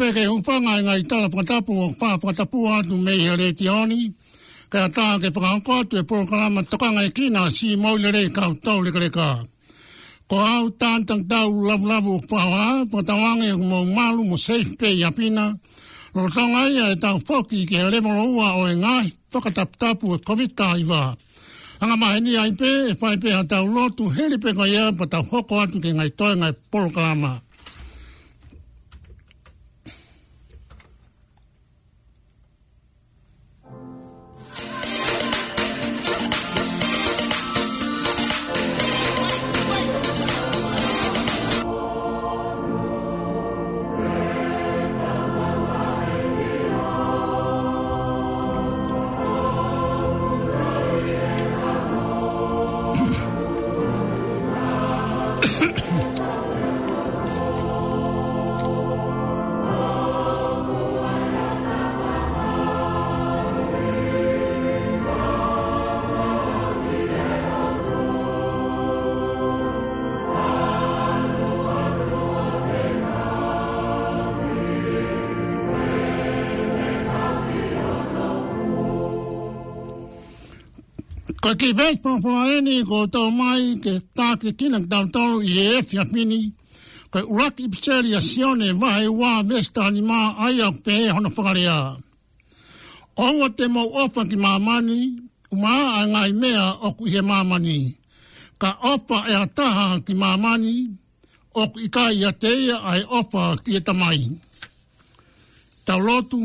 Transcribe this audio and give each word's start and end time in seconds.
pe 0.00 0.08
ke 0.16 0.22
un 0.34 0.42
fanga 0.46 0.74
nga 0.84 0.94
i 1.02 1.04
tala 1.10 1.28
pata 1.36 1.56
po 1.66 1.74
fa 2.00 2.10
pata 2.24 2.44
po 2.52 2.58
atu 2.78 2.94
me 3.04 3.12
he 3.24 3.32
le 3.40 3.48
tioni 3.58 4.00
ka 4.72 4.80
ta 4.96 5.06
te 5.22 5.28
pa 5.36 5.48
ko 5.66 5.70
atu 5.80 5.94
e 6.00 6.04
programa 6.12 6.60
to 6.70 6.76
kanga 6.82 7.02
e 7.08 7.10
ki 7.16 7.26
na 7.34 7.42
si 7.56 7.68
mo 7.82 7.90
le 8.02 8.08
re 8.16 8.22
ka 8.36 8.44
to 8.64 8.74
le 8.84 8.90
ka 9.16 9.30
ko 10.30 10.36
au 10.54 10.64
tan 10.80 10.98
tan 11.08 11.20
ta 11.30 11.40
u 11.54 11.56
la 11.68 11.76
la 11.90 11.98
bu 12.06 12.14
pa 12.30 12.40
wa 12.52 12.64
pata 12.92 13.14
wang 13.22 13.42
e 13.48 13.50
mo 13.70 13.78
malu 13.96 14.22
mo 14.30 14.36
se 14.46 14.56
pe 14.80 14.88
ya 15.02 15.10
pina 15.18 15.44
lo 16.16 16.22
tanga 16.36 16.60
ya 16.76 16.84
e 16.94 16.96
ta 17.04 17.10
foki 17.28 17.60
ke 17.70 17.76
le 17.92 17.98
mo 18.06 18.12
wa 18.38 18.48
o 18.60 18.62
e 18.72 18.74
nga 18.82 18.94
to 19.30 19.38
ka 19.44 19.50
tap 19.56 19.70
tap 19.80 19.98
o 20.12 20.16
covid 20.28 20.50
ta 20.60 20.68
i 20.84 20.84
va 20.92 21.04
Anga 21.82 21.96
mahe 22.02 22.18
ni 22.20 22.32
aipe, 22.42 22.70
e 22.88 22.92
whaipe 23.00 23.30
a 23.40 23.42
tau 23.50 23.64
lotu, 23.74 24.04
helipe 24.16 24.50
kwa 24.56 24.66
ia, 24.72 24.84
pa 24.98 25.04
tau 25.12 25.24
hoko 25.30 25.52
atu 25.64 25.76
ke 25.84 25.90
ngai 25.96 26.12
toi 26.18 26.34
ngai 26.40 26.52
polo 26.70 26.88
kalamaa. 26.96 27.38
Ka 81.42 81.50
ki 81.60 81.70
vet 81.78 81.96
fo 82.04 82.10
fo 82.22 82.32
eni 82.54 82.74
ko 82.88 82.98
to 83.14 83.20
mai 83.38 83.64
ke 83.84 83.92
ta 84.16 84.28
e 84.30 84.32
e 84.34 84.38
ki 84.42 84.50
tina 84.58 84.78
down 84.92 85.06
to 85.14 85.24
e 85.66 85.68
fi 85.88 85.96
mini. 86.14 86.40
Ko 87.12 87.18
rak 87.38 87.54
i 87.64 87.66
pseli 87.72 88.10
asione 88.20 88.68
va 88.80 88.90
e 89.06 89.08
wa 89.20 89.30
vesta 89.50 89.82
ni 89.94 90.00
ma 90.10 90.20
ai 90.44 90.58
a 90.68 90.70
pe 90.84 90.94
hono 91.14 91.30
fogaria. 91.36 91.78
O 93.24 93.26
wa 93.40 93.46
te 93.58 93.64
mo 93.74 93.82
ofa 94.02 94.20
ki 94.30 94.36
ma 94.44 94.52
mani 94.68 95.00
u 95.52 95.56
ma 95.64 95.74
mea 96.42 96.66
o 96.86 96.88
ku 96.98 97.04
he 97.12 97.20
ma 97.30 97.38
Ka 98.62 98.70
ofa 98.92 99.18
e 99.32 99.34
a 99.42 99.46
taha 99.58 99.86
ki 100.06 100.12
mamani, 100.22 100.74
o 101.60 101.62
ku 101.72 101.78
i 101.86 101.88
ka 101.94 102.04
a 102.30 102.32
teia 102.42 102.76
ai 102.90 103.02
ofa 103.18 103.42
ki 103.64 103.70
e 103.78 103.80
tamai. 103.86 104.20
Tau 105.86 105.86
Tau 105.96 106.00
lotu. 106.06 106.40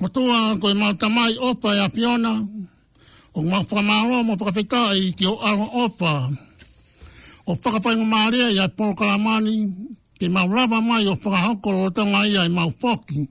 E 0.00 0.04
o 0.04 0.08
tua 0.10 0.38
koe 0.62 0.74
mauta 0.74 1.08
mai 1.08 1.32
ofa 1.48 1.70
e 1.72 1.86
Fiona, 1.94 2.30
o 3.36 3.40
ngā 3.42 3.56
whaka 3.64 3.80
mālo 3.88 4.18
mō 4.28 4.34
whakawhika 4.38 4.80
i 5.04 5.12
ki 5.16 5.24
o 5.28 5.34
aro 5.48 5.66
opa, 5.84 6.10
o 7.46 7.52
whakapai 7.54 7.94
mō 8.00 8.04
mārea 8.10 8.50
i 8.52 8.58
a 8.64 8.68
pōkara 8.68 9.16
mani, 9.20 9.54
ke 10.20 10.28
mau 10.28 10.48
lava 10.52 10.80
mai 10.84 11.06
o 11.06 11.14
whakahoko 11.14 11.72
o 11.84 11.86
tanga 11.96 12.22
ia 12.28 12.44
i 12.44 12.52
mau 12.52 12.68
whoki, 12.70 13.24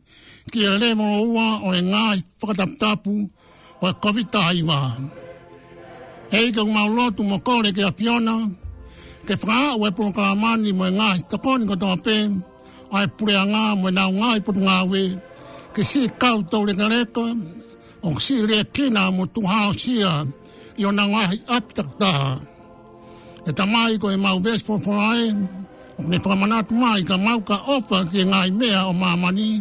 ki 0.52 0.66
e 0.66 0.72
le 0.81 0.90
mō 0.98 1.08
ua 1.36 1.48
o 1.70 1.76
e 1.78 1.81
ngā 1.86 2.03
i 2.18 2.22
whakataputapu 2.42 3.14
o 3.82 3.86
e 3.90 3.94
kovita 4.03 4.44
e 4.53 4.58
i 4.62 4.66
wā. 4.70 4.80
Hei 6.34 6.50
ke 6.52 6.66
mau 6.66 6.90
lotu 6.90 7.24
mo 7.30 7.38
kore 7.46 7.74
ki 7.78 7.82
a 7.86 7.92
piona, 7.94 8.38
ke 9.30 9.38
whakaa 9.38 9.78
o 9.78 9.86
e 9.86 9.94
pōkara 9.94 10.34
mani 10.36 10.74
mō 10.74 10.90
e 10.90 10.96
ngā 10.97 11.14
i 11.20 11.24
tokoni 11.30 11.70
kato 11.74 11.94
a 11.94 11.97
pē, 12.08 12.20
ai 12.97 13.06
pure 13.14 13.36
a 13.38 13.46
ngā 13.53 13.66
mō 13.86 13.90
e 13.94 13.96
nau 14.02 14.12
ngā 14.18 14.34
i 14.40 14.46
putu 14.50 14.66
ngā 14.66 14.82
ke 15.75 15.84
si 15.84 16.08
kau 16.16 16.40
tau 16.47 16.63
le 16.63 16.72
kareto, 16.80 17.28
o 18.08 18.16
si 18.16 18.40
le 18.47 18.63
pina 18.63 19.12
mo 19.12 19.28
tu 19.28 19.41
hao 19.44 19.69
sia, 19.75 20.12
i 20.81 20.86
o 20.88 20.91
nangahi 20.97 21.38
aptak 21.56 21.90
taha. 22.00 22.31
E 23.44 23.52
ta 23.58 23.63
mai 23.72 23.94
ko 24.02 24.08
e 24.16 24.16
mau 24.25 24.38
ves 24.46 24.62
fo 24.68 24.74
fo 24.85 24.94
ae, 25.12 25.28
o 26.00 26.03
ne 26.09 26.18
whamanatu 26.25 26.74
mai 26.81 27.02
ka 27.09 27.16
mau 27.25 27.40
ka 27.50 27.58
ofa 27.75 27.97
ke 28.12 28.22
ngai 28.31 28.50
mea 28.59 28.80
o 28.88 28.94
mamani, 29.02 29.52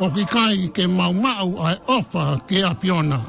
o 0.00 0.06
ki 0.14 0.24
kai 0.34 0.58
ke 0.76 0.84
mau 0.98 1.12
mau 1.24 1.46
ai 1.68 1.76
ofa 1.98 2.22
ke 2.48 2.58
a 2.64 2.72
fiona. 2.80 3.20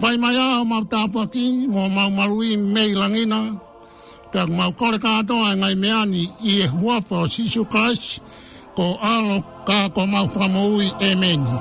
Whai 0.00 0.16
mai 0.22 0.36
ao 0.48 0.62
mau 0.70 0.84
tāpua 0.92 1.24
ki, 1.34 1.46
mo 1.74 1.82
mau 1.96 2.08
marui 2.18 2.52
mei 2.74 2.90
langina, 3.00 3.40
pe 4.32 4.38
ak 4.44 4.50
mau 4.58 4.70
kore 4.80 4.96
katoa 5.04 5.50
ngai 5.60 5.74
meani 5.82 6.22
i 6.50 6.60
e 6.64 6.66
huafa 6.74 7.14
o 7.24 7.26
Sisu 7.34 7.62
Christ, 7.72 8.20
ko 8.76 9.00
alo 9.00 9.40
ka 9.64 9.88
ko 9.88 10.04
mau 10.04 10.28
whamaui 10.28 10.88
e 11.00 11.08
meni. 11.16 11.56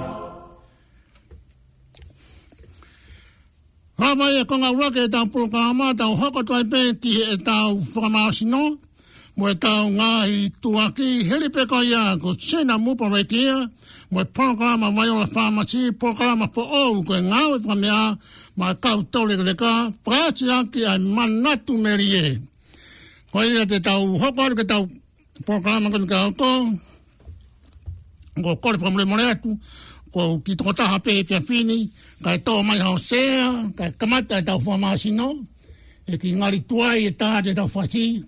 Hawai 3.96 4.36
e 4.44 4.44
konga 4.44 4.70
uraka 4.76 5.00
e 5.08 5.10
tau 5.10 5.26
pulka 5.32 5.58
ama, 5.72 5.94
tau 6.00 6.14
hoko 6.20 6.44
tuai 6.44 6.66
pēti 6.72 7.12
e 7.34 7.38
tau 7.48 7.80
whamaasino, 7.96 8.64
mo 9.38 9.48
e 9.50 9.56
tau 9.56 9.88
ngāhi 9.90 10.52
tuaki, 10.62 11.10
heli 11.30 11.50
peko 11.56 11.80
ia 11.88 12.04
ko 12.20 12.36
tēnā 12.36 12.76
mupo 12.84 13.08
reitia, 13.14 13.56
mo 14.12 14.22
e 14.22 14.26
programa 14.38 14.92
la 14.92 15.26
Pharmacy, 15.26 15.92
programa 15.92 16.46
for 16.54 16.68
all, 16.68 17.02
ko 17.08 17.14
e 17.16 17.22
ngāu 17.22 17.56
e 17.56 17.60
whamea, 17.64 18.18
ma 18.58 18.74
tau 18.74 19.00
leka 19.24 19.44
reka, 19.50 19.74
whaati 20.04 20.52
aki 20.52 20.86
ai 20.86 20.98
manatu 21.00 21.80
meri 21.80 22.10
e. 22.26 22.40
Ko 23.32 23.40
e 23.44 23.66
te 23.66 23.80
tau 23.80 24.18
hoko 24.20 24.42
aru 24.44 24.56
ke 24.56 24.66
tau 24.68 24.86
programa 25.46 25.90
kanu 25.90 26.08
ka 26.08 26.18
hoko, 26.28 26.52
ko 28.44 28.56
kore 28.60 28.78
pa 28.78 28.90
mure 28.90 29.06
mure 29.08 29.24
atu, 29.32 29.52
ko 30.12 30.40
ki 30.44 30.56
toko 30.60 30.72
taha 30.76 31.00
pe 31.00 31.20
e 31.20 31.24
fia 31.24 31.40
fini, 31.40 31.88
ka 32.24 32.34
e 32.36 32.40
tau 32.40 32.64
mai 32.64 32.80
hao 32.84 32.98
sea, 32.98 33.72
ka 33.78 33.86
e 33.92 33.92
kamata 34.00 34.38
e 34.42 34.44
tau 34.44 34.60
fua 34.60 34.78
maa 34.78 34.98
sino, 35.00 35.32
e 36.06 36.18
ki 36.20 36.36
ngari 36.40 36.60
tuai 36.70 37.00
e 37.10 37.12
taha 37.16 37.42
te 37.46 37.52
tau 37.56 37.68
fasi, 37.72 38.24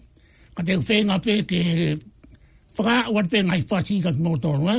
ka 0.56 0.62
te 0.64 0.74
uwhenga 0.80 1.20
pe 1.20 1.44
ke 1.50 1.62
whaka 2.78 3.10
wat 3.12 3.28
pe 3.32 3.40
ngai 3.44 3.62
fasi 3.70 4.00
ka 4.06 4.12
ki 4.16 4.22
mōtō 4.22 4.52
rua. 4.60 4.78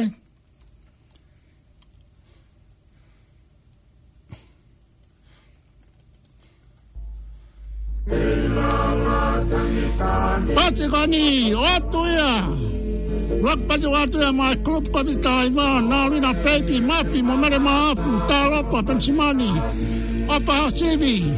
Fatsi 10.55 10.87
kani, 10.93 11.50
ya! 11.52 12.32
Rock 13.30 13.66
by 13.66 13.76
the 13.76 13.90
water, 13.90 14.32
my 14.32 14.54
club 14.54 14.90
party 14.90 15.14
time, 15.20 15.54
now 15.54 16.10
in 16.10 16.25
a 16.25 16.32
baby, 16.42 16.80
mappy, 16.80 17.22
my 17.22 17.36
mother, 17.36 17.60
my 17.60 17.90
uncle, 17.90 18.26
Tara, 18.26 18.64
for 18.70 18.82
fancy 18.82 19.12
money, 19.12 19.50
up 20.30 20.48
a 20.48 20.52
house 20.52 20.72
TV. 20.72 21.28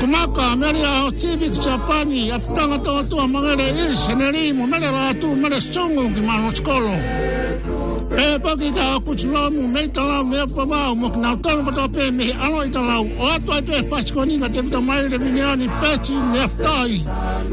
Kumaka, 0.00 0.58
Mary, 0.58 0.80
a 0.80 0.86
house 0.86 1.12
TV, 1.12 1.50
Japani, 1.50 2.32
up 2.32 2.54
tongue, 2.54 2.72
a 2.72 2.78
tongue, 2.82 3.12
a 3.18 3.28
mother, 3.28 3.62
is, 3.62 4.08
and 4.08 4.22
a 4.22 4.32
name, 4.32 4.60
a 4.60 4.66
mother, 4.66 4.86
a 4.90 5.20
two, 5.20 5.30
a 5.32 5.36
mother, 5.36 5.56
a 5.56 5.60
song, 5.60 5.96
a 5.98 6.08
man, 6.08 6.50
a 6.50 6.56
scholar. 6.56 7.79
E 8.16 8.38
whaki 8.38 8.72
ka 8.74 8.96
a 8.96 9.00
kuchu 9.00 9.30
lamu, 9.30 9.68
mei 9.68 9.86
ta 9.88 10.02
lamu, 10.02 10.30
mea 10.30 10.44
wha 10.44 10.64
wau, 10.64 10.94
mok 10.96 11.14
nau 11.16 11.36
tanga 11.36 11.70
pata 11.70 11.86
pē, 11.94 12.10
mehi 12.10 12.32
alo 12.34 12.64
i 12.66 12.68
ta 12.70 12.80
lau, 12.80 13.06
o 13.20 13.26
atu 13.30 13.52
ai 13.52 13.62
pē, 13.62 13.88
whaiko 13.90 14.24
ni, 14.26 14.36
ka 14.40 14.48
te 14.48 14.60
vita 14.62 14.80
mai 14.80 15.06
re 15.06 15.16
vineani, 15.18 15.68
pēti, 15.82 16.14
mea 16.32 16.46
whtai. 16.48 17.04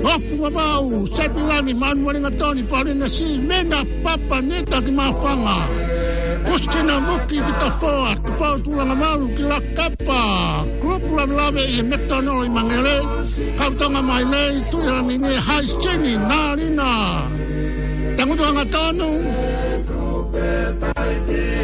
Hofu 0.01 0.33
wha 0.41 0.49
wau, 0.49 1.05
sepi 1.05 1.41
lani, 1.49 1.73
manu 1.73 2.07
waringa 2.07 2.31
tani, 2.39 2.63
pari 2.63 2.93
na 2.95 3.07
si, 3.07 3.37
mena 3.37 3.85
papa, 4.03 4.41
ne 4.41 4.63
taki 4.63 4.91
mā 4.91 5.11
whanga. 5.21 5.57
Kustina 6.45 6.95
muki 7.05 7.37
ki 7.45 7.53
ta 7.61 7.69
whoa, 7.77 8.15
tupau 8.25 8.57
tūranga 8.65 8.95
malu 8.97 9.27
ki 9.37 9.43
la 9.43 9.59
kapa. 9.77 10.21
Klupu 10.81 11.11
lave 11.17 11.33
lave 11.37 11.63
i 11.77 11.81
mekta 11.85 12.17
nō 12.25 12.43
i 12.47 12.49
mangere, 12.49 12.97
kautanga 13.59 14.01
mai 14.01 14.23
lei, 14.25 14.57
tuirangi 14.71 15.17
ni 15.21 15.35
hai 15.47 15.63
sini, 15.67 16.13
nā 16.29 16.41
rina. 16.57 16.91
Tangutuanga 18.17 18.63
tānu, 18.73 19.09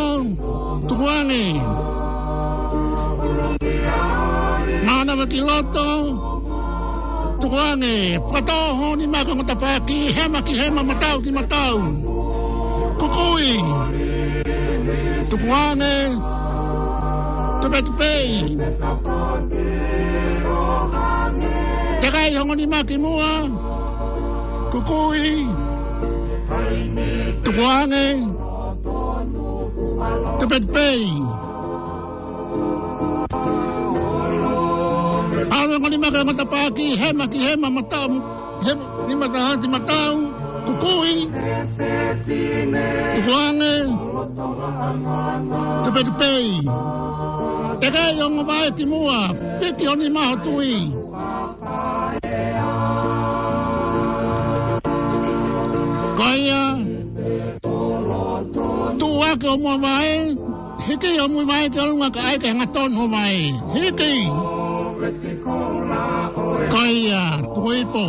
του 0.87 0.95
Κουάνε, 0.95 1.43
Μάνα 4.87 5.15
Βετιλάτο, 5.17 5.87
του 7.41 7.49
Κουάνε, 7.49 8.25
Πρωτό, 8.31 8.61
όνει 8.93 9.07
μάχα 9.07 9.35
ματαφάκι, 9.37 9.95
χέμα 10.17 10.41
και 10.41 10.53
χέμα 10.55 10.83
ματάου 10.83 11.21
και 11.21 11.31
ματάου, 11.33 11.83
Κουκούι, 12.99 13.57
του 15.29 15.39
Κουάνε, 15.39 15.95
PetPay. 17.73 18.27
Tekai 22.03 22.29
hongonimaki 22.37 22.97
mua. 23.03 23.31
Kukui. 24.69 25.33
Tukuange. 27.45 28.05
PetPay. 30.53 31.01
Alo 35.57 35.73
hongonimaki 35.75 36.21
matapaki 36.29 36.87
hema 37.01 37.25
ki 37.33 37.39
hema 37.47 37.69
matau. 37.71 38.13
Hema 38.65 38.85
ni 39.09 39.15
matahati 39.17 39.67
matau. 39.75 40.17
Kukui. 40.67 41.15
Tukuange. 43.17 43.17
Tukuange. 43.17 43.81
Tepetpei. 45.85 46.51
Te 47.81 47.91
rei 47.91 48.19
o 48.23 48.29
ngā 48.35 48.43
vae 48.49 48.71
te 48.79 48.85
mua, 48.87 49.17
piti 49.61 49.89
o 49.91 49.95
ni 50.01 50.09
maho 50.17 50.37
tui. 50.47 50.75
Koia, 56.19 56.63
tu 57.65 59.09
ake 59.31 59.49
o 59.55 59.57
mua 59.65 59.75
vae, 59.87 60.13
hiki 60.87 61.13
o 61.25 61.27
mua 61.35 61.45
vae 61.51 61.69
te 61.75 61.83
alunga 61.87 62.11
ka 62.19 62.29
aike 62.31 62.53
ngā 62.61 62.67
tonu 62.77 63.09
vae, 63.17 63.41
hiki. 63.75 64.13
Koia, 66.77 67.23
tuipo, 67.57 68.05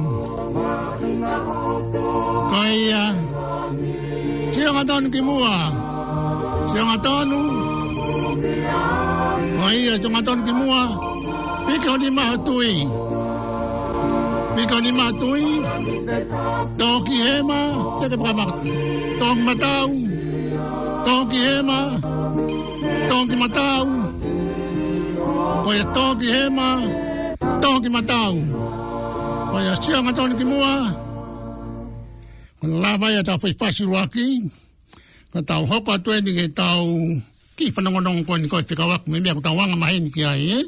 Kaya 2.51 3.15
siya 4.51 4.75
nga 4.75 4.83
taon 4.83 5.07
kimua. 5.07 5.55
Siya 6.67 6.83
nga 6.83 6.97
taon. 6.99 7.31
Kaya 9.55 9.95
siya 9.95 10.07
nga 10.11 10.19
taon 10.19 10.43
kimua. 10.43 10.81
tuwi 11.79 11.95
ni 12.03 12.09
mahatui. 12.11 12.73
Pikaw 14.51 14.79
ni 14.83 14.91
mahatui. 14.91 15.47
Tong 16.75 17.07
hema, 17.07 17.61
Teka 18.03 18.19
pakamak. 18.19 18.55
Tong 19.15 19.39
toki 19.47 20.19
Tong 21.07 21.27
toki 21.31 21.39
Tong 23.07 23.25
kimataw. 23.31 23.85
Kaya 25.63 25.83
tong 25.95 26.19
hema 26.19 26.69
Tong 27.63 27.79
kimataw. 27.79 28.33
Kaya 29.55 29.71
siya 29.79 30.03
nga 30.03 30.11
taon 30.11 30.35
kimua. 30.35 30.75
Kaya 30.83 31.00
lava 32.61 33.09
ya 33.11 33.23
ta 33.25 33.37
fai 33.41 33.53
fasi 33.57 33.83
ruaki 33.89 34.45
ka 35.33 35.41
tau 35.47 35.65
hopa 35.65 35.97
tu 36.03 36.13
ni 36.21 36.31
ke 36.37 36.45
ta 36.53 36.77
ki 37.57 37.73
fa 37.73 37.81
nong 37.81 38.21
ko 38.27 38.37
ni 38.37 38.45
ko 38.45 38.61
te 38.61 38.77
ka 38.77 38.85
wak 38.85 39.09
me 39.09 39.17
me 39.19 39.33
ta 39.41 39.51
wanga 39.57 39.75
mai 39.77 39.99
ni 39.99 40.09
ki 40.09 40.23
ai 40.25 40.61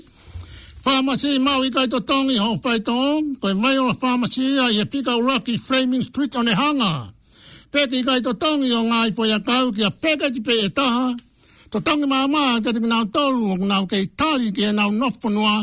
Pharmacy 0.83 1.39
eh? 1.39 1.39
Maui 1.39 1.71
kai 1.71 1.87
to 1.87 2.03
tongi 2.03 2.35
hong 2.43 2.59
fai 2.59 2.75
tong, 2.83 3.39
koe 3.39 3.53
mai 3.63 3.79
o 3.79 3.93
pharmacy 4.01 4.43
ya 4.59 4.67
ye 4.67 4.83
pika 4.83 5.15
uraki 5.15 5.55
Flaming 5.55 6.03
Street 6.03 6.35
on 6.35 6.43
the 6.43 6.51
hanga. 6.51 7.07
Peti 7.71 8.03
kai 8.03 8.19
to 8.19 8.33
tongi 8.35 8.67
o 8.75 8.83
ngai 8.91 9.15
po 9.15 9.23
ya 9.23 9.39
kau 9.39 9.71
ki 9.71 9.81
a 9.89 9.91
peke 10.03 10.27
ti 10.33 10.41
pe 10.43 10.51
e 10.67 10.69
to 10.75 11.79
tongi 11.87 12.03
maa 12.13 12.27
maa 12.27 12.59
kati 12.59 12.83
ki 12.83 12.87
nao 12.91 13.05
tolu 13.15 13.51
o 13.55 13.55
kunao 13.61 13.87
kei 13.87 14.03
tali 14.19 14.51
ki 14.51 14.61
e 14.67 14.71
nao 14.75 14.91
nofponua, 14.91 15.55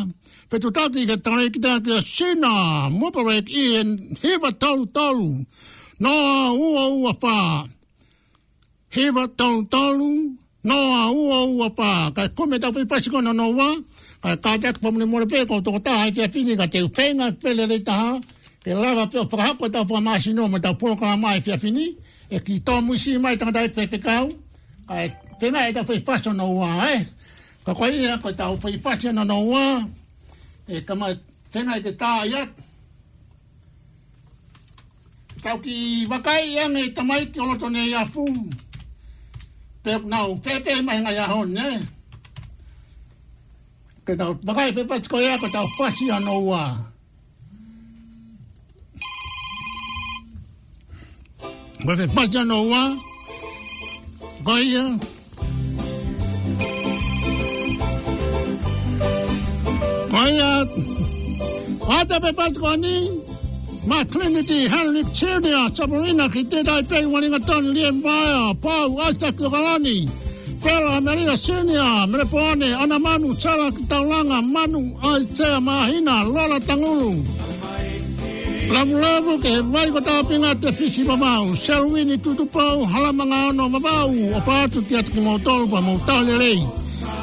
pe 0.49 0.57
tu 0.63 0.69
taki 0.77 1.05
ke 1.05 1.17
tare 1.27 1.47
ki 1.53 1.61
tea 1.65 1.79
ki 1.85 1.91
a 2.01 2.03
sina, 2.15 2.53
mupa 2.99 3.21
rek 3.29 3.47
i 3.53 3.65
e 3.77 3.79
hiva 4.25 4.51
tolu 4.57 4.85
tolu, 4.97 5.31
no 6.01 6.11
a 6.11 6.53
ua 6.53 6.89
ua 6.89 7.13
fa 7.23 7.65
heva 8.91 9.27
tau 9.39 9.57
tau 9.71 9.97
no 10.69 10.77
a 11.01 11.05
ua 11.11 11.39
ua 11.53 11.69
fa 11.79 11.91
kai 12.17 12.29
kome 12.37 12.57
tau 12.63 12.73
fi 12.77 12.85
pasiko 12.91 13.21
na 13.27 13.33
no 13.41 13.47
wa 13.59 13.69
kai 14.23 14.37
ka 14.45 14.51
jak 14.63 14.77
pa 14.83 14.89
mune 14.91 15.05
mora 15.11 15.27
peko 15.33 15.61
to 15.67 15.71
ta 15.87 15.93
hai 16.01 16.11
fi 16.17 16.23
fini 16.35 16.57
ka 16.61 16.67
te 16.73 16.81
fenga 16.97 17.27
pele 17.43 17.65
le 17.73 17.79
ta 17.89 17.99
te 18.65 18.71
lava 18.83 19.05
pe 19.13 19.19
fa 19.31 19.37
hako 19.47 19.65
tau 19.75 19.85
fa 19.91 20.01
ma 20.07 20.15
sino 20.25 20.49
ma 20.53 20.59
tau 20.65 20.75
poka 20.81 21.05
ma 21.11 21.17
mai 21.25 21.41
fi 21.47 21.53
fini 21.63 21.87
e 22.35 22.39
ki 22.45 22.55
to 22.67 22.75
mu 22.87 22.93
mai 23.25 23.37
ta 23.41 23.47
dai 23.57 23.69
fe 23.77 23.83
fe 23.93 23.99
kau 24.07 24.27
kai 24.89 25.07
te 25.41 25.47
na 25.55 25.69
e 25.69 25.71
ta 25.77 25.83
fi 25.89 26.01
pasiko 26.07 26.33
na 26.41 26.45
wa 26.61 26.71
e 26.97 26.99
ka 27.67 27.73
koi 27.79 27.93
ya 28.07 28.17
ko 28.23 28.31
tau 28.41 28.57
fi 28.63 28.79
pasiko 28.85 29.11
na 29.19 29.23
no 29.31 29.39
wa 29.53 29.67
e 30.73 30.77
kama 30.87 31.07
fenga 31.53 31.75
te 31.85 31.93
ta 32.03 32.13
ya 32.33 32.43
tau 35.41 35.57
ki 35.59 36.05
wakai 36.07 36.61
ane 36.61 36.93
tamai 36.95 37.25
ki 37.33 37.41
oloto 37.41 37.69
ne 37.73 37.85
ia 37.89 38.05
fu. 38.05 38.25
Pek 39.83 40.05
nau, 40.05 40.37
pepe 40.37 40.75
mai 40.85 41.01
ngai 41.01 41.17
a 41.17 41.25
hon, 41.33 41.49
ne? 41.57 41.69
Ke 44.05 44.13
tau, 44.17 44.37
wakai 44.45 44.71
pepe 44.77 45.01
tiko 45.01 45.17
ea, 45.21 45.39
ko 45.41 45.49
tau 45.49 45.67
whasi 45.79 46.11
anō 46.13 46.35
wā. 46.49 46.65
Ko 51.87 51.93
te 51.97 52.05
whasi 52.13 52.37
anō 52.45 52.59
wā, 52.71 52.83
ko 54.45 54.57
ia, 54.61 54.85
ko 60.13 60.23
ia, 60.37 60.53
Ata 61.91 62.21
pe 62.23 62.31
pat 62.33 62.55
koni, 62.55 63.11
Ma 63.87 64.05
Trinity 64.05 64.69
Henry 64.69 65.03
Chirnia 65.05 65.69
Sabarina 65.75 66.31
ki 66.31 66.45
te 66.49 66.61
dai 66.63 66.83
pei 66.85 67.05
waringa 67.07 67.39
tonu 67.47 67.73
lia 67.73 67.91
mwaya 67.93 68.55
Pau 68.61 68.99
Aitaki 69.01 69.45
Rani 69.51 70.07
Pela 70.63 71.01
Maria 71.01 71.33
Senia 71.35 72.07
Mere 72.07 72.25
Ana 72.77 72.99
Manu 72.99 73.35
Chara 73.37 73.71
ki 73.73 73.85
taulanga 73.85 74.43
Manu 74.43 74.81
Aitea 75.03 75.61
Mahina 75.63 76.25
Lola 76.25 76.61
Tangulu 76.61 77.25
Lavu 78.71 78.99
lavu 79.01 79.39
ke 79.41 79.63
vai 79.73 79.91
ko 79.91 80.01
tapi 80.01 80.35
nga 80.39 80.55
te 80.55 80.73
fisi 80.73 81.03
mamau 81.05 81.57
Selwini 81.57 82.19
tutupau 82.19 82.85
halamanga 82.85 83.49
ono 83.49 83.67
mamau 83.69 84.37
Opa 84.37 84.63
atu 84.69 84.83
ti 84.87 84.95
atu 84.97 85.11
ki 85.13 85.21
mautolpa 85.21 85.81
mautale 85.81 86.80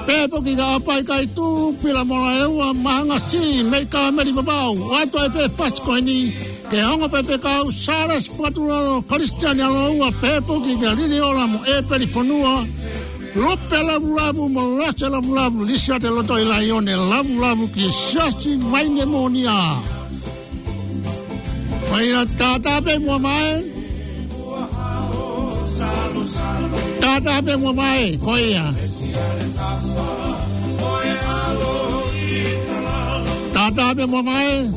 Pe 0.07 0.23
po 0.31 0.39
ki 0.45 0.53
ka 0.61 0.67
apai 0.79 1.01
kai 1.09 1.25
tu 1.35 1.47
pila 1.83 1.99
mora 2.09 2.31
e 2.31 2.45
mahanga 2.85 3.17
si 3.29 3.41
mei 3.71 3.83
ka 3.93 4.01
meri 4.15 4.31
babau. 4.37 4.71
Waito 4.91 5.19
e 5.19 5.29
pe 5.35 5.43
pasi 5.57 5.79
koe 5.85 5.99
ni 6.07 6.19
ke 6.71 6.77
hongo 6.87 7.07
pe 7.13 7.19
pe 7.27 7.35
ka 7.43 7.49
au 7.59 7.67
saras 7.85 8.25
fatuloro 8.35 8.95
kalistiani 9.09 9.63
alo 9.69 9.85
ua 9.99 10.09
pe 10.21 10.31
po 10.47 10.53
ki 10.65 10.73
ka 10.81 10.89
rini 10.97 11.19
ora 11.29 11.43
mo 11.51 11.59
e 11.73 11.83
perifonua. 11.89 12.55
Lope 13.41 13.77
lavu 13.87 14.09
lavu 14.19 14.43
mo 14.55 14.63
lase 14.79 15.05
lavu 15.13 15.31
lavu 15.39 15.59
lisi 15.67 15.89
ate 15.91 16.07
loto 16.15 16.35
ilaione 16.43 16.95
lavu 17.11 17.33
lavu 17.43 17.65
ki 17.75 17.85
shashi 18.03 18.51
vaine 18.71 19.03
monia. 19.13 19.59
Pai 21.91 22.07
a 22.15 22.21
pe 22.23 22.31
mua 22.31 22.37
tata 22.39 22.73
pe 22.85 22.93
mua 23.05 23.17
mai. 23.25 23.76
Tadabe 26.99 27.55
mamai, 27.57 28.17
koia. 28.23 28.63
Tadabe 33.53 34.05
mamai. 34.05 34.71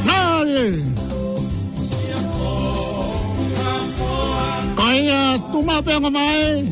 Nari. 0.06 0.70
Rainha, 4.78 5.42
tu 5.50 5.58
mal 5.66 5.82
pega 5.82 5.98
mais. 6.06 6.70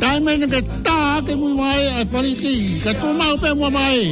Tá 0.00 0.16
menos 0.16 0.48
que 0.48 0.62
tá, 0.80 1.20
que 1.20 1.34
muito 1.36 1.60
mais. 1.60 1.84
É 2.00 2.04
por 2.08 2.24
aqui, 2.24 2.80
que 2.80 2.92
tu 2.96 3.08
mal 3.12 3.36
pega 3.36 3.68
mais. 3.68 4.08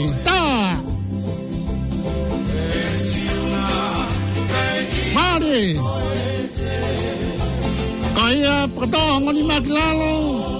lima 9.31 9.63
kilalo. 9.65 10.13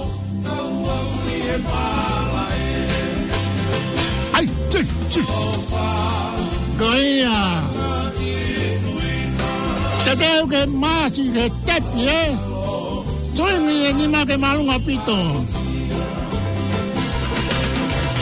¡Ay! 4.33 4.47
¡Sí! 4.69 4.79
¡Sí! 5.09 5.21
¡Goía! 6.79 7.61
Te 10.05 10.15
tengo 10.17 10.47
que 10.47 10.65
más 10.67 11.17
y 11.19 11.29
que 11.31 11.49
te 11.65 11.81
pie. 11.93 12.37
Soy 13.35 13.53
ni 13.65 13.85
enima 13.87 14.25
que 14.25 14.37
mal 14.37 14.57
un 14.59 14.69
apito. 14.69 15.15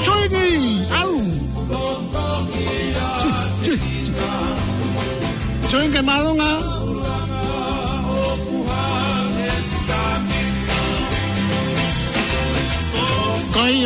Soy 0.04 0.30
mi 0.30 0.86
aún. 0.92 1.40
Soy 5.70 5.88
que 5.90 6.02
mal 6.02 6.26
un 6.26 6.42
apito. 6.42 6.79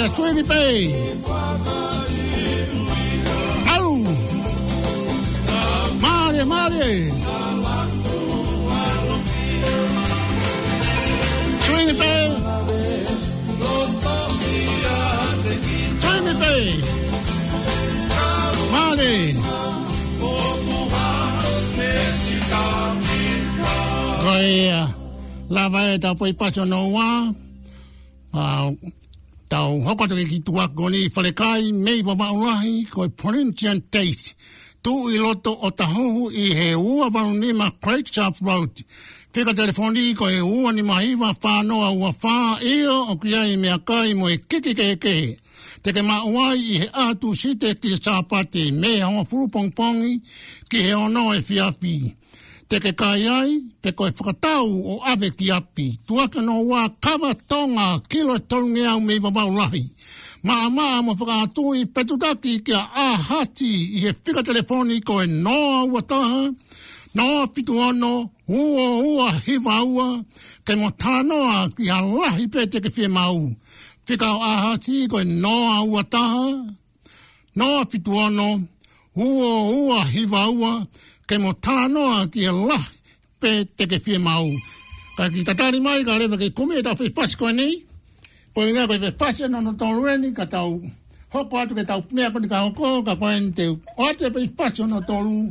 Twenty 0.10 0.44
Sweetie 0.44 0.50
Pay. 0.50 0.96
Au! 3.80 4.04
Marie, 6.02 6.46
Marie. 6.46 7.12
Sweetie 11.62 11.98
Pay. 11.98 12.32
Sweetie 16.02 16.38
Pay. 16.40 16.78
Marie. 18.72 19.38
Rồi, 24.26 24.72
là 25.50 25.68
về 25.70 25.98
đâu 25.98 26.14
phải 26.20 26.34
tau 29.54 29.76
hoko 29.86 30.08
te 30.10 30.24
ki 30.32 30.38
tua 30.48 30.66
ko 30.78 30.88
ni 30.90 31.02
wharekai 31.14 31.66
mei 31.86 32.00
wa 32.08 32.14
maurahi 32.22 32.76
ko 32.94 33.06
i 33.06 33.10
Porinthian 33.22 33.80
Taste. 33.94 34.34
Tu 34.84 34.94
i 35.14 35.20
loto 35.24 35.54
o 35.64 35.70
ta 35.78 35.86
hohu 35.94 36.32
i 36.44 36.48
he 36.58 36.70
ua 36.76 37.08
wano 37.14 37.38
ni 37.42 37.54
ma 37.54 37.68
Craigshaft 37.84 38.42
Road. 38.48 38.82
Fika 39.34 39.54
telefoni 39.54 40.16
ko 40.18 40.26
e 40.30 40.40
ua 40.42 40.74
ni 40.74 40.82
ma 40.82 41.04
iwa 41.06 41.30
whanoa 41.44 41.92
ua 41.98 42.10
wha 42.22 42.34
ia 42.66 42.98
o 43.14 43.16
kia 43.22 43.46
i 43.54 43.56
mea 43.64 43.78
kai 43.88 44.14
mo 44.18 44.26
e 44.34 44.38
kiki 44.50 44.74
ke 44.80 44.88
ke. 45.04 45.16
Te 45.84 45.94
ke 45.96 46.02
ma 46.10 46.18
uai 46.26 46.58
i 46.74 46.80
he 46.82 46.88
atu 47.06 47.36
site 47.38 47.78
ki 47.82 47.94
sāpate 48.04 48.64
mei 48.82 49.06
hanga 49.06 49.24
furupongpongi 49.30 50.14
ki 50.70 50.78
he 50.88 50.94
ono 51.06 51.30
e 51.38 51.40
fiafi 51.48 51.94
pe 52.74 52.80
ke 52.82 52.92
kai 53.02 53.22
ai, 53.38 53.52
pe 53.84 53.92
koe 53.98 54.10
whakatau 54.18 54.68
o 54.92 54.94
ave 55.12 55.28
ki 55.38 55.48
api. 55.58 55.88
Tuaka 56.06 56.40
no 56.48 56.54
wā 56.72 56.82
kawa 57.06 57.30
tonga 57.52 57.86
kilo 58.12 58.36
tonge 58.52 58.84
au 58.94 59.00
mei 59.08 59.20
wawau 59.24 59.52
lahi. 59.60 59.84
Mā 60.48 60.56
mā 60.78 60.86
mā 61.06 61.14
whakatui 61.20 61.80
petutaki 61.94 62.54
kia 62.66 62.82
ahati 63.06 63.70
i 63.98 64.00
he 64.04 64.12
whika 64.26 64.42
telefoni 64.50 64.96
koe 65.10 65.26
noa 65.46 65.78
ua 65.92 66.02
taha, 66.12 66.42
noa 67.16 67.46
fitu 67.54 67.78
ono, 67.88 68.14
ua 68.58 68.86
ua 69.12 69.30
hiwa 69.46 69.76
ua, 69.96 70.08
ke 70.66 70.74
mo 70.80 70.90
tānoa 71.02 71.58
ki 71.78 71.86
a 71.98 72.00
lahi 72.18 72.48
pe 72.54 72.66
te 72.72 72.80
ke 72.84 72.90
whie 72.96 73.08
mau. 73.18 73.40
Whika 74.08 74.30
o 74.38 74.40
ahati 74.52 75.06
koe 75.12 75.24
noa 75.46 75.80
ua 75.92 76.04
taha, 76.14 76.48
noa 77.58 77.82
fitu 77.92 78.18
ono, 78.26 78.50
ua 79.28 79.56
ua 79.86 80.04
hiwa 80.16 80.42
ua, 80.62 80.74
ke 81.28 81.40
mo 81.40 81.54
tānoa 81.56 82.28
ki 82.32 82.46
a 82.52 82.52
lah 82.52 82.82
pe 83.40 83.64
te 83.66 83.88
ke 83.88 84.00
whie 84.08 84.20
mau. 84.20 84.48
Ka 85.18 85.30
ki 85.30 85.44
tatari 85.48 85.80
mai 85.82 86.04
ka 86.04 86.18
rewa 86.20 86.38
ke 86.38 86.52
kume 86.52 86.76
e 86.80 86.84
tau 86.84 86.96
whi 87.00 87.10
pasi 87.16 87.38
koe 87.40 87.52
nei, 87.56 87.80
ko 88.56 88.66
i 88.68 88.74
ngā 88.76 88.88
koe 88.90 88.98
whi 89.00 89.12
pasi 89.24 89.46
anō 89.48 89.62
no 89.64 89.74
tō 89.80 89.92
rueni 90.00 90.34
ka 90.36 90.48
tau 90.50 90.80
hoko 91.34 91.62
atu 91.64 91.78
ke 91.80 91.86
tau 91.90 92.04
mea 92.12 92.32
koni 92.34 92.48
ka 92.52 92.64
hoko, 92.68 93.02
ka 93.06 93.16
koe 93.16 93.36
ni 93.40 93.52
te 93.56 93.68
o 93.70 94.10
atu 94.10 94.28
e 94.30 94.34
whi 94.36 94.50
pasi 94.58 94.84
anō 94.84 95.04
tō 95.08 95.18
rū, 95.26 95.44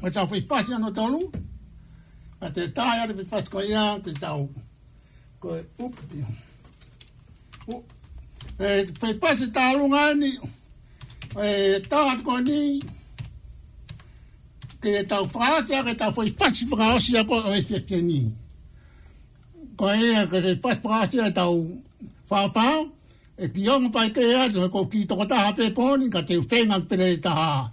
ko 0.00 0.12
tau 0.18 0.26
whi 0.34 0.42
pasi 0.52 0.74
anō 0.76 0.92
tō 0.96 1.06
rū, 1.14 1.22
ka 2.44 2.50
te 2.52 2.68
tāi 2.76 3.00
atu 3.06 3.16
whi 3.20 3.28
pasi 3.32 3.50
koe 3.56 3.64
ia, 3.70 3.86
te 4.04 4.12
tau 4.20 4.46
ko 5.40 5.54
e 5.56 5.64
upi. 5.86 6.26
Whi 7.70 8.90
pasi 8.92 8.92
tālunga 8.92 8.92
ni... 8.92 8.94
Whi 9.00 9.14
pasi 9.24 9.52
tālunga 9.56 10.04
ni 10.24 10.32
e 11.38 11.78
tāt 11.86 12.24
ko 12.26 12.40
ni 12.42 12.80
ke 14.82 14.96
e 14.98 15.04
tau 15.06 15.26
whāte 15.30 15.76
a 15.78 15.84
ke 15.86 15.94
tau 15.98 16.10
whai 16.16 16.26
whati 16.28 16.64
whakaosi 16.66 17.18
a 17.20 17.22
ko 17.24 17.34
o 17.46 17.52
e 17.54 17.60
fiat 17.62 17.90
e, 17.92 17.96
e, 17.98 18.00
ni 18.02 18.34
ko 19.78 19.88
e 19.94 20.08
a 20.16 20.24
ke 20.26 20.40
te 20.42 20.54
whati 20.58 20.82
whakaosi 20.82 21.20
a 21.22 21.30
tau 21.30 21.54
whāwhāo 22.30 22.90
e 23.38 23.48
ki 23.48 23.68
ongo 23.70 23.90
pai 23.94 24.10
ke 24.10 24.20
e 24.26 24.34
atu 24.42 24.66
ko 24.74 24.86
ki 24.90 25.04
toko 25.06 25.24
taha 25.26 25.52
pe 25.54 25.70
pōni 25.70 26.10
ka 26.10 26.22
te 26.26 26.36
whenga 26.40 26.80
pere 26.82 27.12
e 27.14 27.18
taha 27.22 27.70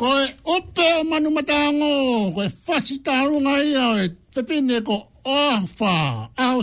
ko 0.00 0.14
e 0.22 0.34
upe 0.56 0.88
o 1.00 1.04
manu 1.04 1.28
matango 1.30 1.88
e 1.88 2.30
ko 2.32 2.42
e 2.42 2.48
whati 2.70 2.98
tārunga 3.04 3.58
i 3.60 3.74
a 3.76 3.96
e 4.06 4.08
te 4.32 4.42
pene 4.48 4.80
ko 4.80 5.08
ofa 5.24 6.28
au 6.36 6.62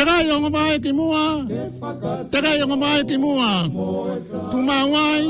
Terai 0.00 0.24
o 0.32 0.36
ngawai 0.40 0.74
e 0.76 0.78
te 0.80 0.92
mua. 0.98 1.24
Terai 2.32 2.58
o 2.62 2.66
ngawai 2.68 3.00
e 3.00 3.04
te 3.04 3.16
mua. 3.22 3.50
Tumawai. 4.50 5.24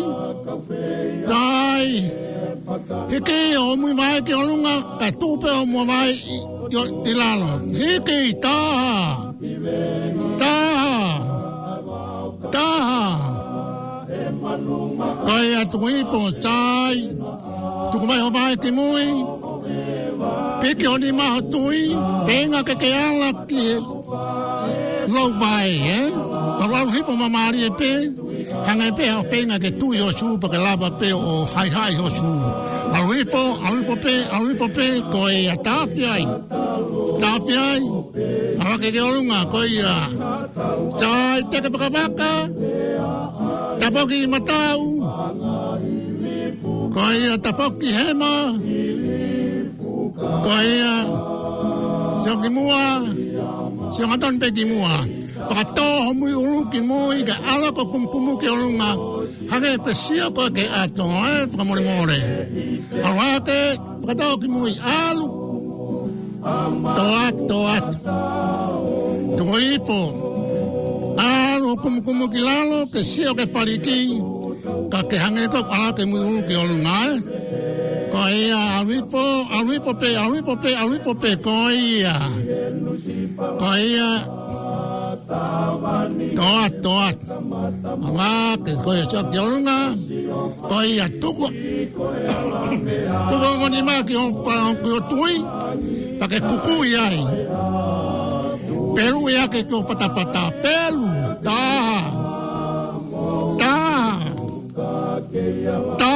Tai. 1.30 1.90
Hiki 3.10 3.40
o 3.62 3.74
mui 3.80 3.92
wai 3.98 4.16
te 4.26 4.32
olunga. 4.40 4.74
Ka 5.00 5.08
tupe 5.20 5.48
o 5.50 5.62
mua 5.72 5.82
wai 5.90 6.12
i 7.10 7.12
lalo. 7.20 7.48
Hiki 7.80 8.18
taha. 8.44 8.90
Taha. 10.40 10.92
Taha. 12.54 13.02
Kai 15.26 15.48
atu 15.60 15.78
ipo 15.98 16.20
tai. 16.46 16.98
Tuku 17.90 18.04
mai 18.10 18.20
o 18.26 18.28
wai 18.36 18.54
te 18.62 18.68
mui. 18.78 19.06
Piki 20.60 20.86
o 20.92 20.96
ni 21.02 21.10
maha 21.18 21.40
tui. 21.52 21.82
Venga 22.26 22.60
ke 22.68 22.74
ke 22.82 22.88
ala 23.06 23.30
ki 23.48 23.66
rau 25.14 25.28
vai, 25.30 25.68
eh? 25.70 26.12
Pa 26.60 26.66
rau 26.72 26.86
hipo 26.94 27.12
ma 27.20 27.28
maari 27.34 27.60
e 27.66 27.70
pe, 27.80 27.90
hanga 28.66 28.84
e 28.90 28.92
pe 28.96 29.04
hao 29.08 29.22
feina 29.30 29.58
ke 29.58 29.70
tui 29.80 29.98
o 30.06 30.36
pa 30.42 30.48
ke 30.52 30.58
lava 30.66 30.88
pe 31.00 31.12
o 31.12 31.44
hai 31.54 31.68
hai 31.76 31.94
o 32.04 32.08
su. 32.18 32.30
Alu 32.96 33.10
hipo, 33.18 33.42
alu 33.66 33.76
hipo 33.82 33.94
pe, 34.04 34.14
alu 34.34 34.46
hipo 34.52 34.66
pe, 34.76 34.86
ko 35.12 35.22
e 35.28 35.48
a 35.54 35.56
tafi 35.66 36.02
ai, 36.14 36.24
tafi 37.22 37.54
ai, 37.70 37.80
a 38.60 38.62
rake 38.70 38.88
ke 38.94 39.00
olunga, 39.08 39.40
ko 39.52 39.60
e 39.76 39.80
a, 39.94 39.98
tai 41.00 41.40
teke 41.50 41.68
paka 41.74 41.88
waka, 41.94 42.32
tapoki 43.80 44.18
matau, 44.32 44.80
ko 46.94 47.02
e 47.18 47.26
a 47.32 47.36
tapoki 47.44 47.88
hema, 47.98 48.32
ko 50.44 50.54
e 50.74 50.76
a, 50.94 50.96
Sio 52.20 52.36
ki 52.42 52.48
mua, 52.52 53.00
ki 53.00 53.12
mua, 53.16 53.19
se 53.92 54.02
nga 54.06 54.16
ton 54.16 54.38
peki 54.40 54.64
mua. 54.70 55.02
Whaka 55.48 55.64
tō 55.76 55.86
ho 56.06 56.12
mui 56.14 56.34
uru 56.34 56.70
ki 56.70 56.80
mui 56.86 57.20
ka 57.26 57.34
ala 57.52 57.72
ko 57.74 57.82
kumkumu 57.90 58.36
ki 58.38 58.46
olunga 58.52 58.90
hake 59.50 59.70
e 59.76 59.78
pe 59.84 59.92
sio 59.98 60.26
ko 60.36 60.44
ke 60.52 60.64
ato 60.70 61.04
e 61.04 61.10
eh, 61.10 61.18
whaka 61.48 61.62
mori 61.66 61.82
mori. 61.90 62.18
Alu 63.04 63.18
ake 63.34 63.58
whaka 64.06 64.14
tō 64.20 64.28
ki 64.42 64.48
mui 64.54 64.72
alu 64.78 65.26
tō 66.98 67.04
at 67.26 67.36
tō 67.50 67.58
at 67.76 67.90
tō 69.38 69.46
ipo 69.74 69.98
alu 71.18 71.70
kumkumu 71.82 72.28
ki 72.32 72.40
lalo 72.46 72.78
ke 72.94 73.02
sio 73.02 73.32
ke 73.34 73.44
whariki 73.50 73.98
ka 74.92 75.00
ke 75.10 75.16
hange 75.24 75.44
ko 75.50 75.64
ala 75.66 75.88
ke 75.98 76.04
mui 76.06 76.20
uru 76.28 76.40
ki 76.48 76.54
olunga 76.62 76.94
e. 77.10 77.14
Eh. 77.14 77.48
Ko 78.10 78.18
ia, 78.26 78.58
alwipo, 78.82 79.22
alwipo 79.54 79.92
pe, 79.94 80.16
alwipo 80.18 80.56
pe, 80.58 80.72
alwipo 80.74 81.14
pe, 81.14 81.30
ko 81.38 81.70
ia. 81.70 81.70
Ko 81.70 81.70
ia, 81.70 82.10
alwipo 82.10 82.10
pe, 82.10 82.10
alwipo 82.10 82.10
pe, 82.10 82.10
alwipo 82.10 82.48
pe, 82.50 82.58
Paia. 83.36 84.10
Toa, 86.36 86.66
toa. 86.84 87.08
Ama, 87.94 88.30
que 88.64 88.72
se 88.74 88.82
coye 88.84 89.02
chok 89.12 89.26
de 89.32 89.38
onga. 89.50 89.78
Paia, 90.68 91.06
tuku. 91.22 91.46
Tuku 93.28 93.44
ongo 93.52 93.66
ni 93.74 93.80
ma 93.88 93.94
ki 94.08 94.14
on 94.22 94.30
pa 94.44 94.54
on 94.68 94.74
kuyo 94.82 94.98
tui. 95.10 95.34
Pa 96.18 96.24
ke 96.30 96.38
kuku 96.48 96.74
i 96.90 96.92
ai. 97.06 97.18
Pelu 98.94 99.20
i 99.32 99.34
ake 99.44 99.60
ki 99.68 99.74
on 99.78 99.84
pata 99.88 100.06
pata. 100.16 100.42
Pelu. 100.64 101.06
Ta. 101.46 101.60
Ta. 103.60 103.74
Ta. 106.00 106.09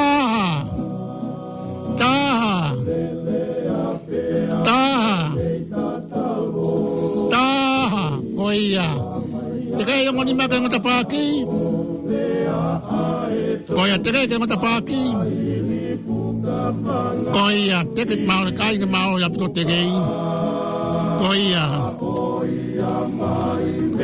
ia. 8.55 8.87
Te 9.77 9.83
kei 9.87 10.07
ongo 10.09 10.23
ni 10.25 10.33
maka 10.39 10.57
ngata 10.63 10.79
whāki. 10.87 11.25
Koia 13.77 13.97
te 14.03 14.09
kei 14.15 14.27
ke 14.31 14.37
ngata 14.41 14.57
whāki. 14.63 15.03
Koia 17.35 17.79
te 17.95 18.03
kei 18.09 18.25
maore 18.29 18.53
kai 18.59 18.75
ni 18.81 18.87
maore 18.95 19.23
apito 19.27 19.47
te 19.57 19.63
kei. 19.71 19.91
Koia. 21.21 21.65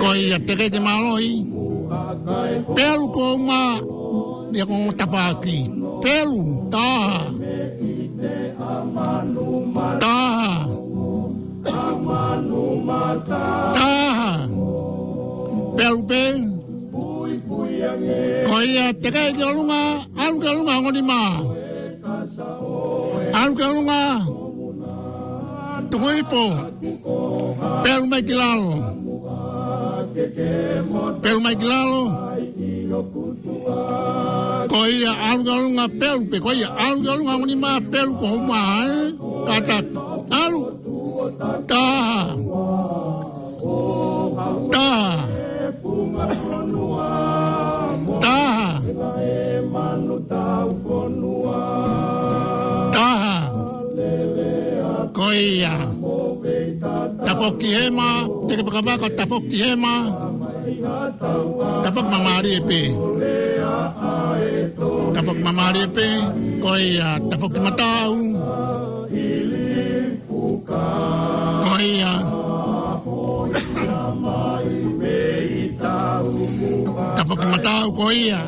Koia 0.03 0.37
te 0.47 0.53
kei 0.59 0.71
te 0.75 0.81
maoi. 0.87 1.31
Pelu 2.75 3.05
ko 3.15 3.27
ma 3.47 3.63
ni 4.53 4.59
ko 4.69 4.75
ngata 4.85 5.07
whāki. 5.15 5.59
Pelu 6.05 6.43
Ta. 6.71 6.97
Ta. 13.75 14.00
PLP 15.81 16.13
Koi 18.49 18.71
a 18.85 18.87
te 19.03 19.09
kai 19.15 19.29
te 19.39 19.43
olunga 19.49 19.83
Alu 20.23 20.37
ke 20.43 20.49
olunga 20.53 20.75
ngoni 20.85 21.03
ma 21.11 21.21
Alu 23.41 23.53
ke 23.59 23.65
olunga 23.71 24.03
Tukoi 25.91 26.21
po 26.33 26.45
Pelu 27.85 28.05
mai 28.13 28.21
te 28.29 28.33
lalo 28.43 28.73
Pelu 31.23 31.39
mai 31.47 31.55
te 31.61 31.65
lalo 31.73 32.01
Koi 34.73 34.95
a 35.11 35.13
alu 35.29 35.41
ke 35.47 35.51
olunga 35.59 35.85
pelu 36.01 36.19
pe 36.31 36.37
Koi 36.45 36.59
a 36.69 36.69
alu 36.89 37.01
ke 37.07 37.11
olunga 37.15 37.33
ngoni 37.41 37.57
ma 37.65 37.73
pelu 37.93 38.11
ko 38.21 38.27
huma 38.35 38.61
Kata 39.49 39.77
alu 40.45 40.61
Ta 41.71 41.87
Ta 44.77 44.77
Ta 44.77 44.89
Tafokihema, 57.27 58.09
teke 58.49 58.63
pakabako 58.67 59.07
tafokihema, 59.19 59.93
tafok 61.85 62.07
mamari 62.13 62.51
epe. 62.59 62.83
Tafok 65.15 65.39
mamari 65.45 65.81
epe, 65.89 66.07
koia 66.63 67.11
tafok 67.31 67.53
matau. 67.65 68.15
Koia. 70.75 70.91
Koia. 71.65 72.15
ko 77.95 78.05
ia. 78.15 78.41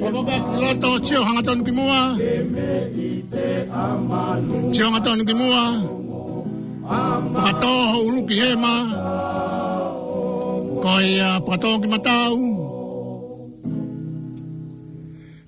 Piloto, 0.00 0.90
tio 1.04 1.20
hanga 1.26 1.42
tonu 1.46 1.62
ki 1.66 1.72
mua. 1.76 2.00
Tio 4.74 4.84
hanga 4.88 5.00
tonu 5.06 5.22
ki 5.28 5.34
mua. 5.40 5.64
ulu 8.06 8.20
ki 8.28 8.34
hema. 8.40 8.74
Ko 10.82 10.92
ia 11.04 11.28
pakatoho 11.44 11.76
ki 11.84 11.88
matau. 11.92 12.34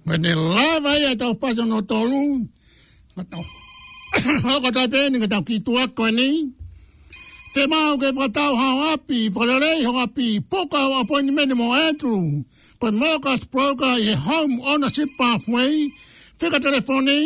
Mene 0.06 0.30
lava 0.36 0.92
ia 1.02 1.10
tau 1.20 1.32
paso 1.40 1.62
no 1.70 1.78
tolu. 1.90 2.22
Matau. 3.16 3.44
Hoko 4.46 4.68
tai 4.76 4.86
pēni 4.92 5.16
ka 5.24 5.28
tau 5.40 5.42
ko 5.98 6.06
ni. 6.12 6.28
Matau. 6.44 6.61
Te 7.52 7.66
mau 7.68 7.96
ke 8.00 8.08
whatau 8.16 8.52
hau 8.60 8.78
api, 8.96 9.18
whararei 9.34 9.84
hau 9.86 9.96
api, 10.04 10.28
poka 10.52 10.78
hau 10.84 10.94
apoini 11.00 11.30
mene 11.36 11.54
mo 11.60 11.66
Andrew. 11.84 12.24
Ko 12.80 12.86
Marcus 13.00 13.42
Broker 13.52 13.94
i 14.00 14.06
he 14.06 14.12
home 14.26 14.56
ownership 14.70 15.08
pathway. 15.20 15.74
Whika 16.40 16.58
telefoni. 16.66 17.18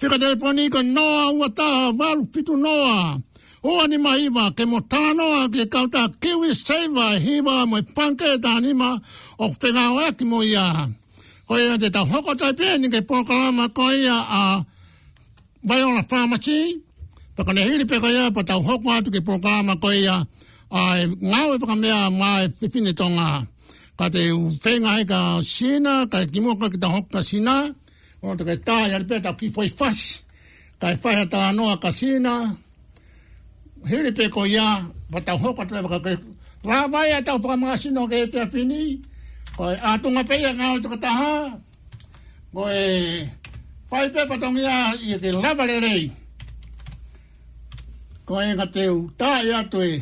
Whika 0.00 0.16
telefoni 0.24 0.70
ko 0.74 0.80
noa 0.82 1.34
ua 1.34 1.48
taha 1.58 1.90
walu 1.98 2.22
pitu 2.32 2.54
noa. 2.66 3.18
Oa 3.66 3.84
ni 3.90 3.98
maiva 4.04 4.50
ke 4.56 4.62
mo 4.70 4.78
tānoa 4.92 5.50
ke 5.50 5.66
kauta 5.72 6.02
kiwi 6.22 6.54
seiva 6.54 7.14
e 7.16 7.18
hiva 7.24 7.66
mo 7.70 7.76
i 7.82 7.84
panke 7.96 8.24
e 8.36 8.38
tānima 8.44 8.90
o 9.42 9.46
whenga 9.50 9.84
o 9.92 9.98
eki 10.08 10.24
mo 10.30 10.38
ia. 10.42 10.66
Ko 11.46 11.58
ia 11.58 11.74
te 11.82 11.90
tau 11.90 12.04
hoko 12.10 12.34
tai 12.38 12.52
pēni 12.58 12.86
ke 12.94 13.02
pōkarama 13.10 13.66
ko 13.74 13.90
ia 13.90 14.16
a 14.40 14.44
Viola 15.66 16.02
Pharmacy. 16.08 16.78
Paka 17.36 17.52
ne 17.52 17.64
hiri 17.64 17.84
peko 17.88 18.08
ia, 18.12 18.28
pa 18.30 18.42
tau 18.44 18.60
hoko 18.62 18.92
atu 18.92 19.08
ki 19.10 19.20
programa 19.24 19.72
ko 19.80 19.88
ia, 19.92 20.18
ai 20.70 21.06
ngāwe 21.08 21.56
whaka 21.56 21.76
mea 21.80 22.10
mā 22.12 22.30
e 22.44 22.48
whiwhine 22.60 22.92
tonga. 22.92 23.46
Ka 23.96 24.08
te 24.12 24.20
whenga 24.64 24.92
hei 24.98 25.04
ka 25.08 25.40
sina, 25.40 26.04
ka 26.12 26.20
e 26.24 26.26
kimoka 26.28 26.68
ki 26.70 26.78
ta 26.84 26.88
hoko 26.92 27.08
ka 27.12 27.22
sina, 27.24 27.72
o 28.20 28.36
te 28.36 28.44
kai 28.44 28.58
tā 28.68 28.76
i 28.88 28.92
aripea 28.98 29.20
tau 29.24 29.36
ki 29.40 29.48
whai 29.56 29.68
whas, 29.78 30.20
ka 30.80 30.92
e 30.92 30.98
whaiha 31.02 31.24
tā 31.32 31.48
anoa 31.48 31.80
ka 31.80 31.88
sina, 31.96 32.52
hiri 33.88 34.12
peko 34.12 34.44
ia, 34.46 34.84
pa 35.10 35.20
tau 35.24 35.38
hoko 35.40 35.62
atu 35.64 35.74
e 35.80 35.84
whaka 35.88 36.00
ke, 36.04 36.12
rā 36.68 36.84
vai 36.92 37.10
a 37.16 37.22
tau 37.24 37.38
whaka 37.40 37.56
mga 37.64 37.76
sina 37.80 38.00
o 38.04 38.08
ke 38.12 38.20
e 38.26 38.26
whia 38.28 38.44
whini, 38.44 39.00
ko 39.56 39.72
e 39.72 39.76
ātunga 39.80 40.26
peia 40.28 40.52
ngāwe 40.52 40.82
tuka 40.84 41.00
taha, 41.00 41.60
ko 42.52 42.68
e 42.68 43.24
whai 43.88 44.08
pepa 44.12 44.36
tongi 44.38 44.60
ia, 44.68 44.80
i 45.00 45.16
te 45.18 45.32
lavarerei, 45.32 45.80
rei, 45.88 46.10
ko 48.24 48.38
e 48.40 48.50
nga 48.54 48.66
teu 48.70 48.96
ta 49.18 49.30
e, 49.42 49.48
e 49.50 49.54
atu 49.60 49.78
e 49.90 49.94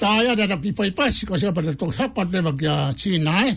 ta 0.00 0.08
e 0.22 0.26
atu 0.28 0.42
e 0.42 0.60
ki 0.62 0.70
pai 0.78 0.92
pasi 0.98 1.22
ko 1.26 1.36
se 1.40 1.52
pa 1.56 1.62
te 1.66 1.72
tohe 1.80 2.04
pa 2.16 2.22
te 2.30 2.38
va 2.46 2.52
ki 2.60 2.66
a 2.76 2.76
china 3.00 3.34
e 3.42 3.48
eh? 3.48 3.56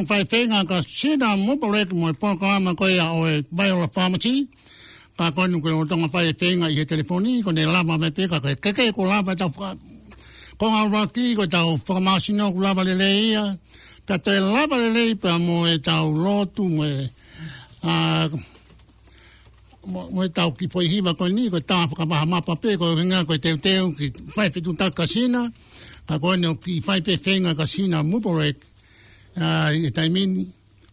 tonu 0.00 0.06
fai 0.08 0.24
fenga 0.30 0.60
ka 0.70 0.78
sina 0.96 1.36
mo 1.44 1.52
bolek 1.60 1.90
mo 1.92 2.06
e 2.08 2.12
pon 2.20 2.38
ka 2.40 2.58
ma 2.64 2.72
ko 2.80 2.86
ya 2.86 3.06
o 3.14 3.22
bai 3.56 3.70
la 3.70 3.86
pharmacy 3.94 4.48
ka 5.16 5.30
ko 5.34 5.42
nu 5.46 5.60
ko 5.62 5.68
tonu 5.90 6.06
fai 6.12 6.28
fenga 6.40 6.66
i 6.70 6.84
telefoni 6.86 7.42
ko 7.44 7.50
ne 7.50 7.64
lama 7.66 7.94
me 8.00 8.08
pe 8.16 8.22
ka 8.30 8.38
ke 8.44 8.54
ke 8.74 8.84
ko 8.96 9.04
lama 9.04 9.34
ta 9.34 9.48
fa 9.56 9.68
ko 10.58 10.66
ha 10.70 10.88
ba 10.92 11.06
ki 11.14 11.34
ko 11.36 11.44
ta 11.46 11.64
o 11.66 11.76
pharmacy 11.76 12.32
no 12.32 12.50
lama 12.64 12.82
le 12.86 12.94
leia 12.94 13.58
ta 14.06 14.14
te 14.24 14.34
lama 14.40 14.76
le 14.82 14.88
lei 14.96 15.14
pa 15.16 15.38
mo 15.38 15.66
e 15.66 15.78
ta 15.78 16.02
o 16.04 16.10
lotu 16.10 16.62
mo 16.76 16.84
e- 16.84 17.10
a 17.82 18.28
mo 20.12 20.22
e 20.24 20.28
ta 20.28 20.46
o 20.46 20.52
ki 20.52 20.66
foi 20.68 20.86
hiva 20.88 21.14
ko 21.14 21.26
ni 21.28 21.48
ko 21.50 21.60
ta 21.60 21.86
fa 21.88 21.94
ka 21.94 22.04
ma 22.06 22.40
pa 22.40 22.54
pe 22.54 22.76
ko 22.76 22.94
nga 22.96 23.24
ko 23.24 23.36
te 23.38 23.56
te 23.56 23.72
ki 23.98 24.06
fai 24.34 24.50
fitu 24.50 24.72
ta 24.74 24.90
ka 24.90 25.04
sina 25.06 25.50
ka 26.08 26.18
ko 26.18 26.34
ne 26.36 26.56
ki 26.56 26.80
fai 26.80 27.00
pe 27.00 27.16
fenga 27.16 27.52
ka 27.54 27.66
sina 27.66 28.02
mo 28.02 28.20
bolek 28.20 28.56
uh, 29.36 29.68
e 29.88 29.90
taimini, 29.96 30.46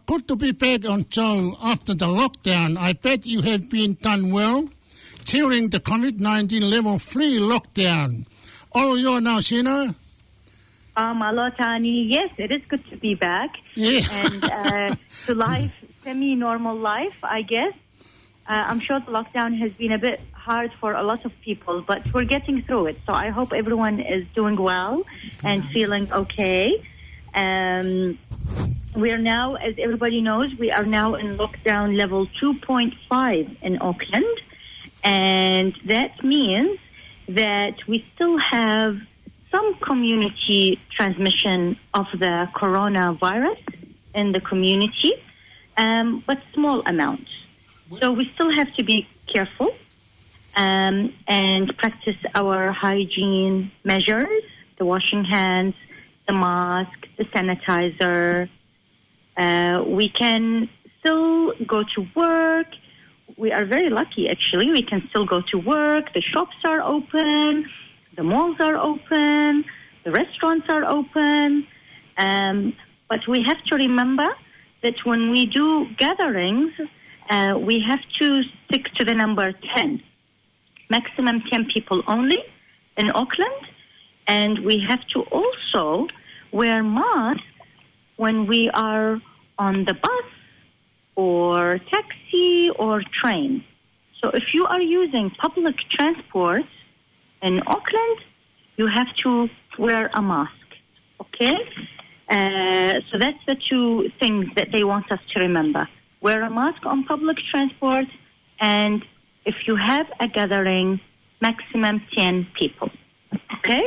Good 0.06 0.22
to 0.28 0.34
be 0.36 0.50
back 0.52 0.88
on 0.88 1.04
show 1.08 1.56
after 1.62 1.94
the 1.94 2.06
lockdown. 2.06 2.76
I 2.76 2.92
bet 2.94 3.24
you 3.26 3.40
have 3.42 3.70
been 3.70 3.94
done 4.02 4.32
well 4.32 4.68
during 5.26 5.68
the 5.70 5.78
COVID 5.78 6.18
19 6.18 6.68
level 6.68 6.98
3 6.98 7.38
lockdown. 7.38 8.26
Oh, 8.74 8.96
you're 8.96 9.20
now, 9.20 9.38
Sina? 9.38 9.94
Um, 10.96 11.22
ah, 11.22 11.28
hello, 11.28 11.48
Tani. 11.50 12.06
Yes, 12.10 12.32
it 12.36 12.50
is 12.50 12.62
good 12.68 12.84
to 12.90 12.96
be 12.96 13.14
back. 13.14 13.56
Yeah. 13.76 14.00
And 14.12 14.44
uh, 14.44 14.90
to 15.26 15.34
life, 15.36 15.70
semi 16.02 16.34
normal 16.34 16.76
life, 16.78 17.18
I 17.22 17.42
guess. 17.42 17.74
Uh, 18.48 18.64
I'm 18.66 18.80
sure 18.80 18.98
the 18.98 19.12
lockdown 19.12 19.54
has 19.60 19.70
been 19.74 19.92
a 19.92 19.98
bit 19.98 20.20
hard 20.48 20.72
for 20.80 20.90
a 20.92 21.04
lot 21.10 21.22
of 21.28 21.32
people, 21.48 21.76
but 21.90 22.00
we're 22.12 22.30
getting 22.36 22.58
through 22.66 22.84
it. 22.90 22.98
So 23.06 23.12
I 23.12 23.28
hope 23.38 23.50
everyone 23.62 23.96
is 24.16 24.24
doing 24.38 24.56
well 24.70 24.94
and 25.50 25.58
feeling 25.76 26.04
okay. 26.22 26.64
Um, 27.32 28.18
we 29.00 29.06
are 29.14 29.22
now, 29.36 29.54
as 29.54 29.74
everybody 29.78 30.20
knows, 30.28 30.48
we 30.62 30.68
are 30.76 30.88
now 31.00 31.14
in 31.22 31.28
lockdown 31.42 31.86
level 32.02 32.26
2.5 32.42 33.56
in 33.68 33.72
Auckland. 33.90 34.36
And 35.04 35.72
that 35.94 36.12
means 36.24 36.78
that 37.28 37.74
we 37.86 37.96
still 38.14 38.36
have 38.56 38.92
some 39.52 39.68
community 39.88 40.80
transmission 40.96 41.78
of 41.94 42.06
the 42.24 42.34
coronavirus 42.60 43.62
in 44.14 44.32
the 44.32 44.40
community, 44.40 45.12
um, 45.76 46.22
but 46.26 46.38
small 46.52 46.82
amounts. 46.84 47.30
So 48.00 48.10
we 48.10 48.24
still 48.34 48.52
have 48.52 48.70
to 48.78 48.82
be 48.82 49.06
careful 49.32 49.70
um, 50.56 51.12
and 51.28 51.76
practice 51.78 52.16
our 52.34 52.72
hygiene 52.72 53.70
measures, 53.84 54.42
the 54.78 54.84
washing 54.84 55.24
hands, 55.24 55.74
the 56.26 56.34
mask, 56.34 56.96
the 57.18 57.24
sanitizer. 57.26 58.48
Uh, 59.36 59.82
we 59.86 60.08
can 60.08 60.68
still 61.00 61.54
go 61.66 61.82
to 61.94 62.06
work. 62.14 62.66
We 63.36 63.50
are 63.52 63.64
very 63.64 63.88
lucky, 63.88 64.28
actually. 64.28 64.70
We 64.70 64.82
can 64.82 65.06
still 65.10 65.24
go 65.24 65.40
to 65.52 65.58
work. 65.58 66.12
The 66.12 66.20
shops 66.20 66.56
are 66.66 66.82
open. 66.82 67.66
The 68.16 68.22
malls 68.22 68.56
are 68.60 68.76
open. 68.76 69.64
The 70.04 70.10
restaurants 70.10 70.66
are 70.68 70.84
open. 70.84 71.66
Um, 72.18 72.74
but 73.08 73.20
we 73.26 73.42
have 73.46 73.56
to 73.70 73.76
remember 73.76 74.28
that 74.82 74.94
when 75.04 75.30
we 75.30 75.46
do 75.46 75.86
gatherings, 75.96 76.72
uh, 77.30 77.54
we 77.58 77.82
have 77.88 78.00
to 78.20 78.42
stick 78.66 78.84
to 78.98 79.04
the 79.04 79.14
number 79.14 79.52
10 79.76 80.02
maximum 80.96 81.36
10 81.50 81.66
people 81.74 81.98
only 82.14 82.40
in 83.00 83.06
Auckland. 83.22 83.62
And 84.40 84.52
we 84.68 84.76
have 84.90 85.02
to 85.14 85.18
also 85.38 85.84
wear 86.58 86.76
masks 87.00 87.56
when 88.22 88.36
we 88.52 88.62
are 88.88 89.10
on 89.66 89.74
the 89.88 89.96
bus 90.06 90.28
or 91.26 91.52
taxi 91.94 92.54
or 92.82 92.92
train. 93.20 93.50
So 94.20 94.24
if 94.40 94.46
you 94.56 94.62
are 94.74 94.82
using 95.00 95.26
public 95.44 95.76
transport 95.96 96.66
in 97.48 97.54
Auckland, 97.76 98.18
you 98.78 98.86
have 98.98 99.10
to 99.24 99.30
wear 99.84 100.02
a 100.20 100.22
mask. 100.34 100.66
Okay? 101.24 101.56
Uh, 102.34 102.36
so 103.08 103.12
that's 103.24 103.44
the 103.52 103.56
two 103.70 103.84
things 104.20 104.44
that 104.58 104.68
they 104.74 104.84
want 104.92 105.06
us 105.16 105.22
to 105.32 105.36
remember. 105.46 105.82
Wear 106.26 106.40
a 106.50 106.52
mask 106.60 106.80
on 106.92 106.98
public 107.14 107.38
transport 107.52 108.08
and 108.76 108.96
if 109.44 109.54
you 109.66 109.76
have 109.76 110.06
a 110.20 110.28
gathering, 110.28 111.00
maximum 111.40 112.02
10 112.16 112.46
people. 112.58 112.90
Okay? 113.58 113.82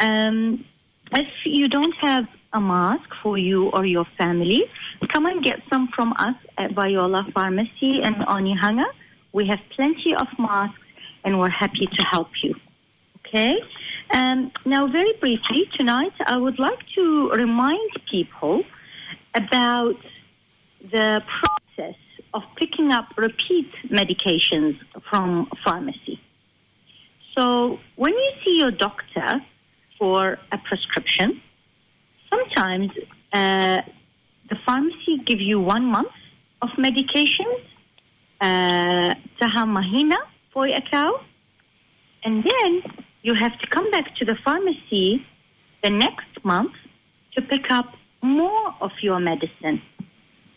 Um, 0.00 0.64
if 1.12 1.26
you 1.44 1.68
don't 1.68 1.94
have 2.00 2.24
a 2.52 2.60
mask 2.60 3.08
for 3.22 3.36
you 3.38 3.68
or 3.70 3.84
your 3.84 4.06
family, 4.18 4.64
come 5.12 5.26
and 5.26 5.42
get 5.42 5.60
some 5.72 5.88
from 5.94 6.12
us 6.14 6.34
at 6.58 6.72
Viola 6.74 7.24
Pharmacy 7.34 8.00
in 8.02 8.14
Onihanga. 8.14 8.84
We 9.32 9.46
have 9.48 9.60
plenty 9.76 10.14
of 10.14 10.26
masks 10.38 10.78
and 11.24 11.38
we're 11.38 11.50
happy 11.50 11.86
to 11.86 12.06
help 12.10 12.28
you. 12.42 12.54
Okay? 13.26 13.54
Um, 14.14 14.50
now, 14.66 14.88
very 14.88 15.12
briefly, 15.20 15.68
tonight 15.76 16.12
I 16.26 16.36
would 16.36 16.58
like 16.58 16.80
to 16.98 17.30
remind 17.34 17.90
people 18.10 18.62
about 19.34 19.94
the 20.90 21.22
of 22.34 22.42
picking 22.56 22.92
up 22.92 23.06
repeat 23.16 23.68
medications 23.88 24.78
from 25.10 25.48
pharmacy. 25.64 26.20
So 27.36 27.78
when 27.96 28.12
you 28.12 28.32
see 28.44 28.58
your 28.58 28.70
doctor 28.70 29.40
for 29.98 30.38
a 30.52 30.58
prescription, 30.58 31.40
sometimes 32.32 32.90
uh, 33.32 33.82
the 34.48 34.56
pharmacy 34.66 35.18
give 35.24 35.40
you 35.40 35.60
one 35.60 35.84
month 35.86 36.12
of 36.62 36.68
medications, 36.78 37.62
uh, 38.40 39.14
tahamahina 39.40 40.16
for 40.52 40.66
a 40.66 40.80
cow, 40.90 41.20
and 42.24 42.44
then 42.44 42.82
you 43.22 43.34
have 43.34 43.58
to 43.58 43.66
come 43.68 43.90
back 43.90 44.14
to 44.16 44.24
the 44.24 44.36
pharmacy 44.44 45.24
the 45.82 45.90
next 45.90 46.26
month 46.44 46.72
to 47.36 47.42
pick 47.42 47.70
up 47.70 47.94
more 48.22 48.74
of 48.80 48.90
your 49.02 49.18
medicine. 49.20 49.80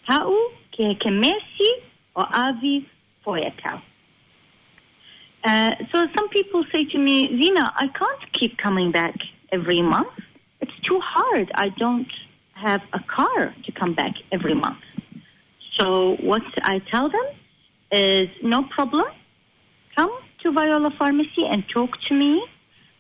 How 0.05 0.33
Kemesi 0.77 1.69
or 2.15 2.25
Avi 2.33 2.87
Foyetau. 3.25 3.81
Uh, 5.43 5.71
so 5.91 6.07
some 6.17 6.29
people 6.29 6.63
say 6.73 6.85
to 6.85 6.97
me, 6.97 7.27
Zina, 7.41 7.65
I 7.75 7.87
can't 7.87 8.31
keep 8.33 8.57
coming 8.57 8.91
back 8.91 9.15
every 9.51 9.81
month. 9.81 10.07
It's 10.61 10.71
too 10.87 10.99
hard. 11.03 11.51
I 11.53 11.69
don't 11.69 12.07
have 12.53 12.81
a 12.93 12.99
car 12.99 13.53
to 13.65 13.71
come 13.73 13.93
back 13.93 14.13
every 14.31 14.53
month. 14.53 14.77
So 15.79 16.15
what 16.21 16.43
I 16.61 16.79
tell 16.89 17.09
them 17.09 17.25
is, 17.91 18.29
no 18.41 18.63
problem. 18.63 19.05
Come 19.95 20.09
to 20.43 20.51
Viola 20.53 20.91
Pharmacy 20.97 21.45
and 21.49 21.63
talk 21.73 21.89
to 22.07 22.13
me, 22.15 22.41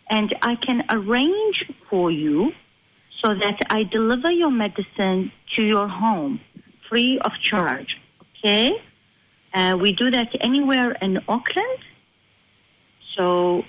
and 0.09 0.35
I 0.41 0.55
can 0.55 0.83
arrange 0.89 1.63
for 1.89 2.11
you 2.11 2.51
so 3.23 3.33
that 3.33 3.57
I 3.69 3.83
deliver 3.83 4.31
your 4.31 4.51
medicine 4.51 5.31
to 5.55 5.65
your 5.65 5.87
home 5.87 6.41
free 6.93 7.17
of 7.25 7.31
charge. 7.41 7.95
Okay? 8.37 8.71
Uh, 9.53 9.75
we 9.81 9.93
do 9.93 10.11
that 10.11 10.29
anywhere 10.41 10.91
in 11.01 11.17
Auckland. 11.27 11.79
So 13.17 13.63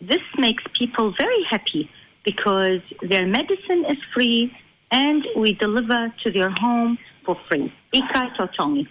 this 0.00 0.22
makes 0.38 0.62
people 0.78 1.12
very 1.18 1.42
happy 1.50 1.90
because 2.24 2.80
their 3.02 3.26
medicine 3.26 3.84
is 3.88 3.98
free 4.14 4.52
and 4.90 5.22
we 5.36 5.52
deliver 5.54 6.12
to 6.22 6.32
their 6.32 6.52
home 6.60 6.98
for 7.24 7.36
free. 7.48 7.72
Ika 7.92 8.22
Totongi. 8.38 8.86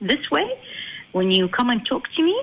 This 0.00 0.24
way, 0.30 0.48
when 1.12 1.30
you 1.30 1.48
come 1.48 1.68
and 1.70 1.84
talk 1.86 2.02
to 2.16 2.22
me 2.24 2.34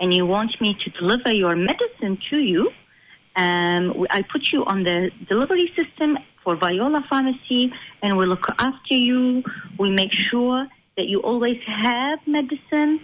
and 0.00 0.12
you 0.14 0.24
want 0.26 0.52
me 0.60 0.76
to 0.84 0.90
deliver 0.98 1.32
your 1.32 1.56
medicine 1.56 2.18
to 2.30 2.40
you, 2.40 2.70
um, 3.36 4.04
I 4.10 4.22
put 4.32 4.42
you 4.52 4.64
on 4.64 4.82
the 4.84 5.10
delivery 5.28 5.72
system 5.76 6.18
for 6.42 6.56
Viola 6.56 7.02
Pharmacy, 7.08 7.72
and 8.02 8.16
we 8.16 8.26
look 8.26 8.44
after 8.58 8.94
you. 8.94 9.42
We 9.78 9.90
make 9.90 10.10
sure 10.30 10.66
that 10.96 11.06
you 11.06 11.20
always 11.20 11.58
have 11.82 12.18
medicine, 12.26 13.00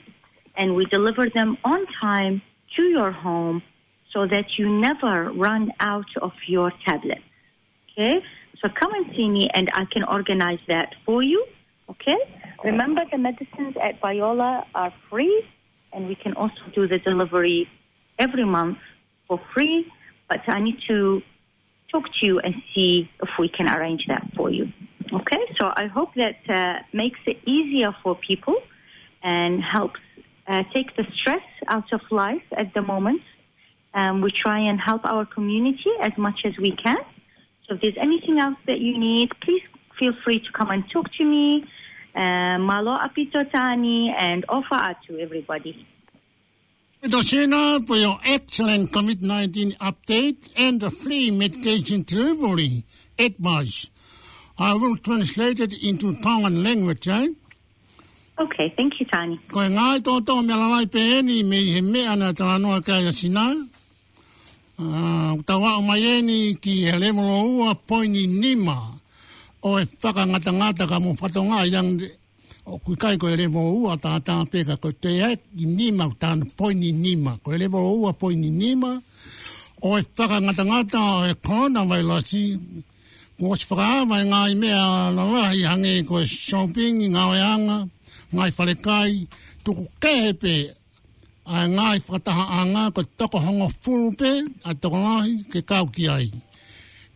and 0.57 0.75
we 0.75 0.85
deliver 0.87 1.29
them 1.29 1.59
on 1.64 1.85
time 2.01 2.42
to 2.77 2.83
your 2.83 3.12
home 3.12 3.62
so 4.12 4.27
that 4.27 4.44
you 4.59 4.68
never 4.68 5.31
run 5.33 5.72
out 5.81 6.09
of 6.22 6.33
your 6.49 6.72
tablet. 6.87 7.18
Okay? 7.92 8.16
So 8.62 8.70
come 8.81 8.92
and 8.94 9.14
see 9.14 9.29
me, 9.29 9.49
and 9.53 9.68
I 9.75 9.85
can 9.92 10.05
organize 10.05 10.61
that 10.68 10.94
for 11.05 11.22
you. 11.22 11.44
Okay? 11.90 12.16
Remember, 12.64 13.03
the 13.11 13.18
medicines 13.18 13.75
at 13.81 14.01
Viola 14.01 14.66
are 14.75 14.92
free, 15.11 15.42
and 15.92 16.09
we 16.09 16.14
can 16.14 16.33
also 16.35 16.61
do 16.75 16.88
the 16.88 16.99
delivery 16.99 17.68
every 18.18 18.44
month 18.44 18.79
for 19.29 19.38
free. 19.55 19.90
But 20.29 20.40
I 20.49 20.61
need 20.61 20.79
to 20.88 21.20
talk 21.92 22.05
to 22.05 22.18
you 22.27 22.38
and 22.40 22.55
see 22.75 23.09
if 23.22 23.29
we 23.38 23.49
can 23.49 23.68
arrange 23.68 24.05
that 24.09 24.22
for 24.37 24.51
you. 24.51 24.66
Okay, 25.12 25.38
so 25.61 25.66
I 25.77 25.87
hope 25.87 26.14
that 26.16 26.37
uh, 26.49 26.81
makes 26.92 27.20
it 27.27 27.38
easier 27.46 27.94
for 28.03 28.16
people 28.16 28.57
and 29.22 29.62
helps 29.62 30.01
uh, 30.46 30.62
take 30.75 30.94
the 30.96 31.05
stress 31.20 31.42
out 31.68 31.92
of 31.92 32.01
life 32.11 32.42
at 32.57 32.75
the 32.75 32.83
moment. 32.83 33.22
Um, 33.94 34.20
we 34.20 34.31
try 34.33 34.61
and 34.68 34.81
help 34.81 35.03
our 35.05 35.25
community 35.25 35.90
as 36.01 36.12
much 36.18 36.40
as 36.44 36.53
we 36.59 36.72
can. 36.72 36.99
So 37.66 37.75
if 37.75 37.81
there's 37.81 37.99
anything 38.01 38.38
else 38.38 38.57
that 38.66 38.81
you 38.81 38.99
need, 38.99 39.31
please 39.42 39.62
feel 39.99 40.12
free 40.25 40.40
to 40.40 40.53
come 40.53 40.70
and 40.70 40.85
talk 40.92 41.07
to 41.18 41.25
me. 41.25 41.64
Uh, 42.14 42.59
Malo 42.59 42.99
apitotani 42.99 44.12
and 44.16 44.44
offer 44.49 44.94
to 45.07 45.18
everybody. 45.18 45.87
Docena 47.09 47.79
for 47.87 47.95
your 47.97 48.19
excellent 48.25 48.90
COVID-19 48.90 49.79
update 49.79 50.51
and 50.57 50.81
the 50.81 50.90
free 50.90 51.31
medication 51.31 52.03
delivery 52.03 52.83
advice. 53.16 53.90
I 54.59 54.75
will 54.75 54.97
translate 54.97 55.61
it 55.61 55.73
into 55.73 56.16
Tongan 56.21 56.64
language, 56.64 57.07
eh? 57.07 57.29
Okay, 58.38 58.75
thank 58.77 58.99
you, 58.99 59.07
Tani. 59.07 59.38
Ko 59.55 59.61
ngai 59.62 60.03
tō 60.05 60.19
tō 60.27 60.35
me 60.45 60.53
lalai 60.59 60.88
pe 60.90 60.99
eni 61.21 61.45
me 61.47 61.59
he 61.62 61.81
mea 61.81 62.16
na 62.16 62.33
tala 62.33 62.59
noa 62.59 62.83
kai 62.83 63.07
a 63.09 63.12
sina. 63.12 63.47
Uh, 64.77 64.83
ah, 64.83 65.35
tawa 65.47 65.79
o 65.79 65.83
mai 65.83 66.03
eni 66.03 66.59
ki 66.61 66.75
he 66.90 66.92
lemolo 66.92 67.62
ua 67.62 67.75
poini 67.77 68.27
nima 68.27 68.79
o 69.62 69.79
e 69.79 69.85
whakangata 70.03 70.51
ngata 70.53 70.85
ka 70.90 70.99
mo 70.99 71.14
whatonga 71.14 71.62
i 71.62 71.71
o 72.66 72.76
kuikai 72.83 73.14
ko 73.16 73.26
koe 73.26 73.37
levo 73.38 73.61
ua 73.79 73.94
ta 74.02 74.18
ta 74.26 74.35
peka 74.50 74.74
ko 74.83 74.90
te 75.02 75.11
e 75.31 75.35
ni 75.76 75.88
ma 75.98 76.07
o 76.11 76.14
tan 76.22 76.40
poi 76.59 76.74
ni 76.74 76.90
nima 77.05 77.33
koe 77.44 77.57
levo 77.62 77.79
ua 78.02 78.12
poi 78.20 78.35
ni 78.42 78.50
nima 78.50 78.90
o 79.87 79.88
e 79.98 80.02
whaka 80.18 80.37
ngata 80.44 80.62
ngata 80.70 81.00
o 81.20 81.22
e 81.31 81.35
kona 81.46 81.81
vai 81.90 82.02
lasi 82.11 82.42
ko 83.38 83.44
os 83.55 83.62
whaka 83.70 83.90
vai 84.11 84.22
ngā 84.31 84.40
i 84.52 84.55
mea 84.62 84.85
la 85.16 85.22
la 85.35 85.44
i 85.59 85.62
hangi 85.70 85.92
koe 86.09 86.24
shopping 86.46 86.94
i 87.07 87.09
ngā 87.14 87.22
o 87.31 87.35
e 87.35 87.42
anga 87.55 87.79
ngā 88.35 88.42
i 88.50 88.52
wharekai 88.57 89.12
tuku 89.64 89.85
kehe 90.02 90.31
pe 90.42 90.55
a 91.55 91.59
ngā 91.74 91.87
i 91.98 92.00
whakataha 92.02 92.44
anga 92.61 92.85
ko 92.94 93.00
toko 93.18 93.37
hongo 93.46 93.68
fulu 93.83 94.09
pe 94.20 94.31
a 94.68 94.74
toko 94.83 94.98
ngahi 95.07 95.33
ke 95.52 95.61
kau 95.62 95.87
ki 95.94 96.07
ai 96.16 96.29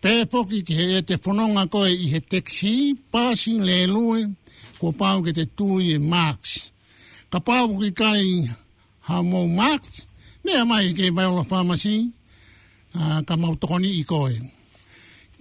Pēpoki 0.00 0.58
ki 0.66 0.74
he 0.78 0.84
e 0.98 1.00
te 1.04 1.14
whanonga 1.24 1.66
koe 1.68 1.90
i 1.92 2.06
he 2.08 2.20
teksi, 2.24 2.96
pasi 3.12 3.52
lē 3.60 3.84
lue, 3.84 4.22
kua 4.80 4.92
pau 5.00 5.16
ke 5.24 5.30
te 5.38 5.44
tui 5.58 5.84
e 5.94 5.96
Marx. 6.12 6.40
Ka 7.32 7.38
pau 7.48 7.66
ki 7.80 7.90
kai 8.00 8.24
ha 9.08 9.14
mō 9.30 9.40
Marx, 9.60 9.82
mea 10.44 10.62
mai 10.70 10.86
ke 10.98 11.04
Viola 11.16 11.44
Pharmacy, 11.50 11.96
uh, 13.00 13.18
ka 13.28 13.34
mautokoni 13.42 13.90
i 14.00 14.02
koe. 14.12 14.32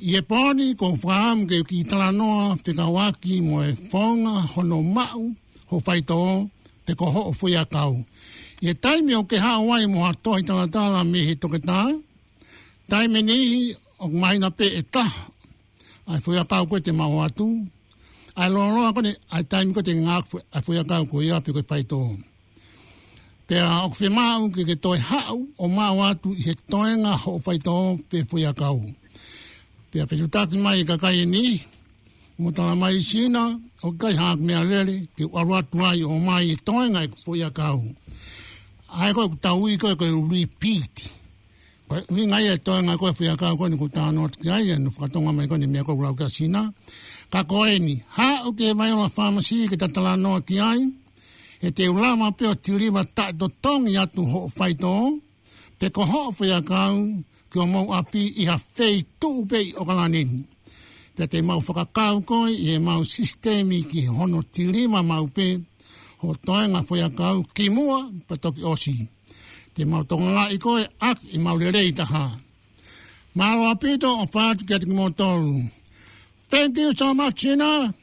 I 0.10 0.16
e 0.20 0.22
pōni, 0.30 0.66
ko 0.80 0.88
whaam 1.04 1.40
ke 1.50 1.58
ki 1.70 1.78
tala 1.90 2.10
noa, 2.20 2.46
te 2.66 2.72
ka 2.80 2.86
waki 2.98 3.34
mo 3.48 3.58
e 3.68 3.72
whonga, 3.92 4.36
hono 4.54 4.78
mau, 4.96 5.22
ho 5.70 5.76
whaito 5.86 6.16
o, 6.32 6.36
te 6.86 6.92
ko 7.00 7.06
ho 7.16 7.22
o 7.32 7.34
fui 7.40 7.54
a 7.62 7.64
kau. 7.76 7.94
I 8.64 8.68
e 8.72 8.74
taimi 8.84 9.14
o 9.20 9.24
ke 9.30 9.38
hawai 9.46 9.84
mo 9.94 10.00
ha 10.06 10.12
tohi 10.24 10.44
tala 10.50 10.68
tala 10.76 11.04
me 11.12 11.20
he 11.28 11.34
toke 11.42 11.60
tā, 11.70 11.80
taimi 12.92 13.20
nehi 13.30 13.74
o 14.04 14.08
mahina 14.22 14.50
pe 14.58 14.68
e 14.80 14.84
ta, 14.94 15.06
ai 16.12 16.20
fui 16.24 16.40
a 16.42 16.46
kau 16.52 16.64
koe 16.72 16.80
te 16.86 16.92
mau 16.96 17.20
atu, 17.28 17.48
a 18.40 18.48
lo 18.50 18.60
lo 18.72 18.82
a 18.88 18.94
kone 18.94 19.12
a 19.36 19.44
taimi 19.50 19.74
ko 19.76 19.82
te 19.88 19.94
ngā 20.00 20.16
a 20.58 20.60
fuia 20.64 20.84
kau 20.88 21.04
ko 21.12 21.22
ia 21.22 21.38
pe 21.44 21.52
koe 21.56 21.66
pai 21.70 21.84
tō. 21.92 22.00
Pe 23.48 23.60
a 23.60 23.82
ok 23.88 23.94
whi 24.00 24.10
māu 24.18 24.48
ke 24.56 24.64
ke 24.70 24.76
toi 24.84 24.98
hau 25.10 25.36
o 25.58 25.68
ma 25.68 25.88
atu 26.08 26.32
i 26.40 26.46
he 26.48 26.54
toi 26.72 26.92
ngā 27.04 27.14
ho 27.24 27.36
pai 27.46 27.58
tō 27.68 27.76
pe 28.12 28.24
fuia 28.30 28.54
kau. 28.56 28.80
Pe 29.92 30.00
a 30.04 30.08
whetu 30.08 30.30
taki 30.32 30.58
mai 30.64 30.80
e 30.82 30.88
ka 30.88 30.96
kai 31.02 31.20
e 31.26 31.26
ni, 31.28 31.44
mo 32.40 32.52
tāna 32.56 32.78
mai 32.80 32.96
i 33.02 33.04
sina 33.04 33.44
o 33.84 33.92
kai 34.00 34.16
hāk 34.22 34.40
mea 34.40 34.64
lele 34.64 34.98
ke 35.18 35.28
waru 35.34 35.58
atu 35.60 35.84
ai 35.90 36.04
o 36.08 36.16
mai 36.28 36.44
i 36.52 36.56
e 36.56 36.64
toi 36.68 36.88
ngā 36.94 37.04
i 37.10 37.12
fuia 37.26 37.52
kau. 37.60 37.82
Ai 39.04 39.12
ko 39.18 39.28
ku 39.34 39.42
tau 39.44 39.68
i 39.68 39.78
koe 39.82 39.96
koe 40.00 40.12
Repeat 40.32 41.19
ni 42.16 42.22
ngai 42.30 42.46
e 42.54 42.56
to 42.66 42.72
nga 42.86 42.94
ko 43.02 43.06
ya 43.28 43.34
ka 43.42 43.58
ko 43.60 43.64
ni 43.70 43.76
ko 43.82 43.88
ta 43.96 44.04
no 44.16 44.22
ki 44.42 44.48
ai 44.56 44.66
e 44.74 44.76
no 44.84 44.90
fa 44.98 45.06
tonga 45.14 45.32
mai 45.36 45.50
ko 45.50 45.56
ni 45.60 45.68
me 45.74 45.80
ko 45.88 45.94
ra 46.06 46.10
ka 46.20 46.28
sina 46.36 46.62
ka 47.34 47.40
ko 47.50 47.60
e 47.74 47.76
ni 47.86 47.96
ha 48.18 48.30
o 48.48 48.50
ke 48.58 48.68
mai 48.80 48.92
ma 49.02 49.08
famasi 49.18 49.58
ki 49.72 49.76
ta 49.82 49.88
tala 49.96 50.12
no 50.24 50.32
ki 50.48 50.56
ai 50.72 50.80
e 51.68 51.70
te 51.78 51.84
ula 51.96 52.10
ma 52.22 52.28
pe 52.38 52.46
o 52.52 52.54
tiri 52.64 52.88
ma 52.96 53.04
ta 53.18 53.26
do 53.40 53.48
tong 53.64 53.86
ya 53.96 54.04
tu 54.16 54.22
ho 54.32 54.42
fai 54.58 54.74
to 54.84 54.96
te 55.80 55.86
ko 55.96 56.02
ho 56.12 56.22
ya 56.52 56.60
ka 56.70 56.82
ki 57.52 57.58
o 57.58 57.66
mo 57.74 57.82
api 58.00 58.24
i 58.42 58.44
ha 58.50 58.56
fei 58.76 58.98
tu 59.22 59.30
be 59.50 59.60
o 59.80 59.82
ka 59.90 59.96
ni 60.14 60.22
pe 61.16 61.24
te 61.32 61.38
mau 61.48 61.60
fa 61.66 61.74
ka 61.80 61.86
ka 61.98 62.08
ko 62.30 62.38
i 62.54 62.70
e 62.74 62.76
mau 62.88 63.02
sistemi 63.18 63.80
ki 63.90 64.02
hono 64.16 64.40
tiri 64.54 64.82
ma 64.94 65.00
mau 65.12 65.26
pe 65.36 65.48
ho 66.22 66.28
toenga 66.46 66.80
fo 66.88 66.94
ya 67.02 67.08
kau 67.20 67.38
ki 67.56 67.66
mua 67.76 68.00
pa 68.28 68.36
toki 68.44 68.64
osi. 68.74 68.98
Te 69.80 69.86
mau 69.88 70.04
tonga 70.04 70.32
ngā 70.36 70.42
i 70.52 70.58
koe 70.60 70.82
ak 71.10 71.20
i 71.32 71.38
mau 71.40 71.56
le 71.56 71.72
taha. 71.96 72.24
Mālo 73.34 73.70
a 73.72 73.76
pito 73.80 74.10
o 74.12 74.26
whātu 74.26 74.66
kia 74.68 74.76
tiki 74.78 74.92
mō 74.92 75.72
Thank 76.50 76.78
you 76.80 76.92
so 76.94 77.14
much, 77.14 77.36
Gina. 77.38 77.94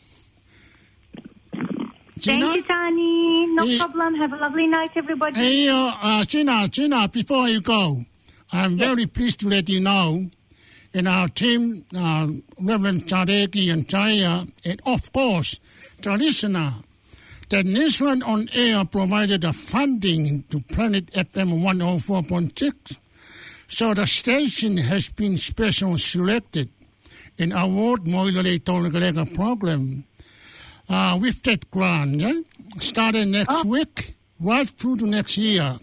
Gina? 2.19 2.47
Thank 2.49 2.57
you, 2.57 2.62
Tani. 2.62 3.47
No 3.57 3.65
eh, 3.69 3.77
problem. 3.77 4.15
Have 4.15 4.33
a 4.33 4.37
lovely 4.37 4.67
night, 4.67 4.91
everybody. 4.97 5.35
Hey, 5.39 5.69
eh, 5.69 5.93
uh, 6.03 6.25
Gina, 6.25 6.67
Gina, 6.69 7.09
before 7.09 7.49
you 7.49 7.61
go, 7.61 8.03
I'm 8.53 8.79
yes. 8.79 8.89
very 8.89 9.05
pleased 9.07 9.41
to 9.41 9.49
let 9.49 9.69
you 9.69 9.81
know 9.81 10.31
in 10.95 11.07
our 11.07 11.29
team, 11.29 11.85
uh, 11.95 12.29
Reverend 12.59 13.03
Sadeki 13.07 13.71
and 13.71 13.87
Chaya, 13.87 14.51
and 14.65 14.81
of 14.87 15.12
course, 15.12 15.61
Traditional 16.01 16.85
Technician 17.49 18.25
on 18.25 18.49
Air 18.53 18.85
provided 18.87 19.43
the 19.43 19.53
funding 19.53 20.43
to 20.51 20.59
Planet 20.59 21.12
FM 21.12 21.62
104.6, 21.62 22.99
so 23.68 23.95
the 23.95 24.05
station 24.05 24.79
has 24.79 25.09
been 25.11 25.37
special 25.39 25.97
selected 25.97 26.68
in 27.39 27.53
award 27.53 28.01
Moilele 28.03 29.29
program. 29.33 30.03
Uh, 30.89 31.16
with 31.20 31.41
that 31.45 31.70
grant, 31.70 32.23
eh? 32.25 32.41
starting 32.81 33.31
next 33.31 33.49
oh. 33.64 33.68
week, 33.68 34.16
right 34.41 34.68
through 34.70 34.97
to 34.97 35.07
next 35.07 35.37
year. 35.39 35.77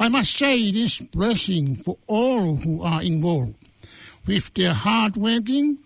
I 0.00 0.08
must 0.08 0.34
say 0.36 0.58
it 0.58 0.74
is 0.76 0.98
blessing 0.98 1.76
for 1.76 1.96
all 2.06 2.56
who 2.56 2.82
are 2.82 3.02
involved 3.02 3.54
with 4.26 4.52
their 4.54 4.72
hard 4.74 5.16
working, 5.16 5.78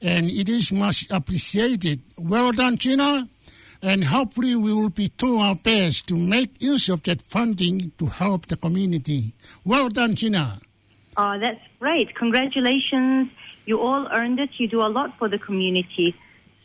and 0.00 0.26
it 0.30 0.48
is 0.48 0.72
much 0.72 1.06
appreciated. 1.10 2.00
Well 2.18 2.50
done, 2.52 2.78
Gina 2.78 3.28
and 3.82 4.04
hopefully 4.04 4.54
we 4.54 4.72
will 4.72 4.88
be 4.90 5.08
do 5.08 5.36
our 5.38 5.56
best 5.56 6.06
to 6.06 6.16
make 6.16 6.60
use 6.62 6.88
of 6.88 7.02
that 7.02 7.20
funding 7.20 7.90
to 7.98 8.06
help 8.06 8.46
the 8.46 8.56
community. 8.56 9.34
Well 9.64 9.88
done, 9.88 10.14
Gina. 10.14 10.60
Oh, 11.16 11.38
that's 11.38 11.60
great. 11.80 12.14
Congratulations. 12.14 13.30
You 13.66 13.80
all 13.80 14.08
earned 14.10 14.38
it. 14.40 14.50
You 14.58 14.68
do 14.68 14.80
a 14.82 14.88
lot 14.88 15.16
for 15.18 15.28
the 15.28 15.38
community. 15.38 16.16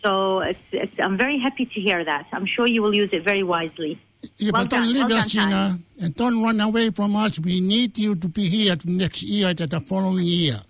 So 0.03 0.39
it's, 0.39 0.59
it's, 0.71 0.93
I'm 0.99 1.17
very 1.17 1.39
happy 1.39 1.65
to 1.65 1.81
hear 1.81 2.05
that. 2.05 2.27
I'm 2.31 2.45
sure 2.45 2.67
you 2.67 2.81
will 2.81 2.95
use 2.95 3.09
it 3.11 3.25
very 3.25 3.43
wisely. 3.43 3.99
Yeah, 4.37 4.51
well 4.53 4.63
but 4.63 4.69
done. 4.71 4.81
don't 4.83 4.93
leave 4.93 5.09
well 5.09 5.17
us, 5.19 5.31
done, 5.33 5.49
Gina, 5.49 5.79
and 6.01 6.15
don't 6.15 6.41
run 6.43 6.61
away 6.61 6.91
from 6.91 7.15
us. 7.15 7.39
We 7.39 7.59
need 7.61 7.97
you 7.97 8.15
to 8.15 8.27
be 8.27 8.47
here 8.47 8.77
next 8.85 9.23
year, 9.23 9.53
the 9.53 9.79
following 9.81 10.23
year. 10.23 10.61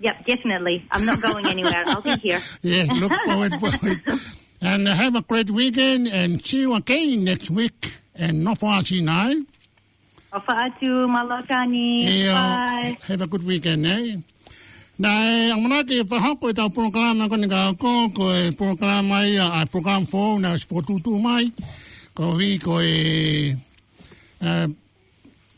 Yep, 0.00 0.24
definitely. 0.26 0.86
I'm 0.90 1.04
not 1.04 1.20
going 1.20 1.46
anywhere. 1.46 1.84
I'll 1.86 2.00
be 2.02 2.16
here. 2.16 2.40
yes, 2.62 2.90
look 2.90 3.12
forward 3.26 3.52
for 3.54 3.68
it. 3.86 3.98
And 4.62 4.86
uh, 4.88 4.94
have 4.94 5.14
a 5.14 5.22
great 5.22 5.50
weekend 5.50 6.08
and 6.08 6.44
see 6.44 6.60
you 6.60 6.74
again 6.74 7.24
next 7.24 7.50
week 7.50 7.94
and 8.14 8.44
no 8.44 8.54
far 8.54 8.82
see 8.84 9.00
now. 9.02 9.32
Bye. 10.30 10.60
Have 13.06 13.22
a 13.22 13.26
good 13.26 13.44
weekend, 13.46 13.86
eh? 13.86 14.16
Nai, 15.00 15.48
ang 15.48 15.64
mga 15.64 15.78
ti 15.88 15.96
pahako 16.04 16.52
ita 16.52 16.68
e 16.68 16.74
program 16.76 17.16
na 17.16 17.24
kani 17.24 17.48
ko 17.80 18.12
ko 18.12 18.52
program 18.52 19.08
ay 19.16 19.40
ay 19.40 19.64
program 19.72 20.04
four 20.04 20.36
na 20.36 20.52
sport 20.60 20.84
tutu 20.84 21.16
mai 21.16 21.48
ko 22.12 22.36
vi 22.36 22.60
eh, 22.60 22.60
ko 22.60 22.76
e 22.84 23.56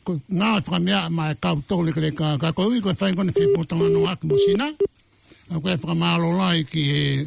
ko 0.06 0.14
na 0.30 0.62
pamya 0.62 1.10
ma 1.10 1.34
ka 1.34 1.58
to 1.66 1.82
le 1.82 1.90
kre 1.90 2.14
ka 2.14 2.38
ko 2.54 2.70
vi 2.70 2.78
ko 2.78 2.94
fa 2.94 3.10
ko 3.10 3.26
ni 3.26 3.34
fi 3.34 3.42
putang 3.50 3.82
no 3.82 4.06
ak 4.06 4.22
mo 4.22 4.38
sina 4.38 4.70
ko 5.50 5.66
e 5.66 5.74
pra 5.74 5.90
malo 5.90 6.30
like 6.38 6.70
e 6.78 7.26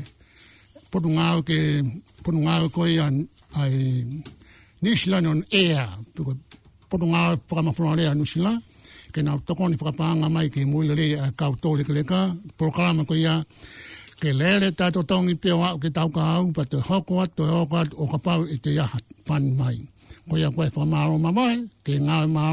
porungao 0.92 1.42
ke 1.42 1.82
porungao 2.24 2.70
ko 2.70 2.86
ia 2.86 3.10
ai 3.58 4.04
nishlan 4.84 5.26
on 5.26 5.40
ea 5.54 5.86
to 6.14 6.22
porungao 6.90 7.36
pra 7.50 7.62
ma 7.64 7.72
fonale 7.72 8.06
a 8.06 8.14
nishla 8.14 8.54
ke 9.14 9.20
na 9.26 9.38
tokon 9.48 9.72
ni 9.74 9.78
fra 9.80 9.92
mai 10.16 10.50
mo 10.70 10.78
le 10.86 11.08
a 11.18 11.32
ka 11.40 11.46
to 11.62 11.70
le 11.76 11.84
le 11.96 12.04
ka 12.04 12.22
programa 12.60 13.02
ko 13.08 13.14
ia 13.16 13.36
ke 14.22 14.30
le 14.40 14.52
le 14.62 14.68
ta 14.78 14.92
to 14.94 15.02
tong 15.10 15.30
pe 15.44 15.52
wa 15.52 15.76
ke 15.82 15.90
ta 15.98 16.04
ka 16.16 16.24
au 16.40 16.48
pa 16.56 16.64
to 16.70 16.78
o 18.02 18.06
ka 18.12 18.20
pa 18.26 18.34
ya 18.80 18.86
fan 19.28 19.44
mai 19.60 19.78
ko 20.30 20.34
ia 20.42 20.50
ko 20.54 20.60
e 20.68 20.70
fra 20.76 20.86
ma 20.94 21.08
ro 21.10 21.16
ma 21.26 21.32
mai 21.40 21.58
ke 21.86 21.94
nga 22.06 22.18
ma 22.36 22.44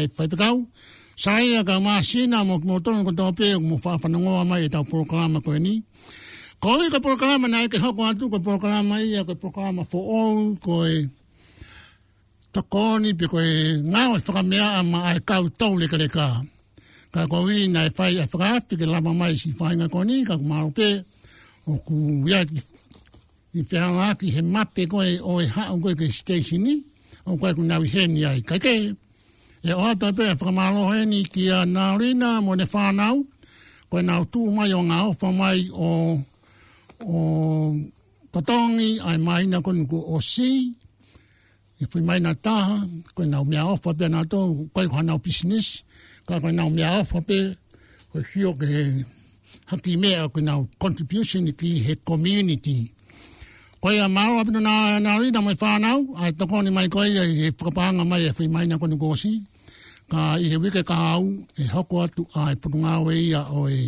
e 0.00 0.08
sai 1.24 1.46
ya 1.54 1.60
ka 1.68 1.74
ma 1.86 2.02
mo 2.48 2.54
mo 2.68 2.76
to 2.84 2.90
ko 3.06 3.24
mo 3.68 3.76
fa 3.84 3.90
no 4.08 4.18
mai 4.50 4.62
e 4.66 4.68
ta 4.74 4.80
programa 4.82 5.38
ko 5.44 5.50
ni 5.66 5.76
ko 6.64 6.76
i 6.80 6.88
ka 6.88 6.96
programa 7.00 7.44
nei 7.48 7.68
ke 7.68 7.76
hoko 7.76 8.08
atu 8.08 8.30
ko 8.32 8.38
programa 8.40 8.96
ia 8.96 9.20
ko 9.20 9.36
programa 9.36 9.84
fo 9.84 10.00
on 10.00 10.56
ko 10.56 10.88
e 10.88 11.04
tokoni 12.56 13.12
pe 13.12 13.28
ko 13.28 13.36
e 13.44 13.84
nga 13.84 14.08
o 14.16 14.16
fra 14.16 14.40
mea 14.42 14.80
ma 14.82 15.12
ai 15.12 15.20
ka 15.20 15.44
tau 15.60 15.76
le 15.76 15.86
kare 15.92 16.08
ka 16.08 16.40
ka 17.12 17.28
ko 17.28 17.36
i 17.52 17.68
nei 17.68 17.90
fai 17.96 18.16
a 18.24 18.24
fra 18.32 18.56
pe 18.64 18.76
ke 18.80 18.86
lava 18.88 19.12
mai 19.12 19.36
si 19.36 19.52
fai 19.52 19.76
nga 19.76 19.92
ko 19.92 20.00
ni 20.08 20.24
ka 20.24 20.40
ma 20.40 20.64
o 20.64 20.70
pe 20.72 21.04
o 21.68 21.76
ku 21.84 22.24
ia 22.32 22.40
i 23.60 23.60
fe 23.68 23.76
ana 23.76 24.16
ki 24.16 24.26
he 24.34 24.40
mape 24.40 24.88
ko 24.88 25.04
e 25.04 25.20
o 25.20 25.44
e 25.44 25.46
ha 25.54 25.68
o 25.68 25.76
ko 25.84 25.92
ke 25.92 26.08
station 26.08 26.64
ni 26.64 26.74
o 27.28 27.36
ko 27.36 27.44
ku 27.52 27.60
na 27.62 27.76
he 27.92 28.02
ni 28.08 28.24
ai 28.24 28.40
ka 28.40 28.56
ke 28.56 28.76
e 29.68 29.68
o 29.76 29.88
ta 30.00 30.16
pe 30.16 30.32
fra 30.40 30.48
ma 30.50 30.72
lo 30.72 30.88
he 30.96 31.04
ni 31.04 31.28
ki 31.28 31.44
a 31.52 31.68
na 31.68 31.92
rina 32.00 32.40
mo 32.40 32.56
ne 32.56 32.64
fa 32.64 32.88
nau 32.88 33.20
ko 33.92 34.00
na 34.00 34.24
tu 34.32 34.48
mai 34.48 34.72
o 34.72 34.80
nga 34.88 35.12
o 35.12 35.12
fa 35.12 35.28
mai 35.28 35.68
o 35.68 35.88
o 37.08 37.74
Totongi, 38.32 38.90
ai 39.08 39.18
mai 39.26 39.44
na 39.50 39.58
kon 39.66 39.80
ko 39.90 39.98
o 40.16 40.16
si 40.32 40.50
e 41.78 41.84
fui 41.90 42.02
mai 42.08 42.18
na 42.22 42.32
ta 42.44 42.56
ko 43.14 43.20
na 43.30 43.36
o 43.42 43.46
mea 43.50 43.64
ofa 43.74 43.90
pe 43.98 44.06
na 44.12 44.20
to 44.32 44.38
ko 44.74 44.78
ko 44.92 44.98
na 45.06 45.12
o 45.16 45.22
business 45.26 45.66
ka 46.26 46.42
ko 46.42 46.48
na 46.56 46.62
o 46.66 46.70
mea 46.76 46.90
ofa 47.02 47.18
pe 47.28 47.38
ko 48.10 48.16
hio 48.30 48.50
ke 48.60 48.68
hati 49.70 49.92
mea 50.02 50.26
ko 50.34 50.38
na 50.46 50.52
o 50.60 50.62
contribution 50.82 51.46
ki 51.60 51.70
he 51.86 51.92
community 52.10 52.78
ko 53.82 53.86
ia 53.94 54.08
mau 54.16 54.32
apina 54.40 54.60
na 54.66 54.72
na 55.04 55.10
ri 55.20 55.28
na 55.30 55.40
mai 55.46 55.56
whanau 55.62 55.98
ai 56.20 56.32
toko 56.38 56.56
ni 56.62 56.70
mai 56.76 56.88
ko 56.92 56.98
ia 57.06 57.22
e 57.30 57.34
whakapanga 57.58 58.02
mai 58.10 58.24
e 58.28 58.30
fui 58.36 58.48
mai 58.54 58.66
na 58.68 58.80
kon 58.82 58.96
ko 59.02 59.06
o 59.14 59.16
si 59.22 59.32
ka 60.10 60.20
i 60.44 60.46
he 60.52 60.56
wike 60.62 60.82
ka 60.90 60.96
au 61.14 61.22
e 61.62 61.64
hoko 61.74 61.94
atu 62.04 62.22
ai 62.42 62.54
putunga 62.60 62.92
o 63.06 63.08
ya 63.34 63.42
e 63.46 63.50
o 63.60 63.60
e 63.80 63.82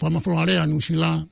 whamafloarea 0.00 0.64
nusila 0.66 1.12
ia 1.18 1.31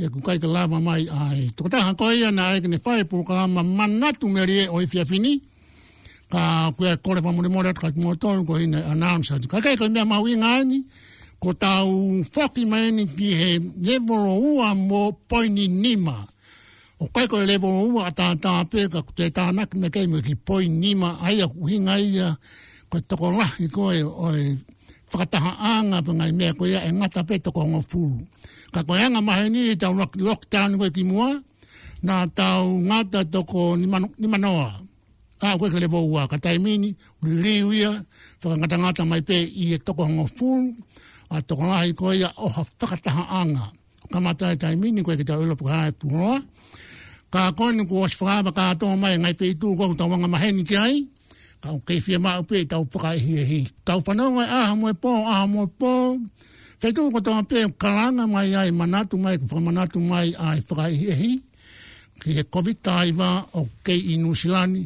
e 0.00 0.08
ku 0.12 0.18
kai 0.24 0.38
te 0.42 0.46
lava 0.48 0.78
mai 0.80 1.04
ai 1.08 1.42
to 1.56 1.64
ta 1.72 1.92
ko 1.98 2.08
ia 2.16 2.30
na 2.32 2.56
ai 2.56 2.60
ne 2.64 2.78
fai 2.84 3.02
po 3.10 3.20
ka 3.28 3.44
ma 3.46 3.60
manatu 3.60 4.26
me 4.34 4.40
rie 4.48 4.64
oi 4.72 4.86
fia 4.90 5.04
fini 5.04 5.32
ka 6.32 6.72
ku 6.76 6.82
e 6.88 6.92
kore 7.04 7.20
pa 7.24 7.28
mo 7.34 7.40
ne 7.44 7.48
mo 7.52 7.60
ka 7.62 7.88
mo 8.00 8.16
to 8.16 8.28
ko 8.48 8.56
ina 8.56 8.80
announce 8.92 9.36
ka 9.52 9.58
kai 9.60 9.76
ko 9.76 9.84
ma 10.08 10.16
wi 10.24 10.32
ngai 10.40 10.62
ni 10.70 10.78
ko 11.42 11.50
ta 11.52 11.84
u 11.84 12.24
foki 12.34 12.62
ki 13.16 13.28
he 13.40 13.52
ne 13.60 13.96
vo 14.06 14.16
u 14.40 14.64
mo 14.88 15.02
poini 15.28 15.68
nima 15.68 16.16
o 17.02 17.04
kai 17.12 17.28
ko 17.28 17.36
le 17.44 17.56
vo 17.60 17.68
u 17.92 18.00
a 18.00 18.08
ta 18.16 18.32
pe 18.72 18.80
ka 18.92 19.00
ku 19.04 19.12
te 19.18 19.26
ta 19.36 19.52
na 19.56 19.62
me 19.80 19.88
kai 19.94 20.06
mo 20.08 20.16
ki 20.24 20.34
poini 20.48 20.72
nima 20.82 21.20
ai 21.26 21.36
a 21.44 21.46
ku 21.52 21.68
hi 21.68 21.76
ngai 21.84 22.04
ia 22.16 22.28
ko 22.90 22.96
to 23.08 23.14
ko 23.20 23.28
la 23.36 23.44
ko 23.76 23.92
e 23.92 24.00
o 24.00 24.28
e 24.32 24.44
whakataha 25.12 25.52
anga 25.72 25.98
pa 26.00 26.12
ngai 26.16 26.32
mea 26.38 26.52
ko 26.56 26.64
ia 26.64 26.80
e 26.88 26.90
ngata 26.96 27.20
pe 27.28 27.36
to 27.44 27.52
ko 27.52 27.60
ka 28.74 28.80
koeanga 28.88 29.20
mahe 29.28 29.44
ni 29.54 29.58
e 29.72 29.74
tau 29.82 29.92
lockdown 30.28 30.70
koe 30.80 30.90
ki 30.96 31.02
mua, 31.10 31.28
na 32.06 32.14
tau 32.38 32.64
ngata 32.88 33.20
toko 33.34 33.62
ni 34.20 34.26
manoa. 34.32 34.68
A 35.46 35.58
koe 35.60 35.68
ke 35.72 35.78
levo 35.84 36.00
ua, 36.12 36.22
ka 36.32 36.36
taimini, 36.44 36.88
uri 37.20 37.34
riu 37.44 37.68
ia, 37.80 37.92
ngata 38.60 38.76
ngata 38.82 39.02
mai 39.10 39.22
pe 39.28 39.36
i 39.62 39.64
e 39.76 39.78
toko 39.86 40.02
hongo 40.08 40.24
full, 40.36 40.62
a 41.32 41.36
toko 41.48 41.62
ngahi 41.70 41.92
koe 42.00 42.12
ia 42.20 42.28
oha 42.46 42.62
whakataha 42.68 43.24
anga. 43.40 43.66
Ka 44.12 44.18
mata 44.24 44.46
e 44.54 44.56
taimini 44.62 45.00
koe 45.06 45.14
ki 45.20 45.24
tau 45.28 45.40
ilo 45.44 45.54
puka 45.60 45.72
hae 45.80 45.92
puroa. 46.00 46.34
Ka 47.32 47.42
koe 47.58 47.70
ni 47.76 47.82
kuo 47.90 48.04
shwaba 48.14 48.50
ka 48.58 48.64
to 48.80 48.86
mai 49.02 49.14
ngai 49.22 49.34
pe 49.40 49.46
tu 49.60 49.66
ko 49.78 49.84
koe 49.88 49.96
tau 50.00 50.08
wanga 50.12 50.28
mahe 50.34 50.48
ki 50.68 50.76
ai, 50.86 50.94
ka 51.62 51.68
o 51.76 51.78
kei 51.86 52.00
ma 52.16 52.18
maa 52.24 52.36
upe 52.42 52.56
tau 52.72 52.82
whaka 52.92 53.10
e 53.18 53.20
hi 53.24 53.32
e 53.42 53.44
hi. 53.50 53.60
Tau 53.86 53.98
whanau 54.04 54.28
ngai 54.36 54.48
aha 54.58 54.72
mo 54.80 54.88
po, 55.02 55.10
a 55.34 55.36
mo 55.52 55.62
po, 55.80 55.92
Fai 56.82 56.90
tūngu 56.90 57.12
kotoa 57.14 57.44
pē, 57.46 57.60
karanga 57.78 58.24
mai 58.26 58.48
ai, 58.58 58.72
manatu 58.74 59.14
mai, 59.24 59.36
whamanatu 59.38 60.00
mai 60.02 60.32
ai, 60.34 60.56
whakai 60.66 60.96
hehi, 60.98 61.28
ki 62.24 62.34
he 62.34 62.42
COVID 62.42 62.80
taiva 62.82 63.28
o 63.54 63.60
kei 63.86 64.00
i 64.10 64.16
Nusilani, 64.18 64.80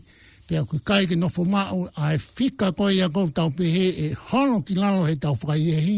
pē 0.46 0.58
a 0.60 0.64
kui 0.68 0.82
kai 0.84 1.06
ki 1.08 1.16
nofo 1.16 1.46
mao, 1.48 1.86
ai 1.96 2.18
whika 2.20 2.68
koe 2.76 2.90
i 2.98 3.00
a 3.00 3.08
tau 3.08 3.48
pe 3.56 3.70
he, 3.76 3.86
e 4.04 4.16
hono 4.28 4.60
ki 4.60 4.74
lalo 4.76 5.06
he 5.08 5.16
tau 5.16 5.32
whakai 5.32 5.64
hehi, 5.78 5.96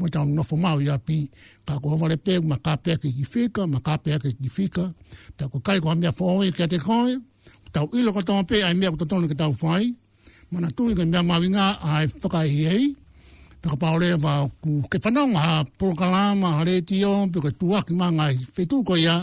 mo 0.00 0.10
i 0.10 0.10
tau 0.16 0.26
nofo 0.26 0.58
mao 0.66 0.80
i 0.82 0.90
a 0.90 0.98
pī, 0.98 1.20
ka 1.64 1.78
ko 1.78 1.94
hovale 1.94 2.16
pe 2.18 2.40
ma 2.42 2.58
ka 2.58 2.74
pē 2.76 2.98
ki 2.98 3.14
whika, 3.30 3.70
ma 3.70 3.78
ka 3.78 4.00
pē 4.02 4.18
ki 4.18 4.34
whika, 4.50 4.90
pē 5.38 5.46
a 5.46 5.60
kai 5.62 5.78
ko 5.78 5.94
mea 5.94 6.10
whaoe 6.10 6.50
ki 6.52 6.62
a 6.62 6.68
te 6.74 6.82
koe, 6.82 7.20
tau 7.70 7.86
ilo 7.94 8.10
kotoa 8.18 8.42
pē, 8.50 8.64
ai 8.66 8.74
mea 8.74 8.90
kutotono 8.90 9.30
ki 9.30 9.38
tau 9.38 9.54
whai, 9.62 9.94
mana 10.50 10.74
tūi 10.74 10.98
ki 10.98 11.06
mea 11.06 11.22
mawinga, 11.22 11.66
ai 11.86 12.08
whakai 12.10 12.48
hehi, 12.58 12.96
peka 13.62 13.76
paore 13.76 14.10
wa 14.20 14.44
ku 14.62 14.82
ke 14.90 14.98
whanonga 15.02 15.40
ha 15.40 15.54
porokalama 15.78 16.48
ha 16.60 16.62
reti 16.64 17.00
o 17.04 17.26
peka 17.32 17.50
tuaki 17.58 17.92
ma 17.96 18.08
ngai 18.12 18.36
whetu 18.54 18.82
ko 18.86 18.94
ia 18.96 19.16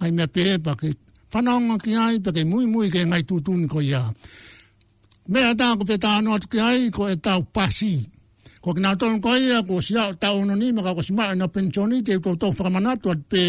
ngai 0.00 0.10
mea 0.16 0.26
pe 0.34 0.42
pa 0.64 0.72
ke 0.80 0.88
whanonga 1.32 1.74
ki 1.84 1.92
ai 1.94 2.16
peka 2.24 2.40
mui 2.50 2.66
mui 2.72 2.86
ke 2.92 3.00
ngai 3.10 3.22
tutuni 3.28 3.66
ko 3.72 3.78
ia 3.80 4.02
mea 5.32 5.54
ta 5.60 5.76
ko 5.78 5.82
peta 5.88 6.10
anu 6.18 6.30
atu 6.34 6.46
ki 6.52 6.58
ai 6.68 6.80
ko 6.94 7.02
e 7.06 7.16
tau 7.26 7.40
pasi 7.54 7.94
ko 8.62 8.68
ki 8.74 8.80
nato 8.82 9.06
ko 9.24 9.30
ia 9.38 9.62
ko 9.62 9.78
sia 9.80 10.10
tau 10.22 10.42
no 10.46 10.54
ni 10.58 10.72
maka 10.74 10.96
ko 10.98 11.02
sima 11.06 11.30
e 11.32 11.36
na 11.38 11.46
pensioni 11.46 12.02
te 12.06 12.16
uto 12.18 12.34
tau 12.40 12.50
whakamanatu 12.50 13.06
at 13.14 13.20
pe 13.30 13.42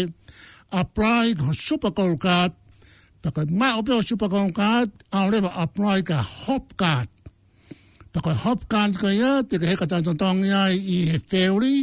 apply 0.70 1.34
ko 1.38 1.46
super 1.52 1.90
call 1.92 2.14
card 2.18 2.52
peka 3.22 3.40
ma 3.50 3.74
opeo 3.78 3.98
super 4.02 4.30
call 4.30 4.50
card 4.54 4.88
a 5.10 5.26
lewa 5.30 5.50
apply 5.66 5.98
ka 6.06 6.22
hop 6.22 6.76
card 6.78 7.10
Pa 8.12 8.20
koe 8.24 8.34
hop 8.44 8.62
kāns 8.72 8.98
koe 9.00 9.12
ia, 9.12 9.32
te 9.48 9.58
ke 9.60 9.68
heka 9.68 9.86
tāna 9.90 10.14
tōng 10.16 10.40
ia 10.48 10.62
i 10.74 10.98
he 11.12 11.18
whēuri, 11.20 11.76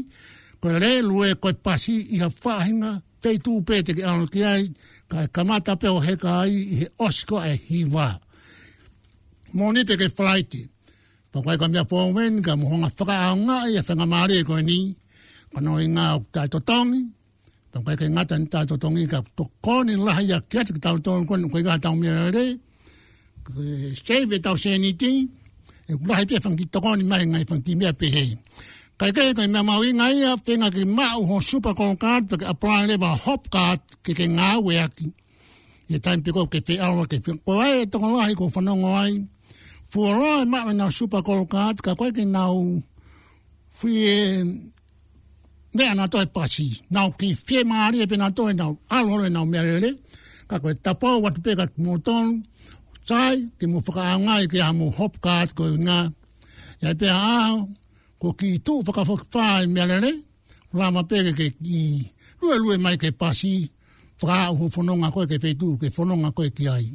ko 0.63 0.71
le 0.81 0.91
lue 1.05 1.35
koe 1.41 1.53
pasi 1.53 1.99
i 2.17 2.21
ha 2.23 2.29
whāhinga, 2.33 2.93
whei 3.25 3.37
tūpē 3.45 3.79
te 3.85 3.95
ke 3.97 4.05
anu 4.09 4.29
ki 4.33 4.41
ai, 4.45 4.65
ka 5.09 5.25
e 5.27 5.31
kamata 5.33 5.75
pe 5.81 5.89
o 5.89 5.99
heka 6.01 6.37
ai 6.45 6.55
i 6.63 6.79
he 6.79 6.87
osko 7.07 7.43
e 7.45 7.53
hiwa. 7.67 8.07
Mōni 9.57 9.85
te 9.85 9.97
ke 10.01 10.09
whalaiti, 10.17 10.63
pa 11.31 11.45
koe 11.45 11.59
ka 11.61 11.69
po 11.89 12.07
wen 12.17 12.41
ka 12.45 12.57
mohonga 12.57 12.89
whakaaunga 12.91 13.59
i 13.71 13.77
a 13.81 13.85
whenga 13.87 14.09
māre 14.15 14.41
koe 14.49 14.63
ni, 14.65 14.79
ka 15.53 15.61
no 15.61 15.77
i 15.81 15.85
ngā 15.87 16.07
ok 16.17 16.27
tāi 16.41 16.49
tō 16.57 16.63
tōngi, 16.73 17.03
pa 17.75 17.83
koe 17.85 17.99
ka 18.01 18.09
ngata 18.17 18.41
ni 18.41 18.49
tāi 18.49 18.65
tō 18.69 18.79
tōngi, 18.81 19.05
ka 19.13 19.21
tō 19.37 19.45
kōni 19.65 19.97
laha 20.01 20.25
i 20.25 20.33
a 20.33 20.41
kia 20.41 20.65
te 20.65 20.73
ke 20.77 20.81
tāu 20.89 20.97
tōngi 21.05 21.29
koe, 21.29 21.41
koe 21.53 21.63
ka 21.69 21.77
tāu 21.85 22.01
mea 22.01 22.31
rei, 22.33 22.57
Stave 23.93 24.39
e 24.39 24.41
tau 24.41 24.57
seniti, 24.57 25.09
e 25.89 25.93
kula 25.99 26.13
hai 26.17 26.25
pe 26.29 26.37
fangi 26.43 26.65
toko 26.73 26.89
ni 26.97 27.03
mai 27.11 27.25
ngai 27.31 27.45
fangi 27.49 27.71
mea 27.79 27.93
pe 27.99 28.05
hei. 28.15 28.31
Kai 28.99 29.11
kai 29.15 29.25
kai 29.37 29.47
mea 29.53 29.63
maui 29.69 29.89
ngai 29.99 30.15
a 30.31 30.33
whenga 30.45 30.67
ki 30.75 30.83
mau 30.97 31.19
ho 31.29 31.35
super 31.49 31.73
call 31.79 31.95
card 32.03 32.23
pe 32.29 32.35
ke 32.41 32.45
apply 32.53 32.79
lewa 32.89 33.11
hop 33.25 33.41
card 33.55 33.79
ke 34.03 34.11
ke 34.19 34.25
ngā 34.37 34.49
ue 34.65 34.73
aki. 34.85 35.07
E 35.95 35.97
taim 36.03 36.19
piko 36.25 36.41
ke 36.51 36.59
whi 36.67 36.75
awa 36.87 37.03
ke 37.11 37.17
whi 37.23 37.31
ko 37.45 37.51
ai 37.67 37.75
e 37.85 37.85
toko 37.91 38.07
lahi 38.19 38.33
ko 38.39 38.45
whanongo 38.55 38.89
ai. 39.03 39.13
Fua 39.91 40.09
roa 40.19 40.41
e 40.43 40.45
mawe 40.53 40.71
super 40.99 41.21
call 41.27 41.45
card 41.45 41.75
ka 41.85 41.91
koe 41.99 42.09
na 42.17 42.25
nau 42.37 42.55
whi 43.79 43.91
e 44.17 44.19
mea 45.77 45.91
nga 45.97 46.05
toi 46.13 46.25
pasi. 46.35 46.67
Nau 46.95 47.09
ki 47.19 47.29
whi 47.47 47.55
e 47.61 47.63
maari 47.71 47.97
e 48.03 48.07
pe 48.11 48.15
nga 48.17 48.29
toi 48.37 48.53
nau 48.53 48.71
alore 48.97 49.29
nau 49.29 49.45
mea 49.51 49.61
rele 49.67 49.91
ka 50.49 50.57
koe 50.61 50.73
tapau 50.85 51.21
watu 51.23 51.39
pe 51.45 51.51
ka 51.59 51.65
kumotonu 51.73 52.31
tai 53.09 53.37
ki 53.59 53.65
mo 53.71 53.79
whakaanga 53.85 54.33
i 54.45 54.47
te 54.53 54.57
amu 54.69 54.85
hopkaat 54.97 55.49
ko 55.57 55.63
nga 55.85 55.97
ya 56.83 56.91
te 56.99 57.07
a 57.11 57.33
ko 58.21 58.27
ki 58.39 58.49
tū 58.65 58.73
whakawhakwha 58.85 59.47
i 59.65 59.67
mea 59.73 59.85
lere, 59.89 60.11
rama 60.77 61.01
pēke 61.09 61.31
ke 61.39 61.47
ki 61.65 61.83
lu 62.39 62.45
lue 62.63 62.75
mai 62.83 62.95
ke 63.03 63.09
pasi, 63.21 63.55
fra 64.21 64.39
ho 64.57 64.65
whanonga 64.73 65.09
koe 65.15 65.25
ke 65.31 65.37
whetū, 65.43 65.67
ke 65.81 65.87
whanonga 65.95 66.29
koe 66.37 66.49
ki 66.57 66.65
ai. 66.75 66.85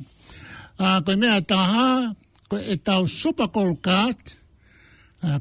A, 0.84 0.86
ko 1.04 1.10
me 1.12 1.16
mea 1.22 1.38
ha 1.72 1.86
ko 2.50 2.56
e 2.74 2.76
tau 2.86 3.02
super 3.20 3.48
cold 3.54 3.78
card, 3.86 4.22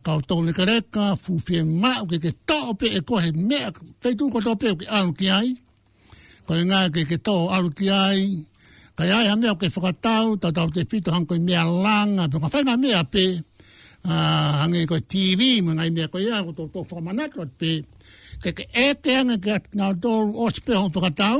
kau 0.05 0.19
ka 0.57 0.63
reka 0.71 1.05
fu 1.23 1.33
fufie 1.39 1.61
mao 1.81 2.03
ke 2.11 2.17
ke 2.23 2.31
tau 2.49 2.73
pe 2.79 2.87
e 2.97 3.01
kohe 3.09 3.29
mea, 3.47 3.69
whetū 4.01 4.23
ko 4.33 4.39
tau 4.45 4.55
pe 4.61 4.67
ke 4.79 4.85
alu 4.97 5.11
ko 5.17 5.27
i 5.27 5.29
ngā 5.29 5.29
ke 5.29 5.29
ke 5.29 5.29
ki 5.29 5.29
ai, 5.39 5.49
ko 6.45 6.51
nga 6.69 6.79
ke 6.93 7.01
ke 7.09 7.17
to 7.27 7.37
alu 7.55 7.69
ki 7.77 7.87
ai, 8.05 8.19
Kaya 8.99 9.17
ai 9.23 9.27
hamea 9.31 9.55
ke 9.55 9.67
whakatau, 9.71 10.35
tau 10.37 10.51
tau 10.51 10.67
te 10.75 10.83
whito 10.83 11.09
hanko 11.15 11.35
i 11.39 11.39
mea 11.39 11.63
langa, 11.63 12.27
tō 12.27 12.35
ka 12.43 12.49
whainga 12.51 12.75
mea 12.83 13.03
pe, 13.07 13.23
uh, 14.03 14.11
ah, 14.11 14.53
hangi 14.61 14.81
koe 14.91 14.99
TV, 15.07 15.61
mā 15.63 15.71
ngai 15.79 15.89
mea 15.95 16.07
koe 16.11 16.19
ia, 16.19 16.41
ko 16.43 16.51
tō 16.51 16.63
tō 16.73 17.47
pe, 17.61 17.71
ke 18.43 18.49
ke 18.51 18.65
e 18.75 18.87
te 19.03 19.11
hanga 19.15 19.37
ke 19.39 19.53
atu 19.55 19.71
nga 19.77 19.87
tōru 20.05 20.35
o 20.43 20.45
spe 20.51 20.75
hong 20.75 20.91
whakatau, 20.91 21.39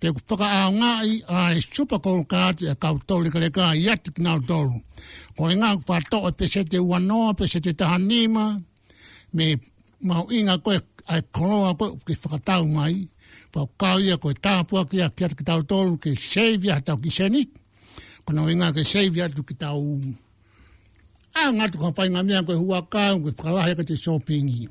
pe 0.00 0.06
ku 0.12 0.20
whaka 0.28 0.48
a 0.60 0.62
ngai 0.76 1.10
a 1.26 1.38
e 1.56 1.60
supa 1.64 1.96
kou 1.98 2.28
kāti 2.32 2.68
a 2.68 2.74
kau 2.82 3.00
tōru 3.08 3.22
ni 3.24 3.30
kareka 3.32 3.72
i 3.72 3.88
atu 3.94 4.12
nga 4.20 4.36
tōru. 4.36 4.76
Ko 5.32 5.48
i 5.48 5.56
ngā 5.56 5.70
whātō 5.88 6.20
e 6.28 6.32
pese 6.36 6.60
te 6.68 6.76
uanoa, 6.76 7.32
pese 7.40 7.64
te 7.64 7.72
tahanima, 7.72 8.50
me 9.32 9.46
mau 10.04 10.28
inga 10.28 10.60
koe 10.60 10.76
ai 11.08 11.24
koroa 11.32 11.72
koe 11.80 11.96
ke 12.04 12.12
whakatau 12.20 12.68
mai, 12.68 13.00
pa 13.52 13.60
kaia 13.80 14.14
ko 14.22 14.28
ta 14.44 14.54
po 14.68 14.74
ki 14.90 14.96
a 15.06 15.08
kiat 15.16 15.32
ki 15.38 15.44
ta 15.48 15.54
tol 15.70 15.88
ke 16.02 16.10
save 16.14 16.62
ya 16.68 16.76
ta 16.86 16.92
ki 17.02 17.10
seni 17.18 17.42
ko 18.24 18.30
no 18.34 18.40
inga 18.52 18.68
ke 18.76 18.82
save 18.92 19.14
ya 19.20 19.26
tu 19.36 19.40
ki 19.48 19.54
ta 19.62 19.68
u 19.88 19.92
a 21.40 21.42
nga 21.56 21.66
tu 21.70 21.76
ko 21.82 21.88
pai 21.96 22.08
nga 22.14 22.22
mia 22.28 22.40
ko 22.46 22.52
hua 22.62 22.78
ka 22.92 23.02
ko 23.22 23.28
fala 23.38 23.68
ya 23.68 23.74
ke 23.78 23.96
shopping 24.04 24.46
i 24.60 24.62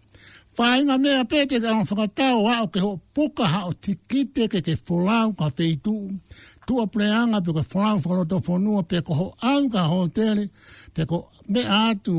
pai 0.58 0.80
nga 0.88 0.96
mia 1.04 1.22
pe 1.32 1.38
te 1.50 1.58
ga 1.64 1.72
fa 1.90 2.06
ta 2.20 2.30
wa 2.46 2.54
o 2.66 2.68
ke 2.74 2.80
ho 2.86 2.92
puka 3.16 3.46
ha 3.54 3.60
o 3.70 3.72
tikite 3.84 4.44
ke 4.52 4.60
ke 4.68 4.74
fola 4.86 5.18
ko 5.38 5.46
fe 5.58 5.66
tu 5.86 5.96
tu 6.68 6.74
a 6.84 6.86
pleanga 6.94 7.38
pe 7.46 7.52
ko 7.56 7.62
fola 7.72 7.90
fola 8.06 8.24
to 8.32 8.38
fonu 8.48 8.72
pe 8.92 8.98
ko 9.08 9.14
anga 9.52 9.82
hotel 9.96 10.38
pe 10.94 11.02
ko 11.10 11.18
me 11.52 11.62
atu 11.86 12.16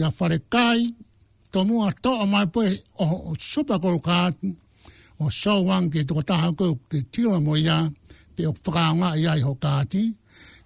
ya 0.00 0.08
fare 0.18 0.38
kai 0.54 0.80
tomu 1.52 1.74
a 1.88 1.90
to 2.04 2.12
mai 2.32 2.46
pues 2.54 2.74
o 3.02 3.32
super 3.52 3.78
colocado 3.84 4.38
o 5.24 5.30
sawang 5.32 5.88
ke 5.88 6.04
toko 6.04 6.20
taha 6.22 6.52
ko 6.52 6.66
te 6.88 6.98
tila 7.12 7.40
mo 7.40 7.56
ia 7.56 7.88
pe 8.36 8.44
o 8.46 8.52
whakaonga 8.52 9.16
ia 9.16 9.32
i 9.40 9.42
hokati. 9.42 10.02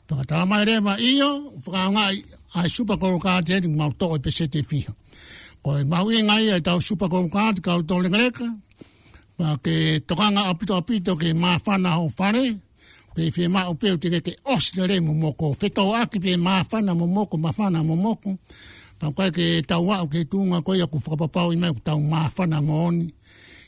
Toka 0.09 0.23
tala 0.29 0.45
mai 0.51 0.65
rewa 0.67 0.95
iyo, 1.01 1.31
whakaonga 1.65 2.03
ai 2.59 2.69
supakoro 2.71 3.19
kati 3.23 3.53
hei 3.55 3.69
mau 3.69 3.93
to 3.99 4.07
i 4.17 4.49
te 4.55 4.61
fiha. 4.63 4.93
Ko 5.63 5.79
e 5.79 5.85
mau 5.85 6.09
inga 6.11 6.37
ia 6.41 6.57
i 6.59 6.63
tau 6.67 6.79
supakoro 6.81 7.29
kati 7.29 7.61
kau 7.63 7.81
to 7.89 7.95
lengareka, 8.03 8.49
ma 9.39 9.57
ke 9.63 10.01
tokanga 10.09 10.43
apito 10.51 10.75
apito 10.81 11.13
ke 11.15 11.29
ma 11.35 11.59
whana 11.65 11.91
ho 12.01 12.09
whare, 12.19 12.49
ke 13.15 13.21
i 13.29 13.31
whi 13.35 13.47
mau 13.49 13.75
peo 13.79 13.97
te 14.01 14.09
ke 14.25 14.33
os 14.45 14.73
te 14.75 14.83
re 14.87 14.99
mo 15.01 15.13
moko, 15.15 15.53
whetau 15.61 15.93
aki 15.95 16.19
pe 16.25 16.37
ma 16.37 16.65
whana 16.71 16.93
mo 16.97 17.07
moko, 17.07 17.37
ma 17.39 17.51
whana 17.57 17.81
mo 17.85 17.95
moko, 17.95 18.39
Pau 18.99 19.15
kai 19.15 19.31
ke 19.31 19.63
tau 19.63 19.87
wau 19.87 20.09
ke 20.11 20.27
tūnga 20.27 20.59
koe 20.67 20.81
aku 20.83 20.99
whakapapau 20.99 21.53
i 21.55 21.57
mei 21.57 21.71
ku 21.71 21.79
tau 21.87 22.01
mawhana 22.03 22.59
ngoni 22.59 23.07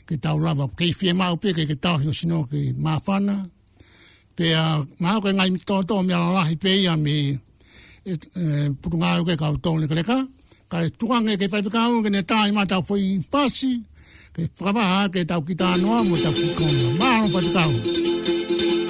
ke 0.07 0.17
tau 0.17 0.37
lava 0.39 0.67
ke 0.77 0.85
i 0.91 0.93
fie 0.99 1.13
mau 1.13 1.35
pe 1.35 1.53
ke 1.53 1.75
tau 1.75 1.97
hino 2.01 2.11
sino 2.13 2.43
ke 2.51 2.59
mawhana 2.85 3.37
pe 4.35 4.53
a 4.63 4.65
mau 4.99 5.21
ke 5.23 5.29
ngai 5.37 5.49
mi 5.53 5.59
tō 5.69 5.77
tō 5.89 5.97
mi 6.07 6.13
alalahi 6.17 6.57
pe 6.63 6.71
i 6.81 6.85
a 6.93 6.95
mi 7.05 7.15
e, 8.11 8.13
e, 8.35 8.43
putunga 8.81 9.07
au 9.15 9.23
ke 9.29 9.35
kau 9.41 9.53
tō 9.65 9.71
ne 9.79 10.03
ka 10.09 10.19
ka 10.71 10.77
e 10.85 10.89
tuange 10.99 11.33
ke 11.39 11.45
whaipika 11.51 11.79
au 11.85 12.03
ke 12.05 12.09
ne 12.15 12.21
tāi 12.31 12.49
mā 12.57 12.65
tau 12.71 12.81
fwai 12.89 13.03
fasi 13.31 13.73
ke 14.35 14.43
whakabaha 14.59 15.01
ke 15.13 15.21
tau 15.31 15.41
kita 15.49 15.65
anua 15.75 15.99
mo 16.09 16.15
tau 16.25 16.33
kikonga 16.37 16.87
mā 16.99 17.09
anu 17.17 17.27
whaipika 17.33 17.61
au 17.63 17.71
Thank 18.61 18.80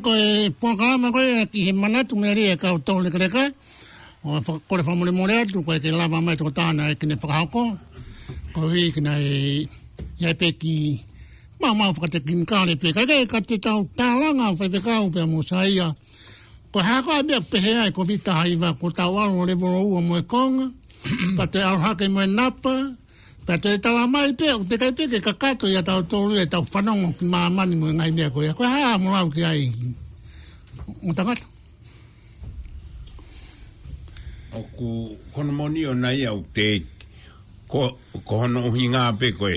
ko 0.00 0.14
e 0.16 0.50
poka 0.50 0.98
ma 0.98 1.10
ko 1.12 1.20
e 1.22 1.46
ki 1.50 1.72
mana 1.74 2.02
tu 2.04 2.14
me 2.16 2.32
ri 2.34 2.50
e 2.52 2.56
ka 2.56 2.74
to 2.82 2.98
le 2.98 3.10
kreka 3.12 3.52
o 4.24 4.40
fa 4.40 4.56
ko 4.58 4.72
le 4.78 4.82
fa 4.82 4.94
mo 4.96 5.04
le 5.04 5.44
tu 5.46 5.62
ko 5.62 5.76
te 5.78 5.90
la 5.90 6.08
ba 6.08 6.18
mai 6.20 6.34
to 6.36 6.50
tana 6.50 6.90
e 6.90 6.94
ki 6.96 7.06
ne 7.06 7.16
fa 7.20 7.44
ko 7.46 7.76
ko 8.54 8.60
vi 8.66 8.90
ki 8.90 9.00
na 9.04 9.18
e 9.18 9.66
ya 10.18 10.34
pe 10.34 10.50
ki 10.56 10.98
ma 11.60 11.74
ma 11.74 11.92
fa 11.94 12.06
te 12.08 12.18
kin 12.22 12.42
ka 12.46 12.64
le 12.64 12.74
pe 12.76 12.90
ka 12.92 13.02
ke 13.06 13.26
ka 13.30 13.38
te 13.44 13.58
tau 13.58 13.86
ta 13.94 14.14
la 14.18 14.32
nga 14.34 14.48
fa 14.56 14.66
te 14.72 14.80
ka 14.82 14.98
u 15.04 15.10
pe 15.12 15.22
mo 15.26 15.42
sa 15.42 15.62
ia 15.66 15.90
ko 16.72 16.78
ha 16.82 17.02
ko 17.04 17.20
me 17.26 17.38
pe 17.42 17.60
he 17.62 17.72
ai 17.78 17.90
ko 17.92 18.02
vi 18.02 18.18
ta 18.18 18.42
ha 18.42 18.44
va 18.58 18.74
ko 18.74 18.90
ta 18.90 19.06
wa 19.10 19.28
le 19.46 19.54
bo 19.54 19.68
u 19.68 20.00
mo 20.00 20.16
e 20.18 20.24
kong 20.26 20.58
pa 21.36 21.46
te 21.46 21.62
al 21.62 21.78
ha 21.82 21.94
ke 21.94 22.08
mo 22.10 22.22
e 22.22 22.26
napa 22.26 22.74
Pea 23.46 23.58
te 23.58 23.76
tawa 23.78 24.06
mai 24.06 24.32
pe, 24.36 24.44
o 24.56 24.62
te 24.68 24.74
kai 24.80 24.92
pe 24.96 25.04
ke 25.12 25.18
kakato 25.26 25.66
ia 25.74 25.82
tau 25.88 26.00
tōru 26.10 26.34
e 26.42 26.46
tau 26.52 26.62
whanongo 26.72 27.08
ki 27.20 27.24
maa 27.32 27.48
mani 27.56 27.74
mo 27.80 27.86
ngai 27.98 28.10
mea 28.16 28.28
koe. 28.34 28.48
Koe 28.58 28.64
haa 28.72 28.96
mo 29.02 29.08
rau 29.14 29.28
ki 29.34 29.42
ai 29.52 29.62
o 30.88 31.10
tangata. 31.16 31.44
O 34.58 34.62
ku 34.76 34.86
kono 35.34 35.52
moni 35.58 35.80
o 35.84 35.92
nai 36.04 36.18
au 36.30 36.40
te 36.56 36.66
ko, 37.72 37.82
ko 38.28 38.34
hono 38.40 38.58
uhi 38.70 38.84
ngā 38.94 39.02
pe 39.20 39.26
koe, 39.38 39.54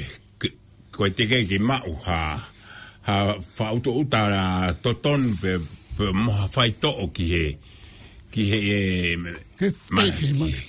koe 0.98 1.10
te 1.16 1.24
kei 1.32 1.44
ki 1.50 1.58
mau 1.70 1.94
ha, 2.10 2.20
ha 3.08 3.14
whauto 3.58 3.90
utara 4.02 4.44
toton 4.84 5.22
pe, 5.42 5.52
pe 5.98 6.06
moha 6.24 6.46
whai 6.58 6.70
to'o 6.82 7.06
ki 7.16 7.24
he 7.34 7.46
ki 8.36 8.42
he 8.52 8.58
e... 8.78 8.80
Ke 9.60 9.68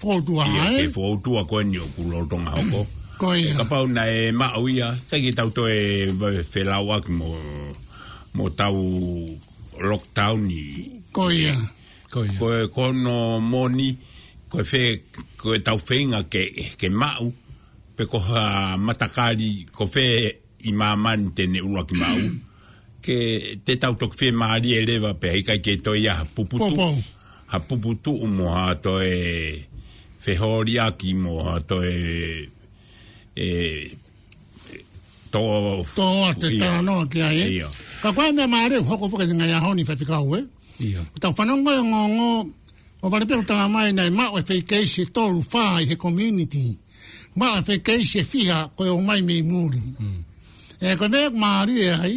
whautua 0.04 0.44
hae? 0.52 0.86
Ke 0.86 0.86
whautua 1.00 1.42
koe 1.50 1.62
ni 1.70 1.78
o 1.82 1.86
kuro 1.96 2.22
tonga 2.30 2.50
hoko. 2.54 2.84
Mm. 2.86 2.94
Koia. 3.18 3.50
E 3.50 3.56
ka 3.58 3.64
pau 3.66 3.86
na 3.90 4.06
e 4.06 4.30
mao 4.32 4.62
ia, 4.70 4.94
kai 5.10 5.18
ki 5.26 5.32
tau 5.36 5.50
toe 5.56 6.06
whelawa 6.54 7.00
ki 7.04 7.10
mo, 7.18 7.30
mo 8.36 8.44
tau 8.58 8.78
lockdown 9.90 10.46
i. 10.54 10.66
Koia. 11.12 11.54
Ko 12.08 12.22
Koe 12.38 12.68
kono 12.72 13.38
moni, 13.52 13.88
koe 14.48 14.62
fe, 14.64 15.02
koe 15.36 15.58
tau 15.66 15.76
whenga 15.86 16.22
ke, 16.32 16.44
ke 16.80 16.88
mao, 16.88 17.26
pe 17.98 18.06
koha 18.08 18.78
matakari, 18.80 19.66
ko 19.76 19.84
fe 19.90 20.06
i 20.68 20.72
maman 20.72 21.32
tene 21.36 21.58
ura 21.60 21.82
ki 21.84 21.94
mao, 22.00 22.20
ke 23.04 23.16
te 23.66 23.76
tau 23.82 23.92
toki 24.00 24.16
fe 24.22 24.30
maari 24.32 24.72
e 24.78 24.84
lewa 24.88 25.12
pe 25.20 25.34
hei 25.34 25.42
kai 25.44 25.58
ke 25.60 25.74
toi 25.84 26.04
a 26.06 26.16
puputu. 26.24 26.70
Pou 26.70 26.94
pou. 26.94 27.02
Ha 27.52 27.58
puputu 27.66 28.14
umo 28.28 28.48
ha 28.56 28.70
toe 28.78 29.10
whehori 30.24 30.78
aki 30.88 31.12
mo 31.18 31.36
ha 31.48 31.58
e 31.84 31.92
e 33.38 33.96
toa 35.30 35.82
toa 35.94 36.34
te 36.34 36.46
e. 36.48 36.56
e. 36.56 36.58
tau 36.58 36.82
no 36.82 37.04
ki 37.06 37.20
ai 37.22 37.62
ka 38.02 38.10
kwa 38.12 38.26
me 38.34 38.44
mare 38.50 38.78
ho 38.82 38.94
ko 38.98 39.06
fuka 39.08 39.26
singa 39.26 39.46
ya 39.46 39.60
honi 39.62 39.84
fa 39.86 39.94
fika 39.96 40.18
we 40.26 40.42
ia 40.82 40.98
ta 41.22 41.30
fanong 41.30 41.62
ngo 41.62 41.72
ngo 41.86 42.28
o 43.06 43.08
vale 43.08 43.24
pe 43.30 43.38
ta 43.46 43.68
mai 43.70 43.92
nei 43.94 44.10
ma 44.10 44.32
o 44.34 44.38
efikasi 44.42 45.06
to 45.14 45.22
lu 45.30 45.40
fa 45.42 45.78
i 45.78 45.86
he 45.86 45.94
community 45.96 46.74
ma 47.38 47.58
efikasi 47.62 48.26
fiha 48.26 48.58
e 48.66 48.70
ko 48.74 48.82
o 48.98 49.00
mai 49.06 49.22
me 49.22 49.38
muri 49.46 49.78
hmm. 50.02 50.18
e 50.82 50.94
ko 50.98 51.06
me 51.08 51.20
mari 51.30 51.74
e 51.86 51.90
ai 51.94 52.16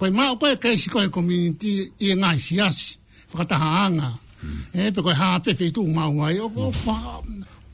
ko 0.00 0.08
ma 0.10 0.32
o 0.32 0.36
pe 0.40 0.56
ke 0.62 0.72
si 0.80 0.88
ko 0.88 1.04
e 1.04 1.08
community 1.12 1.84
i 2.08 2.14
nga 2.16 2.32
si 2.40 2.56
as 2.60 2.96
fa 3.28 3.44
ta 3.44 3.60
hanga 3.60 4.08
hmm. 4.40 4.72
e 4.88 4.88
pe 4.88 5.00
ko 5.04 5.12
ha 5.20 5.28
pe 5.44 5.52
fi 5.52 5.68
ma 5.92 6.08
o 6.08 6.24
ai 6.24 6.40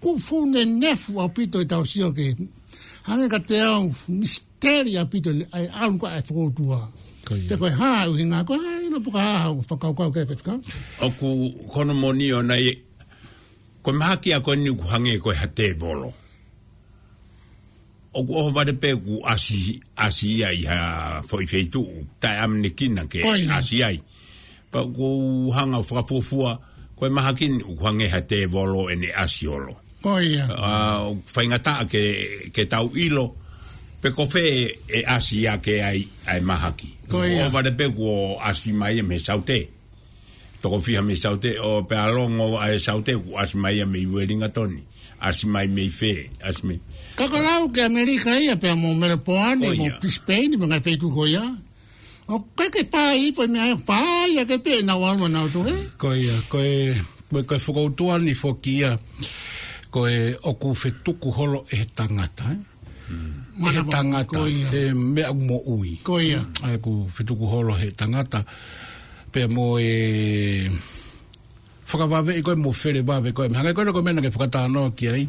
ko 0.02 0.18
fu 0.18 0.42
ne 0.50 0.64
nefu 0.66 1.18
o 1.22 1.28
pito 1.30 1.62
ta 1.62 1.78
tau 1.78 1.84
si 1.86 2.02
o 2.02 2.10
ke 2.10 2.34
hanga 3.06 3.26
ka 3.28 3.38
te 3.48 3.58
au 3.64 3.82
misteri 4.08 4.92
a 5.00 5.04
pito 5.10 5.30
ai 5.56 5.66
alu 5.82 5.96
ka 6.02 6.08
ai 6.16 6.22
fokotua 6.28 6.78
te 7.48 7.54
koe 7.60 7.70
ha 7.78 7.90
au 8.06 8.12
hinga 8.18 8.38
koe 8.48 8.58
ha 8.64 8.72
ina 8.86 8.98
puka 9.04 9.18
ha 9.26 9.36
au 9.50 9.54
whakau 9.68 9.92
kau 9.98 10.10
kei 10.14 10.26
whetika 10.28 10.54
o 11.00 11.10
ku 11.18 11.28
kono 11.72 11.94
moni 12.02 12.26
ona 12.38 12.46
nei 12.54 12.68
koe 13.84 13.92
maha 14.00 14.14
ki 14.22 14.28
a 14.38 14.40
koe 14.44 14.56
ni 14.58 14.70
ku 14.80 14.84
hangi 14.92 15.14
koe 15.24 15.34
ha 15.40 15.46
te 15.58 15.66
bolo 15.80 16.08
o 18.16 18.22
ku 18.26 18.32
oho 18.40 18.50
vare 18.56 18.74
pe 18.82 18.88
ku 19.04 19.14
asi 19.32 19.58
asi 20.06 20.30
ai 20.48 20.60
ha 20.70 20.78
foi 21.28 21.44
feitu 21.52 21.82
tai 22.22 22.36
amne 22.44 22.68
kina 22.78 23.02
ke 23.10 23.18
asi 23.58 23.76
ai 23.88 23.96
pa 24.70 24.80
ku 24.96 25.08
hanga 25.56 25.78
whakafufua 25.86 26.52
koe 26.98 27.08
maha 27.16 27.30
ki 27.38 27.44
ni 27.50 27.58
ku 27.78 27.82
hangi 27.86 28.06
ha 28.14 28.18
te 28.30 28.38
bolo 28.54 28.80
ene 28.92 29.08
asi 29.24 29.46
olo 29.58 29.74
Poia. 30.02 30.44
Uh, 30.50 30.58
ah, 30.58 31.00
fai 31.24 31.46
ngata 31.46 31.86
ke, 31.86 32.00
ke 32.50 32.66
tau 32.66 32.90
ilo, 32.98 33.38
pe 34.02 34.10
ko 34.10 34.26
fe 34.26 34.66
e 34.90 34.98
asi 35.06 35.46
a 35.46 35.56
ke 35.62 35.78
ai, 35.78 36.02
ai 36.26 36.40
mahaki. 36.42 37.06
Poia. 37.06 37.46
O 37.46 37.52
vare 37.54 37.70
pe 37.72 37.86
kuo 37.94 38.36
asi 38.42 38.74
mai 38.74 38.98
e 38.98 39.04
me 39.06 39.20
saute. 39.22 39.70
Toko 40.62 40.78
fiha 40.82 41.02
me 41.06 41.14
saute, 41.14 41.54
o 41.58 41.82
pe 41.86 41.94
o 41.94 42.58
a 42.58 42.66
e 42.74 42.78
saute 42.82 43.14
ku 43.14 43.38
asi 43.38 43.56
mai 43.56 43.78
e 43.80 43.86
me 43.86 44.02
iweringa 44.02 44.50
toni. 44.50 44.82
Asi 45.22 45.46
mai 45.46 45.70
me 45.70 45.86
i 45.86 45.88
fe, 45.90 46.28
asi 46.42 46.66
me. 46.66 46.76
Kako 47.14 47.38
lau 47.38 47.70
ke 47.70 47.86
Amerika 47.86 48.34
ia 48.42 48.58
pe 48.58 48.70
amo 48.74 48.90
mele 48.94 49.16
poane, 49.22 49.70
mo 49.78 49.86
pispeini, 50.02 50.58
mga 50.58 50.82
feitu 50.82 51.06
hoia. 51.14 51.46
O 52.26 52.42
ke 52.58 52.66
ke 52.74 52.82
pai, 52.90 53.30
pa 53.30 53.46
me 53.46 53.58
ae 53.70 53.78
pai, 53.78 54.38
a 54.42 54.46
ke 54.50 54.58
pe 54.58 54.82
e 54.82 54.82
nawa 54.82 55.14
nawa 55.14 55.30
nawa 55.30 55.46
tu 55.54 55.62
e. 55.66 55.78
Koia, 55.94 56.34
koe, 56.50 56.98
koe, 57.30 57.46
koe, 57.46 57.58
koe, 57.62 58.54
koe, 58.58 58.96
ko 59.92 60.08
e 60.08 60.32
oku 60.48 60.72
fe 60.72 60.88
tuku 61.04 61.28
holo 61.28 61.66
e 61.68 61.84
he 61.84 61.86
tangata. 61.92 62.48
Eh? 62.48 62.58
Mm. 63.12 63.66
E 63.68 63.72
he 63.76 63.82
tangata, 63.92 64.40
e 64.48 64.96
mea 64.96 65.28
umo 65.30 65.60
ui. 65.68 66.00
Ko 66.00 66.16
ia. 66.16 66.40
E 66.64 66.80
ku 66.80 67.04
fe 67.12 67.22
tuku 67.28 67.44
holo 67.44 67.76
he 67.76 67.92
tangata. 67.92 68.40
Pea 69.30 69.46
mo 69.52 69.76
e... 69.78 69.92
Whaka 71.92 72.06
wawe, 72.08 72.32
e 72.32 72.40
koe 72.40 72.56
mo 72.56 72.72
fere 72.72 73.04
bave 73.04 73.36
koe. 73.36 73.52
Hanga 73.52 73.76
koe 73.76 73.84
nako 73.84 74.00
mena 74.00 74.24
ke 74.24 74.32
whakata 74.32 74.64
anoa 74.64 74.96
ki 74.96 75.06
ai. 75.12 75.28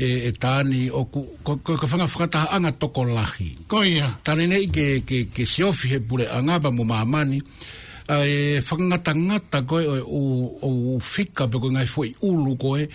E, 0.00 0.08
e 0.26 0.30
tāni 0.34 0.88
o 0.90 1.04
Ko 1.06 1.54
ka 1.60 1.84
whanga 1.84 2.08
whakata 2.08 2.48
anga 2.56 2.72
toko 2.72 3.04
lahi. 3.04 3.52
Ko 3.68 3.84
ia. 3.84 4.08
Tāni 4.24 4.48
nei 4.48 4.72
ke, 4.72 5.04
ke, 5.04 5.28
ke 5.28 5.44
siofi 5.44 5.92
he 5.92 6.00
pure 6.00 6.24
angaba 6.32 6.72
mo 6.72 6.88
maamani. 6.88 7.36
Ko 7.40 7.62
ia 7.68 7.82
e 8.08 8.60
whangata 8.60 9.14
ngata 9.16 9.62
koe 9.64 9.84
o, 9.88 9.96
o, 10.04 10.96
o 10.96 11.00
fika 11.00 11.48
pe 11.48 11.56
koe 11.58 11.72
ngai 11.72 11.86
fwoi 11.86 12.12
ulu 12.20 12.56
koe 12.60 12.88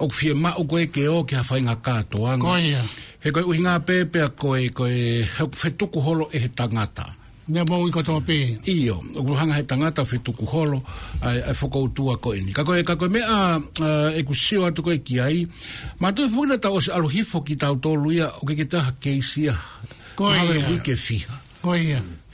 o 0.00 0.08
kwhia 0.08 0.34
mao 0.34 0.64
koe 0.64 0.86
ke 0.88 1.04
o 1.08 1.22
ke 1.28 1.36
hawhainga 1.36 1.76
kātoa 1.84 2.38
koe 2.40 2.60
ia 2.64 2.80
he 3.20 3.28
koe 3.30 3.44
e 3.44 3.60
pēpea 3.84 4.30
koe 4.32 4.62
koe 4.72 4.88
he 4.88 5.26
koe 5.28 5.50
whetuku 5.52 6.00
holo 6.00 6.28
e 6.32 6.38
he 6.38 6.48
tangata 6.48 7.14
Nē 7.44 7.60
mō 7.68 7.76
i 7.84 7.90
katoa 7.92 8.22
pē. 8.24 8.56
Iyo, 8.72 9.02
o 9.16 9.20
kuruhanga 9.20 9.58
he 9.58 9.66
tangata 9.68 10.00
whi 10.08 10.16
tuku 10.24 10.46
holo, 10.48 10.78
ai, 11.20 11.42
ai 11.44 11.52
whakautua 11.52 12.16
ko 12.16 12.32
eni. 12.32 12.54
Kakoe, 12.56 12.80
kakoe, 12.88 13.10
me 13.12 13.20
a, 13.20 13.60
a 13.84 13.90
e 14.16 14.22
ku 14.24 14.32
sio 14.32 14.64
atu 14.64 14.80
koe 14.80 14.96
ki 15.04 15.20
ai, 15.20 15.44
mā 16.00 16.14
tui 16.16 16.24
e 16.24 16.32
whuina 16.32 16.56
tau 16.56 16.80
se 16.80 16.96
aluhifo 16.96 17.42
ki 17.44 17.58
tau 17.60 17.76
tōluia 17.76 18.30
o 18.40 18.48
ke 18.48 18.56
ke 18.62 18.64
ta 18.64 18.86
keisia. 18.96 19.58
Koe 20.16 20.32
ia. 20.32 20.40
Mā 20.40 20.48
wei 20.48 20.64
wike 20.72 20.96
fiha 20.96 21.36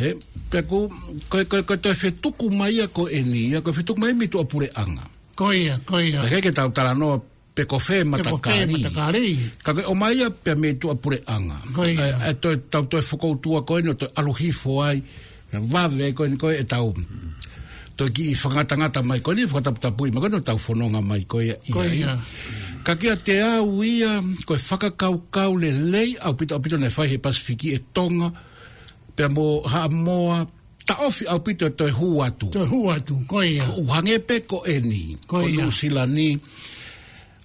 he 0.02 0.10
pe 0.50 0.60
ko 0.66 0.88
ko 1.28 1.36
ko 1.46 1.74
to 1.76 1.92
fe 1.94 2.10
tu 2.16 2.32
ku 2.34 2.48
mai 2.50 2.80
ko 2.90 3.06
eni 3.08 3.52
ko 3.60 3.70
fe 3.72 3.84
tu 3.84 3.92
mai 4.00 4.16
mi 4.16 4.26
to 4.32 4.40
apure 4.40 4.68
anga 4.74 5.04
Koia, 5.40 5.80
koia. 5.88 6.20
ko 6.24 6.32
ia 6.36 6.40
ke 6.44 6.52
ta 6.52 6.68
ta 6.72 6.92
no 6.92 7.16
peko 7.56 7.80
ko 7.80 7.96
matakari. 8.04 8.76
Peko 8.76 8.88
ka 8.92 9.08
matakari. 9.08 9.26
ka 9.64 9.70
o 9.88 9.94
mai 9.96 10.20
pe 10.36 10.52
mi 10.56 10.76
to 10.80 10.92
apure 10.92 11.20
anga 11.28 11.60
e 12.28 12.32
to 12.40 12.56
ta 12.72 12.80
to 12.84 12.96
fo 13.04 13.16
ko 13.16 13.26
tu 13.40 13.56
ko 13.64 13.72
no 13.84 13.92
to 13.96 14.06
alu 14.16 14.32
hi 14.36 14.50
fo 14.50 14.80
ai 14.80 14.98
va 15.72 15.88
ve 15.88 16.12
ko 16.16 16.24
ko 16.40 16.48
e 16.52 16.64
ta 16.68 16.76
to 17.96 18.04
ki 18.12 18.32
i 18.32 18.34
fanga 18.34 18.64
ta 18.66 19.00
mai 19.04 19.20
ko 19.24 19.32
ni 19.36 19.44
fo 19.48 19.60
ta 19.60 19.72
pui 19.92 20.10
ma 20.12 20.20
ko 20.20 20.28
no 20.32 20.40
ta 20.40 20.56
fo 20.56 20.72
mai 20.76 21.22
ko 21.28 21.40
ia 21.44 21.56
ko 21.72 21.80
ka 22.84 22.96
kia 22.96 23.14
te 23.16 23.40
au 23.44 23.80
ia 23.84 24.20
ko 24.48 24.56
fa 24.60 24.76
ka 24.80 24.90
kau 24.96 25.28
kau 25.28 25.52
le 25.56 25.68
lei 25.72 26.16
au 26.24 26.32
pito 26.36 26.56
pito 26.64 26.76
ne 26.80 26.88
fa 26.88 27.04
he 27.04 27.20
pasifiki 27.20 27.68
e 27.76 27.78
tonga 27.92 28.28
pe 29.20 29.28
mo 29.28 29.60
ha 29.68 29.84
mo 29.92 30.32
ta 30.88 30.96
ofi 31.04 31.28
au 31.28 31.44
pito 31.44 31.68
to 31.76 31.84
hu 31.92 32.08
atu 32.24 32.48
to 32.56 32.64
hu 32.64 32.88
atu 32.88 33.14
ko 33.28 33.44
ia 33.44 33.68
wange 33.84 34.16
pe 34.24 34.40
ko 34.48 34.64
eni 34.64 35.20
ko 35.28 35.44
ia 35.44 35.68
si 35.68 35.92
la 35.92 36.08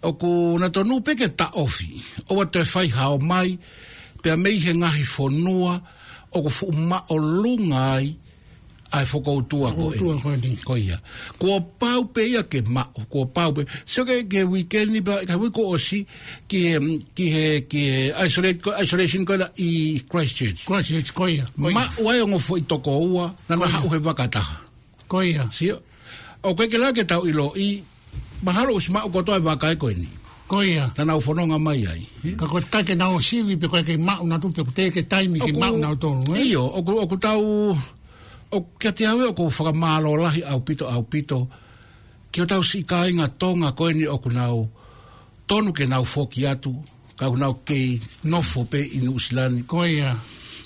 o 0.07 0.11
ku 0.15 0.55
na 0.55 0.71
to 0.71 0.79
nu 0.87 1.03
pe 1.03 1.11
ke 1.19 1.27
ta 1.39 1.51
ofi 1.63 1.91
o 2.31 2.39
wa 2.39 2.45
te 2.53 2.59
fai 2.71 2.87
ha 2.95 3.03
o 3.11 3.17
mai 3.29 3.51
pe 4.23 4.31
me 4.41 4.51
he 4.63 4.71
ngahi 4.79 5.03
fo 5.13 5.25
nua 5.43 5.73
o 6.31 6.37
ku 6.47 6.51
fu 6.57 6.65
ma 6.89 6.97
o 7.13 7.19
lungai 7.19 8.07
ai 8.07 8.07
ai 8.91 9.05
foko 9.05 9.41
tua 9.49 9.73
ko 9.73 9.89
tua 9.97 10.13
ko 10.21 10.29
ni 10.37 10.53
ko 10.61 10.77
ia 10.77 10.97
ko 11.41 11.57
pau 11.79 12.05
pe 12.13 12.21
ia 12.29 12.45
ke 12.45 12.61
ma 12.61 12.85
ko 13.09 13.25
pau 13.25 13.49
pe 13.55 13.65
so 13.85 14.05
ke 14.05 14.25
ke 14.29 14.45
weekend 14.45 14.93
ni 14.93 14.99
ba 15.01 15.25
we 15.41 15.49
ko 15.49 15.73
osi 15.73 16.05
ki 16.47 16.59
ki 17.17 17.25
he 17.33 17.45
ki 17.65 18.13
isolate 18.13 18.61
isolation 18.77 19.25
ko 19.25 19.41
la 19.41 19.49
i 19.57 19.97
christchurch 20.05 20.69
christchurch 20.69 21.09
ko 21.17 21.25
ia 21.25 21.45
ma 21.57 21.71
wa 21.97 22.11
yo 22.13 22.29
ngo 22.29 22.37
foi 22.37 22.61
toko 22.61 23.09
ua 23.09 23.33
na 23.49 23.57
na 23.57 23.81
u 23.81 23.89
he 23.89 23.97
vakata 23.97 24.43
ko 25.09 25.21
ia 25.25 25.49
si 25.49 25.73
o 25.73 26.49
ke 26.53 26.69
ke 26.69 26.77
la 26.77 26.93
ke 26.93 27.07
tau 27.09 27.25
i 27.25 27.33
lo 27.33 27.57
i 27.57 27.81
mahalo 28.45 28.77
us 28.77 28.93
ma 28.93 29.01
ko 29.09 29.25
toi 29.25 29.41
vaka 29.41 29.73
ko 29.81 29.89
ni 29.89 30.05
ko 30.45 30.61
ia 30.61 30.93
na 30.93 31.09
na 31.09 31.17
u 31.17 31.21
fono 31.25 31.41
nga 31.49 31.57
mai 31.57 31.89
ai 31.89 32.05
ka 32.37 32.45
ko 32.45 32.61
ta 32.61 32.85
ke 32.85 32.93
na 32.93 33.09
o 33.09 33.17
si 33.17 33.41
vi 33.41 33.57
pe 33.57 33.65
ko 33.65 33.81
ke 33.81 33.97
ma 33.97 34.21
na 34.21 34.37
tu 34.37 34.53
pe 34.53 34.61
te 34.77 34.93
ke 34.93 35.09
time 35.09 35.41
ke 35.41 35.49
ma 35.57 35.73
na 35.73 35.97
to 35.97 36.13
no 36.21 36.31
eh? 36.37 36.53
io 36.53 36.61
o 36.61 36.81
ko 36.85 37.17
tau 37.17 37.73
o 38.51 38.61
kia 38.79 38.91
te 38.93 39.05
awe 39.09 39.23
o 39.29 39.33
kou 39.33 39.49
whakamalo 39.49 40.15
lahi 40.19 40.43
au 40.43 40.61
pito 40.65 40.85
au 40.89 41.03
pito, 41.03 41.45
ki 42.31 42.41
o 42.45 42.47
tau 42.49 42.63
si 42.65 42.83
kāinga 42.87 43.29
tonga 43.39 43.71
koeni 43.77 44.05
o 44.11 44.17
kunau 44.21 44.65
tonu 45.49 45.73
ke 45.73 45.87
nau 45.89 46.03
fōki 46.05 46.45
atu, 46.49 46.73
ka 47.17 47.29
kunau 47.31 47.61
kei 47.65 47.99
nofo 48.25 48.65
pe 48.65 48.81
inu 48.97 49.13
usilani. 49.19 49.63
Koia. 49.67 50.15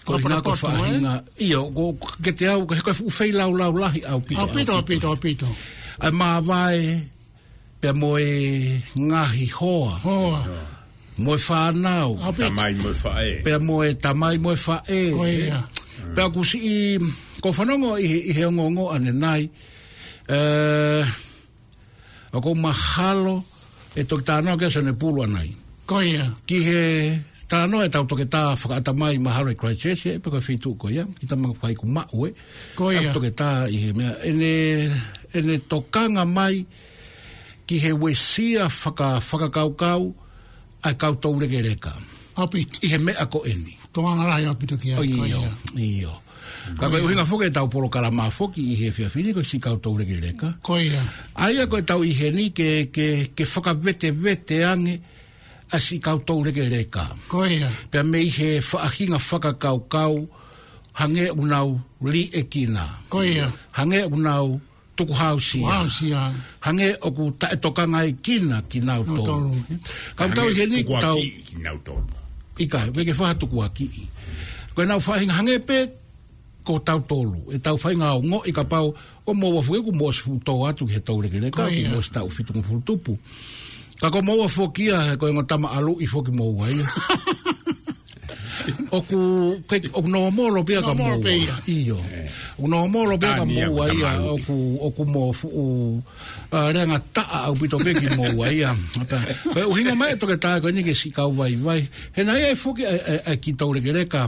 Ko 0.08 0.18
i 0.18 0.24
nāko 0.24 0.56
whahinga. 0.58 1.14
Eh? 1.38 1.52
Ia, 1.52 1.60
ko 1.76 1.92
ke 2.24 2.34
te 2.34 2.48
au, 2.50 2.64
he 2.72 2.82
koe 2.82 2.96
uwhei 3.06 3.34
lau 3.36 3.54
lau 3.54 3.76
lahi 3.76 4.02
au 4.08 4.22
pito. 4.24 4.42
Au 4.42 4.48
pito, 4.48 4.72
au 4.80 4.84
pito, 4.88 5.08
au 5.12 5.16
pito. 5.20 5.48
Ai 6.00 6.14
mā 6.16 6.40
vai, 6.42 6.98
pia 7.84 7.94
moe 7.94 8.26
ngahi 8.98 9.48
hoa. 9.60 10.00
Hoa. 10.06 10.42
Moe 11.20 11.38
whānau. 11.38 12.16
Au 12.24 12.32
pito. 12.34 12.48
Tamai 12.48 12.74
moe 12.80 12.96
whae. 13.04 13.36
Pia 13.46 13.60
moe 13.60 13.94
tamai 14.00 14.38
moe 14.40 14.56
whae. 14.56 15.04
Koia. 15.20 15.64
Pia 16.16 16.30
kusi 16.34 16.64
i 16.66 16.78
ko 17.40 17.56
fanongo 17.56 17.96
i 18.00 18.30
i 18.32 18.32
he 18.36 18.44
ngongo 18.52 18.92
ane 18.94 19.12
nai 19.16 19.44
eh 20.30 21.02
uh, 22.34 22.40
ko 22.40 22.52
mahalo 22.56 23.42
e 23.98 24.04
to 24.06 24.20
tano 24.22 24.54
ke 24.60 24.68
sone 24.70 24.94
pulo 24.94 25.24
nai 25.26 25.50
ko 25.90 26.04
ya 26.04 26.28
ki 26.46 26.58
he 26.68 26.82
tano 27.50 27.80
e 27.82 27.90
tau 27.90 28.06
toke 28.06 28.28
ta 28.30 28.54
fakata 28.60 28.92
mai 28.94 29.18
mahalo 29.24 29.50
i 29.52 29.58
crisis 29.58 30.06
e 30.06 30.20
pe 30.22 30.28
ko 30.30 30.38
fitu 30.44 30.76
ko 30.78 30.92
ya 30.94 31.08
kita 31.18 31.34
ma 31.40 31.50
fai 31.58 31.74
ku 31.74 31.88
ma 31.90 32.04
we 32.14 32.30
ko 32.78 32.92
ya 32.94 33.10
tau 33.10 33.16
toke 33.18 33.32
ta 33.34 33.66
i 33.72 33.88
he 33.88 33.90
me 33.98 34.08
ene 34.22 34.52
ene 35.34 35.56
tokanga 35.66 36.24
mai 36.28 36.62
ki 37.66 37.76
he 37.82 37.92
wesia 37.98 38.68
faka 38.70 39.18
faka 39.24 39.48
kau 39.50 39.72
kau 39.80 40.04
ai 40.86 40.94
kau 41.00 41.16
tau 41.18 41.34
regereka 41.42 41.96
api 42.38 42.68
i 42.84 42.88
he 42.94 42.98
me 43.02 43.16
ako 43.18 43.42
eni 43.50 43.74
to 43.96 44.04
mana 44.06 44.28
rai 44.30 44.44
api 44.46 44.66
to 44.70 44.76
ki 44.78 44.94
ai 44.94 45.10
ko 45.18 45.26
ya 45.26 46.14
Ka 46.80 46.90
koe 46.90 47.02
hinga 47.02 47.26
foke 47.26 47.50
tau 47.54 47.68
polo 47.72 47.90
kala 47.90 48.12
maa 48.12 48.30
foki 48.30 48.62
i 48.74 48.76
he 48.78 48.92
fia 48.94 49.10
fini 49.10 49.34
koe 49.34 49.44
sikau 49.48 49.78
tau 49.84 49.96
reki 49.98 50.20
reka. 50.22 50.54
Koe 50.66 50.84
ia. 50.88 51.04
Aia 51.36 51.66
koe 51.70 51.82
tau 51.88 52.04
i 52.06 52.12
he 52.16 52.30
ni 52.34 52.50
ke, 52.56 52.90
ke, 52.94 53.08
ke 53.36 53.46
whaka 53.46 53.74
vete 53.74 54.12
vete 54.14 54.62
ange 54.66 55.00
a 55.74 55.80
sikau 55.82 56.22
tau 56.26 56.44
reki 56.46 56.68
reka. 56.72 57.08
Koe 57.30 57.50
ia. 57.58 57.70
Pea 57.92 58.04
me 58.04 58.20
i 58.24 58.30
he 58.34 58.50
whaahinga 58.62 59.20
whaka 59.20 59.54
kau 59.60 59.80
kau 59.90 60.14
hange 61.02 61.28
unau 61.36 61.80
li 62.06 62.30
e 62.34 62.44
kina. 62.46 62.86
Koe 63.10 63.28
ia. 63.34 63.50
Hange 63.76 64.04
unau 64.14 64.60
tuku 64.96 65.14
hausia. 65.16 65.66
Hausia. 65.74 66.24
Hange 66.68 66.94
oku 67.08 67.32
tae 67.42 67.58
tokanga 67.58 68.06
i 68.06 68.14
kina 68.22 68.62
kinau 68.70 69.04
tau. 69.08 69.42
Kinau 70.16 70.30
tau. 70.30 70.34
tau 70.38 70.48
i 70.48 70.58
he 70.58 70.66
ni 70.66 70.84
tau. 71.02 72.00
Ika, 72.60 72.90
veke 72.94 73.14
whaha 73.18 73.34
tuku 73.42 73.62
a 73.66 73.70
ki 73.74 73.86
i. 74.04 74.06
Koe 74.78 74.86
nau 74.86 75.00
whaahinga 75.02 75.34
hange 75.42 75.58
pet 75.66 75.99
ko 76.64 76.80
tau 76.84 77.00
tolu 77.04 77.50
e 77.54 77.58
tau 77.60 77.78
fainga 77.80 78.16
o 78.20 78.22
ngo 78.24 78.40
e 78.44 78.52
kapau 78.52 78.94
o 79.26 79.32
mo 79.34 79.56
wa 79.58 79.62
fuku 79.64 79.92
mo 79.96 80.12
sfu 80.12 80.40
to 80.44 80.66
atu 80.68 80.84
ke 80.86 81.00
tau 81.00 81.22
le 81.22 81.28
kele 81.32 81.50
ka 81.52 81.72
mo 81.92 82.00
sta 82.04 82.24
u 82.24 82.30
fitu 82.30 82.52
fu 82.62 82.84
tupu 82.84 83.16
ka 84.00 84.12
ko 84.12 84.20
mo 84.22 84.34
wa 84.44 84.48
fokia 84.48 85.16
ko 85.16 85.32
ngo 85.32 85.44
tama 85.48 85.72
alu 85.78 85.96
i 86.04 86.08
foki 86.08 86.32
mo 86.36 86.46
wa 86.60 86.68
o 86.70 86.84
oku 88.92 89.18
ke 89.66 89.78
o 89.96 90.04
no 90.04 90.28
mo 90.36 90.52
lo 90.52 90.62
pia 90.68 90.84
ka 90.84 90.92
mo 90.92 91.16
io 91.66 91.96
o 92.60 92.66
no 92.68 92.86
mo 92.92 93.08
lo 93.08 93.16
pia 93.16 93.40
ka 93.40 93.46
mo 93.48 93.62
wa 93.80 93.88
ia 93.88 94.20
oku 94.20 94.56
oku 94.84 95.02
mo 95.08 95.32
fu 95.32 95.48
u 95.48 95.66
renga 96.52 97.00
ta 97.16 97.24
au 97.48 97.56
pito 97.56 97.80
pe 97.80 97.96
ki 97.96 98.14
mo 98.20 98.28
wa 98.36 98.52
ia 98.52 98.76
ata 99.00 99.16
hinga 99.56 99.96
mai 99.96 100.20
to 100.20 100.28
ke 100.28 100.36
ta 100.36 100.60
ko 100.60 100.68
ni 100.70 100.84
ke 100.84 100.92
si 100.92 101.08
ka 101.08 101.24
wai 101.32 101.56
wai 101.56 101.82
he 102.12 102.22
na 102.28 102.36
e 102.36 102.52
foki 102.60 102.84
a 102.84 103.34
kitau 103.40 103.72
le 103.72 103.80
kele 103.80 104.04
ka 104.12 104.28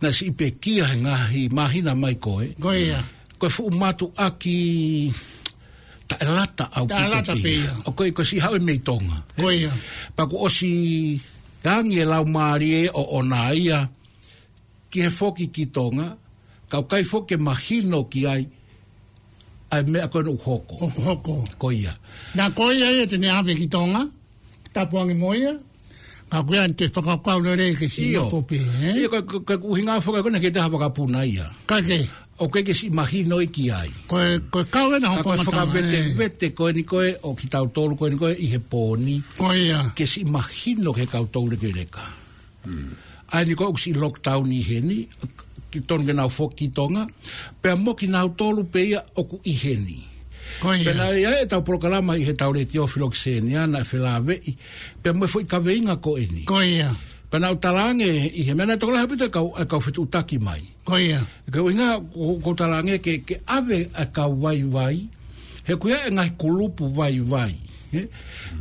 na 0.00 0.08
si 0.16 0.24
ipe 0.32 0.50
kia 0.56 0.84
he 0.92 0.96
ngahi 1.04 1.42
mahina 1.56 1.92
mai 2.02 2.16
koe. 2.24 2.46
Koe 2.62 2.78
ia. 2.88 3.00
Koe 3.38 3.48
fuu 3.54 3.70
matu 3.80 4.06
aki 4.26 4.56
ta 6.08 6.14
elata 6.24 6.64
au 6.76 6.84
ta 6.90 6.96
elata 7.06 7.34
pia. 7.44 7.70
O 7.84 7.90
koe 7.98 8.10
koe 8.16 8.24
si 8.30 8.36
hawe 8.42 8.58
mei 8.66 8.80
tonga. 8.86 9.18
Koe 9.40 9.54
ia. 9.64 9.72
Pako 10.16 10.36
o 10.48 10.48
si 10.56 10.70
gangi 11.64 11.96
e 12.00 12.04
lau 12.12 12.24
maarie 12.34 12.80
o 13.00 13.20
ona 13.20 13.40
ia 13.64 13.78
ki 14.90 14.98
he 15.04 15.10
foki 15.18 15.46
ki 15.54 15.64
tonga 15.76 16.06
kau 16.70 16.84
kai 16.90 17.04
foke 17.10 17.34
mahino 17.46 17.98
ki 18.12 18.20
ai 18.34 18.42
ai 19.74 19.82
mea 19.92 20.08
koe 20.12 20.22
no 20.26 20.32
hoko. 20.44 20.74
O 20.80 21.44
Koe 21.60 21.74
ia. 21.82 21.92
Na 22.36 22.44
koe 22.56 22.72
ia 22.78 22.88
ia 22.96 23.04
e 23.06 23.10
tene 23.12 23.28
ave 23.38 23.52
ki 23.60 23.66
tonga 23.74 24.02
tapuangi 24.74 25.14
moia 25.24 25.52
ka 26.30 26.40
ko 26.46 26.52
ya 26.54 26.62
te 26.72 26.86
fa 26.86 27.02
ka 27.02 27.16
ka 27.18 27.32
no 27.42 27.50
re 27.58 27.74
ke 27.74 27.88
si 27.90 28.14
o 28.14 28.28
fope 28.30 28.54
eh? 28.62 29.10
ko 29.10 29.42
ko 29.42 29.54
ko 29.58 29.74
hinga 29.74 29.98
fo 29.98 30.14
ka 30.14 30.22
ko 30.22 30.30
na 30.30 30.38
ke 30.38 30.54
ta 30.54 30.62
ha 30.70 30.70
ka 30.70 30.90
pu 30.94 31.10
ia 31.26 31.50
ka 31.66 31.82
ke 31.82 32.06
o 32.38 32.46
ke 32.46 32.62
ke 32.62 32.70
si 32.70 32.86
imagino 32.86 33.42
e 33.42 33.50
ki 33.50 33.66
ai 33.74 33.90
ko 34.06 34.14
ko 34.46 34.62
ka 34.62 34.80
o 34.86 34.88
na 34.94 35.10
ho 35.10 35.16
ko 35.26 35.34
fo 35.42 35.50
ka 35.50 35.66
bete 35.66 36.14
bete 36.14 36.46
eh? 36.46 36.54
ko 36.54 36.70
ni 36.70 36.86
ko 36.86 37.02
o 37.02 37.34
ki 37.34 37.46
ta 37.50 37.66
o 37.66 37.68
tolu 37.74 37.98
ko 37.98 38.06
ni 38.06 38.14
ko 38.14 38.30
i 38.30 38.46
he 38.46 38.60
poni 38.62 39.18
ko 39.34 39.50
ia 39.50 39.90
ke 39.90 40.06
si 40.06 40.22
imagino 40.22 40.94
ke 40.94 41.10
ka 41.10 41.18
o 41.18 41.26
tolu 41.26 41.58
ke 41.58 41.66
le 41.74 41.84
ka 41.90 42.06
hmm. 42.70 43.34
ai 43.34 43.42
ni 43.50 43.58
ko 43.58 43.74
o 43.74 43.74
lockdown 43.74 44.46
i 44.54 44.62
he 44.62 44.78
ni 44.78 44.98
ki 45.70 45.82
ton 45.82 46.06
ke 46.06 46.14
na 46.14 46.30
fo 46.30 46.46
ki 46.54 46.70
tonga 46.70 47.10
pe 47.58 47.74
mo 47.74 47.98
ki 47.98 48.06
na 48.06 48.22
o 48.22 48.30
tolu 48.38 48.62
pe 48.70 48.86
ia 48.94 49.02
o 49.18 49.26
ku 49.26 49.42
i 49.50 49.58
he 49.58 49.74
ni 49.74 49.98
Pe 50.58 50.92
na 50.94 51.10
ia 51.16 51.38
e 51.40 51.46
tau 51.48 51.62
proklama 51.64 52.16
i 52.18 52.24
he 52.26 52.32
tau 52.36 52.52
re 52.52 52.66
tio 52.68 52.86
filoxeni 52.90 53.56
ana 53.56 53.80
e 53.84 53.88
whela 53.92 54.20
Pe 55.02 55.12
mwe 55.12 55.26
fwoi 55.28 55.44
ka 55.50 55.58
veinga 55.60 55.96
ko 56.02 56.16
e 56.18 56.26
ni. 56.32 56.44
Koia. 56.48 56.90
Pe 57.30 57.38
na 57.38 57.52
utalange 57.54 58.10
i 58.10 58.42
he 58.44 58.54
mena 58.54 58.74
e 58.74 58.80
tokolaha 58.80 59.06
pito 59.08 59.24
e 59.24 59.30
kau, 59.32 59.54
e 59.54 59.64
kau 59.64 59.80
fitu 59.80 60.02
utaki 60.08 60.38
mai. 60.42 60.62
Koia. 60.84 61.20
E 61.46 61.50
kau 61.54 61.70
inga 61.70 61.88
ko 62.00 62.36
utalange 62.52 62.98
ke, 63.04 63.20
ke 63.26 63.40
ave 63.46 63.78
e 63.86 64.04
kau 64.12 64.32
vai 64.42 64.60
vai. 64.66 64.96
He 65.66 65.76
kuia 65.78 66.06
e 66.08 66.14
ngai 66.14 66.30
kulupu 66.40 66.88
vai 66.92 67.18
vai. 67.24 67.54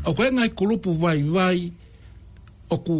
O 0.05 0.13
kuia 0.13 0.29
e 0.29 0.33
ngai 0.37 0.49
kulupu 0.53 0.93
vai 0.95 1.21
vai. 1.23 1.69
Oku, 2.69 2.97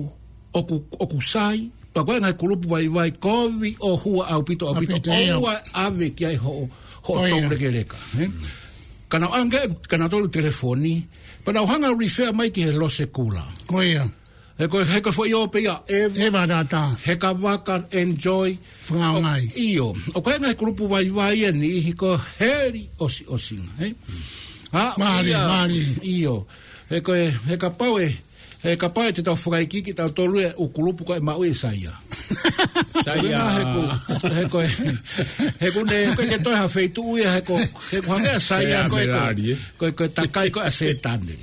oku, 1.00 1.22
sai. 1.24 1.70
Pa 1.94 2.04
kuia 2.04 2.18
e 2.20 2.26
ngai 2.28 2.36
kulupu 2.36 2.68
vai 2.74 2.88
vai. 2.92 3.12
Kovi 3.16 3.76
o 3.80 3.96
hua 3.96 4.26
au 4.36 4.44
pito 4.44 4.68
au 4.74 4.76
pito. 4.76 4.98
Oua 5.38 5.62
ave 5.88 6.10
ki 6.16 6.26
ai 6.34 6.40
ho, 6.42 6.64
ho 7.06 7.14
tomre 7.30 7.56
ke 7.62 7.70
reka 7.72 7.98
kana 9.10 9.26
anga 9.34 9.60
kana 9.90 10.06
tolu 10.06 10.30
telefoni 10.30 11.02
pa 11.42 11.50
na 11.52 11.66
hanga 11.66 11.92
refer 11.98 12.30
mai 12.38 12.54
ki 12.54 12.70
lo 12.78 12.88
se 12.90 13.10
kula 13.10 13.42
ko 13.66 13.82
ia 13.82 14.06
e 14.60 14.70
ko 14.70 14.86
he 14.86 15.02
ko 15.02 15.10
foi 15.10 15.34
ope 15.34 15.66
ia 15.66 15.82
e 15.90 16.30
va 16.30 16.46
data 16.46 16.94
he 17.06 17.18
ka 17.18 17.34
vaka 17.34 17.90
enjoy 17.90 18.54
fra 18.88 19.18
mai 19.26 19.50
io 19.58 19.90
o 20.14 20.18
ko 20.22 20.30
ngai 20.30 20.54
grupo 20.54 20.86
vai 20.86 21.10
vai 21.10 21.42
e 21.50 21.52
ni 21.52 21.82
hi 21.86 21.94
ko 21.98 22.14
heri 22.40 22.86
o 23.02 23.10
si 23.10 23.26
o 23.26 23.36
si 23.42 23.58
ah 24.78 24.94
mari 25.02 25.34
mari 25.34 25.82
io 26.06 26.46
e 26.90 27.02
ko 27.02 27.12
e, 27.18 27.34
ka 27.58 27.74
pau 27.74 27.98
e 27.98 28.29
he 28.60 28.74
eh, 28.74 28.76
ka 28.76 28.90
pai 28.92 29.12
te 29.16 29.24
tau 29.24 29.40
whakai 29.40 29.70
kiki 29.72 29.94
tau 29.96 30.12
tolu 30.12 30.40
e 30.44 30.50
o 30.60 30.68
kulupu 30.68 31.06
ka 31.08 31.16
e 31.16 31.22
mau 31.24 31.40
e 31.48 31.54
saia. 31.56 31.96
Saia. 33.00 33.40
He 33.56 33.64
ko, 33.64 33.80
he 34.28 34.44
ko, 34.52 34.60
he 35.60 35.70
ko 35.72 35.82
ne, 35.88 35.98
he 36.04 36.12
ko 36.14 36.24
te 36.28 36.38
toi 36.44 36.54
hawheitu 36.60 37.02
ui, 37.14 37.24
he 37.24 37.42
ko, 37.48 37.56
he 37.90 38.02
ko 38.04 38.12
hangea 38.12 38.38
saia, 38.44 38.82
ko 38.92 39.00
e 39.00 39.08
ko, 39.08 39.88
eh? 39.88 39.92
ko 39.96 40.04
e 40.04 40.10
takai 40.12 40.50
ko 40.52 40.60
a 40.60 40.68
setane. 40.70 41.38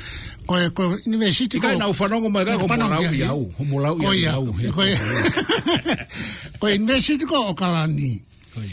ko 0.49 0.53
ko 0.73 0.83
university 1.05 1.61
ko 1.61 1.69
na 1.77 1.85
ufa 1.93 2.09
nongo 2.09 2.25
mai 2.25 2.41
ko 2.57 2.65
na 2.73 2.89
u 2.97 3.13
ya 3.13 3.29
u 3.37 3.53
mo 3.69 3.77
la 3.77 3.93
u 3.93 4.01
ya 4.17 4.41
u 4.41 4.49
ko 4.73 4.81
ko 6.57 6.63
university 6.73 7.21
ko 7.21 7.53
o 7.53 7.53
kala 7.53 7.85
ni 7.85 8.17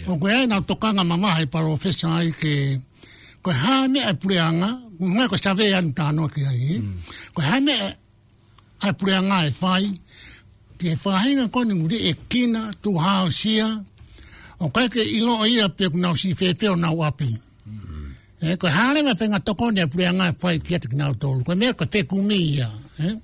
ko 0.08 0.16
ko 0.16 0.24
ya 0.24 0.48
na 0.48 0.64
toka 0.64 0.96
nga 0.96 1.04
mama 1.04 1.36
hai 1.36 1.44
pa 1.44 1.60
professor 1.60 2.08
ai 2.24 2.32
ke 2.32 2.80
ko 3.44 3.52
ha 3.52 3.84
me 3.92 4.00
a 4.00 4.16
pleanga 4.16 4.80
nga 4.96 5.24
ko 5.28 5.36
sabe 5.36 5.68
an 5.76 5.92
ta 5.92 6.08
no 6.16 6.32
ke 6.32 6.40
ai 6.48 6.80
ko 7.36 7.40
ha 7.44 7.60
me 7.60 7.74
a 8.80 8.88
pleanga 8.96 9.44
ai 9.44 9.52
fai 9.52 9.84
e 9.84 9.92
ke 10.80 10.96
fai 10.96 11.36
nga 11.36 11.46
ko 11.52 11.60
ni 11.60 11.76
ngudi 11.76 12.08
e 12.08 12.12
kina 12.24 12.72
tu 12.80 12.96
ha 12.96 13.28
sia 13.28 13.68
o 14.64 14.72
ka 14.72 14.88
ke 14.88 15.04
i 15.04 15.20
no 15.20 15.44
ia 15.44 15.68
pe 15.68 15.92
na 15.92 16.16
si 16.16 16.32
fe 16.32 16.56
pe 16.56 16.72
na 16.72 16.88
u 16.88 17.04
api 17.04 17.44
Eh 18.38 18.52
ko 18.60 18.68
hale 18.68 19.00
ma 19.02 19.14
fenga 19.16 19.40
toko 19.40 19.70
ne 19.72 19.88
pri 19.88 20.04
anga 20.12 20.28
fai 20.36 20.58
kiet 20.60 20.84
ki 20.90 20.96
nau 20.96 21.12
ko 21.16 21.52
me 21.56 21.72
ko 21.72 21.84
te 21.88 22.04
kungi 22.04 22.60
ya 22.60 22.68
e 23.00 23.16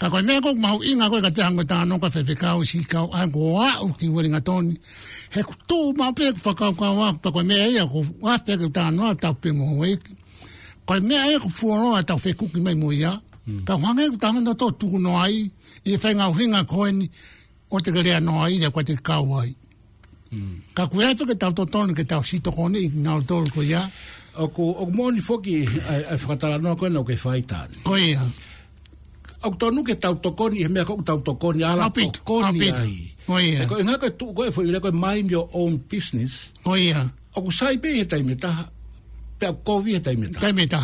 ka 0.00 0.08
ko 0.08 0.22
me 0.24 0.40
ko 0.40 0.54
mau 0.56 0.80
inga 0.80 1.10
ko 1.12 1.20
ka 1.20 1.28
te 1.28 1.42
hango 1.44 1.60
ta 1.68 1.84
no 1.84 2.00
ka 2.00 2.08
fe 2.08 2.24
fe 2.24 2.34
kau 2.34 2.64
si 2.64 2.80
kau 2.84 3.12
a 3.12 3.28
go 3.28 3.52
wa 3.60 3.84
u 3.84 3.92
ti 3.92 4.08
wori 4.08 4.32
nga 4.32 4.40
toni 4.40 4.72
he 5.34 5.44
ko 5.44 5.52
tu 5.68 5.92
ma 5.92 6.08
pe 6.16 6.32
ko 6.32 6.38
fa 6.40 6.52
kau 6.56 6.72
kau 6.72 6.96
wa 6.96 7.12
pa 7.20 7.28
ko 7.28 7.44
me 7.44 7.56
e 7.76 7.84
ko 7.84 8.00
wa 8.24 8.38
te 8.40 8.56
ko 8.56 8.66
ta 8.72 8.88
no 8.88 9.12
ta 9.14 9.28
pe 9.36 9.52
mo 9.52 9.76
we 9.76 9.92
ko 10.88 10.92
me 11.04 11.16
e 11.20 11.36
ko 11.36 11.48
fu 11.48 11.68
no 11.76 12.00
ta 12.00 12.16
fe 12.16 12.32
ku 12.32 12.48
ki 12.48 12.60
mai 12.64 12.74
mo 12.80 12.96
ya 12.96 13.20
hmm. 13.44 13.64
ka 13.68 13.76
ho 13.76 13.92
nge 13.92 14.16
ta 14.16 14.32
no 14.32 14.52
to 14.56 14.72
tu 14.80 14.88
no 14.98 15.20
ai 15.20 15.52
e 15.84 15.92
fe 16.00 16.16
nga 16.16 16.32
hinga 16.32 16.64
ko 16.64 16.88
ni 16.88 17.10
o 17.68 17.76
te 17.80 17.92
kerea 17.92 18.24
no 18.24 18.40
ai 18.40 18.56
ya 18.64 18.70
ko 18.72 18.80
te 18.82 18.96
kau 18.96 19.36
ai 19.36 19.52
Mm. 20.30 20.62
Ka 20.78 20.86
kuia 20.86 21.10
tu 21.18 21.26
ke 21.26 21.34
tau 21.34 21.50
totonu 21.50 21.90
ke 21.90 22.06
tau 22.06 22.22
sitokone 22.22 22.78
i 22.78 22.86
ngau 23.02 23.18
tolu 23.26 23.50
ko 23.50 23.62
ia 23.66 23.82
o 24.40 24.48
ko 24.48 24.62
o 24.80 24.84
moni 24.88 25.20
foki 25.20 25.62
e 25.64 25.94
eh, 26.10 26.18
fratala 26.18 26.56
eh, 26.56 26.62
no 26.64 26.72
ko 26.76 26.88
no 26.88 27.04
ke 27.04 27.14
faita 27.20 27.68
ko 27.84 27.94
ia 28.00 28.24
o 29.44 29.48
to 29.56 29.68
nu 29.68 29.84
ke 29.84 30.00
ta 30.00 30.12
to 30.16 30.32
koni 30.32 30.64
me 30.72 30.80
ko 30.88 30.96
tau 31.04 31.20
to 31.20 31.36
koni 31.36 31.60
ala 31.64 31.92
ko 31.92 32.08
koni 32.24 32.68
ai 32.72 32.94
ko 33.28 33.74
ia 33.76 33.98
ko 34.00 34.08
tu 34.16 34.32
ko 34.32 34.48
e 34.48 34.50
foi 34.52 34.72
ko 34.72 34.90
mind 34.96 35.28
your 35.28 35.48
own 35.52 35.76
business 35.84 36.48
ko 36.64 36.72
ia 36.72 37.04
sai 37.52 37.76
pe 37.76 38.00
eta 38.00 38.16
imeta 38.16 38.72
pe 39.36 39.44
ko 39.60 39.84
vi 39.84 40.00
eta 40.00 40.08
imeta 40.10 40.40
ta 40.40 40.48
imeta 40.48 40.80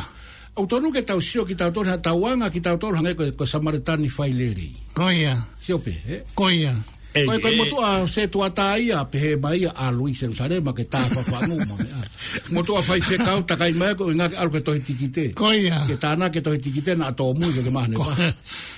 o 0.60 0.64
to 0.68 0.76
nu 0.80 0.92
ke 0.92 1.00
ta 1.00 1.16
sio 1.20 1.48
ki 1.48 1.56
tau 1.56 1.72
to 1.72 1.80
ta 1.84 2.12
wanga 2.12 2.52
ki 2.52 2.60
tau 2.60 2.76
to 2.76 2.92
ko 3.32 3.44
samaritani 3.48 4.12
faileri 4.12 4.76
ko 4.92 5.08
ia 5.08 5.40
sio 5.64 5.80
pe 5.80 5.96
Ei, 7.16 7.24
koe 7.24 7.38
koe 7.40 7.52
e, 7.52 7.56
motua 7.56 7.90
se 8.10 8.26
tua 8.28 8.48
tāia, 8.52 9.00
pehe 9.10 9.36
mai 9.40 9.64
a 9.72 9.88
lui 9.92 10.14
se 10.14 10.28
usare, 10.28 10.58
ma 10.60 10.74
ke 10.76 10.84
tā 10.92 11.00
whawhanu. 11.14 11.58
motua 12.52 12.80
whai 12.88 13.00
se 13.08 13.16
kau, 13.22 13.40
takai 13.48 13.72
mai, 13.80 13.94
koe 13.96 14.12
ngā 14.14 14.28
ke 14.32 14.36
aluke 14.42 14.60
tohi 14.66 14.82
tiki 14.84 15.08
te. 15.16 15.26
Koe 15.38 15.54
ia. 15.64 15.84
Ke 15.88 15.96
tāna 16.02 16.28
ke 16.32 16.42
tohi 16.44 16.60
tiki 16.60 16.84
te, 16.84 16.96
nā 17.00 17.10
tō 17.16 17.28
mui, 17.38 17.52
koe 17.56 17.72
mahne. 17.72 17.96
Koe. 17.96 18.28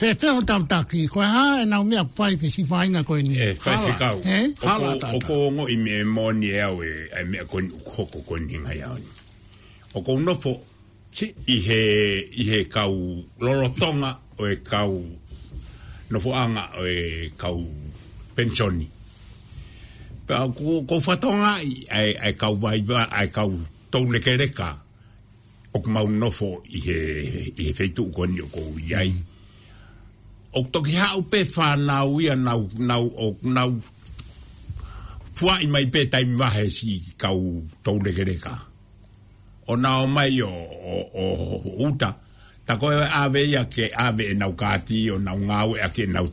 Fe 0.00 0.08
fe 0.18 0.26
on 0.34 0.42
tau 0.46 0.64
taki, 0.72 1.04
koe 1.08 1.22
ha, 1.22 1.42
e 1.62 1.68
nau 1.70 1.84
mea 1.90 2.02
pai 2.16 2.32
te 2.40 2.48
si 2.50 2.64
whainga 2.70 3.04
koe 3.06 3.20
ni. 3.22 3.36
E, 3.38 3.52
whai 3.62 3.74
si 3.84 3.92
kau. 4.00 4.16
E, 4.26 4.40
hala 4.66 4.96
tata. 5.04 5.12
Oko 5.18 5.36
ongo 5.46 5.68
i 5.70 5.76
me 5.84 6.02
moni 6.16 6.50
e 6.56 6.58
au 6.62 6.82
e, 6.82 6.90
e 7.20 7.22
mea 7.30 7.44
koe 7.52 7.62
ni 7.68 7.70
koko 7.86 8.24
koe 8.30 8.40
ni 8.48 8.58
ngai 8.64 8.80
au 8.88 8.96
ni. 8.98 9.06
Oko 9.94 10.18
unofo, 10.18 10.56
si. 11.14 11.30
i 11.46 11.60
he, 11.68 11.80
i 12.42 12.48
he 12.50 12.64
kau 12.74 12.98
lorotonga 13.38 14.10
o 14.40 14.50
e 14.50 14.56
kau, 14.72 14.92
fo 16.18 16.34
anga 16.42 16.64
o 16.82 16.88
e 16.96 17.30
kau 17.44 17.62
pensioni 18.34 18.90
ko 20.28 20.80
ko 20.88 20.94
fatonga 21.04 21.60
ai 21.92 22.16
ai 22.16 22.32
kau 22.34 22.54
vai 22.56 22.80
ai 23.18 23.26
kau 23.28 23.52
tou 23.92 24.04
le 24.12 24.18
kereka 24.26 24.68
o 25.76 25.78
ko 25.82 25.88
mau 25.94 26.08
nofo 26.20 26.50
i 26.72 26.78
he 26.86 27.00
i 27.52 27.62
he 27.68 27.72
feitu 27.78 28.02
ko 28.14 28.24
ni 28.26 28.40
ko 28.54 28.62
yai 28.92 29.12
o 30.58 30.64
toki 30.72 30.94
ha 31.00 31.08
o 31.20 31.22
pe 31.30 31.40
fa 31.54 31.68
na 31.86 31.96
u 32.10 32.16
ia 32.24 32.32
na 32.46 32.52
na 32.88 32.94
o 33.00 33.36
na 33.54 33.62
fu 35.36 35.44
ai 35.54 35.64
mai 35.72 35.86
pe 35.92 36.00
tai 36.12 36.24
ma 36.38 36.48
he 36.56 36.64
si 36.76 36.90
kau 37.22 37.40
tou 37.84 37.96
le 38.04 38.10
kereka 38.18 38.54
o 39.70 39.76
na 39.82 39.90
o 40.02 40.06
mai 40.14 40.40
o 40.40 40.48
o, 40.94 40.96
o 41.12 41.24
uta 41.84 42.10
ta 42.66 42.72
ko 42.80 42.86
e 42.88 42.96
ave 43.22 43.40
ia 43.52 43.62
ke 43.74 43.84
ave 44.06 44.22
e 44.32 44.34
na 44.40 44.46
u 44.48 44.54
kati 44.62 44.96
o 45.12 45.16
na 45.24 45.30
u 45.38 45.44
ngau 45.48 45.68
ia 45.78 45.88
ke 45.94 46.02
na 46.14 46.20
u 46.24 46.28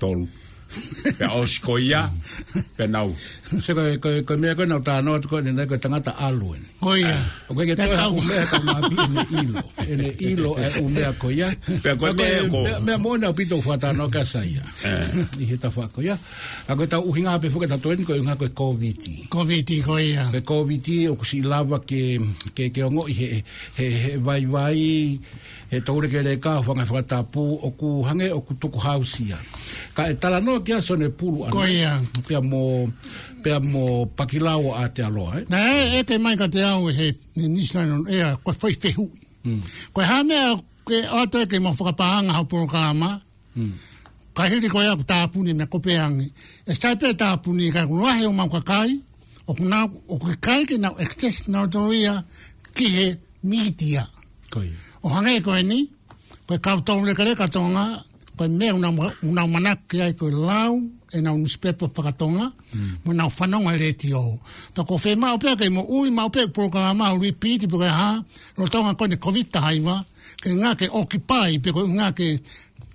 pe 1.17 1.25
oskoia 1.41 2.01
pe 2.77 2.85
nau 2.87 3.11
se 3.63 3.71
ko 3.75 3.81
ko 4.03 4.09
ko 4.27 4.33
me 4.41 4.53
ko 4.57 4.63
nau 4.69 4.79
ta 4.87 4.93
no 5.05 5.11
ko 5.31 5.37
ni 5.43 5.51
na 5.55 5.65
ko 5.69 5.75
tanga 5.83 5.99
ta 6.07 6.13
aluen 6.27 6.61
koia 6.83 7.15
o 7.49 7.51
ko 7.55 7.61
ke 7.67 7.75
ta 7.79 7.85
ka 7.91 8.07
me 8.13 8.37
ka 8.51 8.57
ma 8.65 8.75
bi 8.89 8.97
ni 9.11 9.21
ilo 9.41 9.57
ene 9.91 10.07
ilo 10.31 10.49
e 10.63 10.67
u 10.83 10.85
me 10.95 11.03
ko 11.21 11.27
ya 11.39 11.49
pe 11.83 11.91
ko 11.99 12.05
me 12.17 12.23
eh. 12.23 12.47
ko 12.51 12.57
me 12.85 12.93
mo 13.03 13.11
na 13.19 13.33
pito 13.37 13.57
fa 13.65 13.75
ta 13.83 13.89
no 13.97 14.05
ka 14.15 14.23
ya 14.55 14.63
ni 15.37 15.43
he 15.49 15.55
ta 15.63 15.69
fa 15.75 15.89
ko 15.95 15.99
ya 16.05 16.15
a 16.69 16.71
ko 16.77 16.83
ta 16.91 16.97
u 17.01 17.09
hinga 17.15 17.41
pe 17.41 17.49
fo 17.51 17.57
ka 17.63 17.67
ta 17.73 17.77
to 17.83 17.91
en 17.91 18.05
ko 18.07 18.13
nga 18.25 18.39
ko 18.39 18.45
covid 18.61 18.99
covid 19.27 19.67
ko 19.87 19.95
ya 19.99 20.23
pe 20.33 20.39
covid 20.51 20.85
o 21.11 21.13
ku 21.19 21.23
si 21.31 21.39
lava 21.51 21.77
ke 21.89 22.03
ke 22.55 22.71
ke 22.73 22.81
ngo 22.93 23.03
he 23.09 23.43
he 23.75 23.87
vai 24.25 24.43
vai 24.53 24.79
he 25.71 25.79
tōre 25.79 26.09
ke 26.11 26.19
re 26.25 26.33
ka 26.43 26.57
whanga 26.65 26.83
whakata 26.87 27.21
pū 27.33 27.41
o 27.67 27.71
ku 27.79 27.89
hange 28.03 28.27
o 28.35 28.41
ku 28.43 28.53
tuku 28.59 28.79
hausia. 28.85 29.37
Ka 29.95 30.07
e 30.11 30.15
tala 30.19 30.41
no 30.43 30.57
kia 30.67 30.81
sone 30.81 31.07
pūru 31.19 31.45
ana. 31.47 31.55
Koia. 31.55 31.93
Pia 32.27 32.41
mō 32.43 32.61
pia 33.43 33.59
mō 33.63 33.83
pakilao 34.19 34.73
a 34.75 34.89
te 34.91 35.05
aloa. 35.07 35.39
Eh? 35.39 35.45
Na 35.49 35.61
e, 35.71 36.01
e 36.01 36.01
te 36.03 36.17
mai 36.19 36.35
ka 36.35 36.49
te 36.51 36.65
au 36.67 36.89
he 36.91 37.07
ni 37.37 37.47
nisana 37.55 38.01
e 38.11 38.19
a 38.19 38.33
koe 38.35 38.53
whai 38.59 38.73
whehu. 38.83 39.07
Mm. 39.47 39.61
Koe 39.95 40.09
hamea 40.11 40.51
ke 40.91 41.01
ato 41.23 41.39
e 41.45 41.47
ke 41.55 41.63
mō 41.63 41.71
whakapahanga 41.79 42.35
hau 42.35 42.43
pōro 42.51 42.67
hmm. 42.71 43.71
ka 44.35 44.41
Ka 44.41 44.43
hiri 44.47 44.67
koe 44.71 44.83
aku 44.87 45.03
tāpuni 45.07 45.51
me 45.55 45.65
kope 45.71 45.95
angi. 45.99 46.27
E 46.67 46.71
stai 46.75 46.95
pē 46.99 47.15
tāpuni 47.19 47.71
ka 47.73 47.87
kunuahe 47.87 48.27
o 48.27 48.31
mau 48.35 48.47
kakai. 48.51 48.99
O 49.47 49.55
kuna 49.55 49.85
o 50.07 50.19
kakai 50.19 50.67
ke 50.69 50.75
nau 50.79 50.93
ektes 51.03 51.47
nau 51.51 51.63
tōia 51.67 52.23
ki 52.75 52.87
he 52.95 53.09
mītia. 53.43 54.05
Koia 54.51 54.90
o 55.03 55.09
hanga 55.09 55.31
e 55.35 55.41
koe 55.41 55.61
ni, 55.63 55.79
koe 56.47 56.57
kautau 56.61 57.03
le 57.05 57.13
kare 57.15 57.35
katonga, 57.35 58.03
koe 58.37 58.47
me 58.47 58.71
unau 58.71 59.47
manak 59.47 59.79
ki 59.89 60.01
ai 60.05 60.13
koe 60.17 60.29
lau, 60.31 60.77
e 61.11 61.19
nau 61.21 61.35
nuspepo 61.37 61.89
pakatonga, 61.89 62.51
hmm. 62.73 62.91
mo 63.05 63.11
nau 63.13 63.29
whanonga 63.29 63.75
le 63.79 63.91
ti 63.97 64.13
o. 64.13 64.37
Ta 64.73 64.83
ko 64.87 64.95
whee 65.01 65.15
mao 65.15 65.37
pia 65.37 65.57
kei 65.57 65.67
mo 65.69 65.83
ui 65.89 66.09
ma 66.13 66.23
o 66.29 66.31
kei 66.31 66.47
poroka 66.47 66.79
ngā 66.85 66.93
mao 66.97 67.17
rui 67.17 67.33
piti 67.33 67.67
po 67.67 67.81
ha, 67.83 68.13
no 68.57 68.67
tonga 68.71 68.93
koe 68.95 69.09
ni 69.09 69.17
COVID 69.17 69.51
ta 69.51 69.59
haiwa, 69.67 69.97
kei 70.41 70.53
ngā 70.61 70.71
kei 70.79 70.87
okipai, 70.87 71.59
pe 71.59 71.73
koe 71.75 71.83
ngā 71.89 72.13
kei 72.15 72.37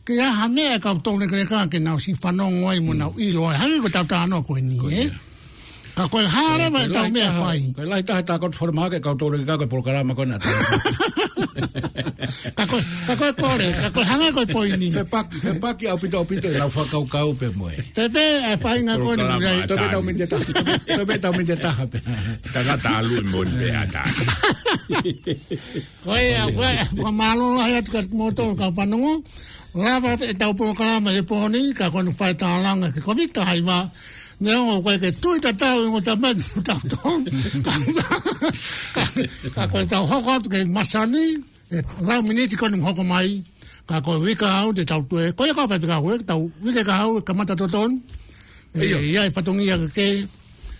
ke 0.06 0.16
a 0.24 0.30
ha 0.38 0.48
mea 0.48 0.78
e 0.78 0.80
kau 0.80 0.94
tōne 1.02 1.26
kere 1.28 1.44
kā 1.50 1.66
ke 1.68 1.80
nau 1.82 1.98
si 2.00 2.14
whanong 2.14 2.62
oi 2.64 2.80
mo 2.80 2.94
i 2.96 3.00
hmm. 3.02 3.20
ilo 3.26 3.48
ai. 3.50 3.58
Hangi 3.60 3.82
ko 3.84 3.90
ta 3.92 4.24
no 4.30 4.40
koe 4.46 4.62
ni 4.64 4.78
e. 4.94 5.08
Ka 5.96 6.06
koe 6.12 6.24
hāre 6.28 6.70
mai 6.72 6.86
e 6.88 6.92
tau 6.94 7.10
mea 7.10 7.32
fai. 7.34 7.60
Koe 7.76 7.84
lai 7.90 8.02
ta 8.06 8.22
tā 8.22 8.38
ka 8.40 8.48
whare 8.48 8.72
maha 8.72 8.94
ke 8.96 9.04
kau 9.04 9.12
tōne 9.18 9.36
kere 9.42 9.48
kā 9.52 9.60
koe 9.60 9.68
polkarama 9.76 10.16
koe 10.16 10.30
kako 12.56 12.76
kako 13.06 13.22
e 13.26 13.32
kore 13.32 13.68
kako 13.82 14.00
hanga 14.04 14.28
ko 14.34 14.40
po 14.52 14.60
ini 14.68 14.88
se 14.92 15.04
pak 15.04 15.26
se 15.42 15.54
pak 15.60 15.76
ya 15.82 15.96
pito 15.96 16.20
pito 16.28 16.48
la 16.52 16.68
fa 16.70 16.84
kau 16.92 17.04
kau 17.08 17.30
pe 17.40 17.48
moe 17.56 17.72
te 17.96 18.04
te 18.14 18.24
e 18.52 18.54
pa 18.62 18.70
inga 18.80 18.94
ko 19.02 19.14
ni 19.16 19.24
ni 19.24 19.54
to 19.68 19.74
beta 19.76 19.98
min 20.06 20.14
jeta 20.20 20.38
to 20.96 21.02
beta 21.08 21.28
min 21.36 21.46
jeta 21.48 21.72
pe 21.92 21.98
ta 22.52 22.60
ga 22.66 22.74
ta 22.84 22.94
lu 23.06 23.14
e 23.16 23.22
mon 23.32 23.48
pe 23.58 23.68
ata 23.82 24.02
ko 26.04 26.12
ya 26.16 26.42
ko 26.54 26.62
pa 27.04 27.10
malo 27.20 27.46
la 27.56 27.64
ya 27.74 27.80
tukar 27.84 28.04
moto 28.18 28.44
ka 28.60 28.66
pa 28.76 28.84
nungo 28.90 29.14
la 29.82 29.92
va 30.02 30.10
ta 30.40 30.46
po 30.58 30.64
kala 30.78 30.96
ma 31.04 31.10
e 31.12 31.20
po 31.28 31.34
e 31.48 31.48
ni 31.52 31.60
ka 31.78 31.88
ko 31.94 31.98
pa 32.20 32.26
ta 32.40 32.60
langa 32.64 32.88
ke 32.94 33.00
ko 33.06 33.12
vita 33.18 33.42
hai 33.48 33.60
va 33.68 33.78
ne 34.40 34.54
on 34.56 34.82
ko 34.84 34.94
te 35.00 35.10
tu 35.22 35.32
ta 35.42 35.52
ta 35.60 35.72
o 35.78 35.90
ngota 35.90 36.14
ma 36.22 36.30
ta 36.68 36.74
to 36.92 37.12
ka 38.94 39.02
ka 39.56 39.62
ko 39.72 39.78
ta 39.88 39.96
ho 39.98 40.36
ke 40.52 40.60
masani 40.76 41.26
e 41.72 41.80
la 42.08 42.20
minute 42.22 42.52
ko 42.60 42.68
ni 42.68 42.76
ho 42.80 42.92
ko 42.94 43.00
mai 43.02 43.40
ka 43.88 44.00
ko 44.04 44.18
wi 44.24 44.36
ka 44.36 44.48
au 44.64 44.72
te 44.72 44.84
tau 44.84 45.00
tu 45.10 45.16
e 45.24 45.32
ko 45.36 45.48
ka 45.58 45.64
pa 45.70 45.76
ka 45.80 45.96
ho 46.04 46.08
ta 46.28 46.34
wi 46.36 46.72
ka 47.24 47.32
mata 47.32 47.54
to 47.60 47.66
ton 47.74 47.96
e 48.76 48.84
ya 49.14 49.24
e 49.24 49.30
patongi 49.32 49.64
ya 49.70 49.76
ke 49.96 50.08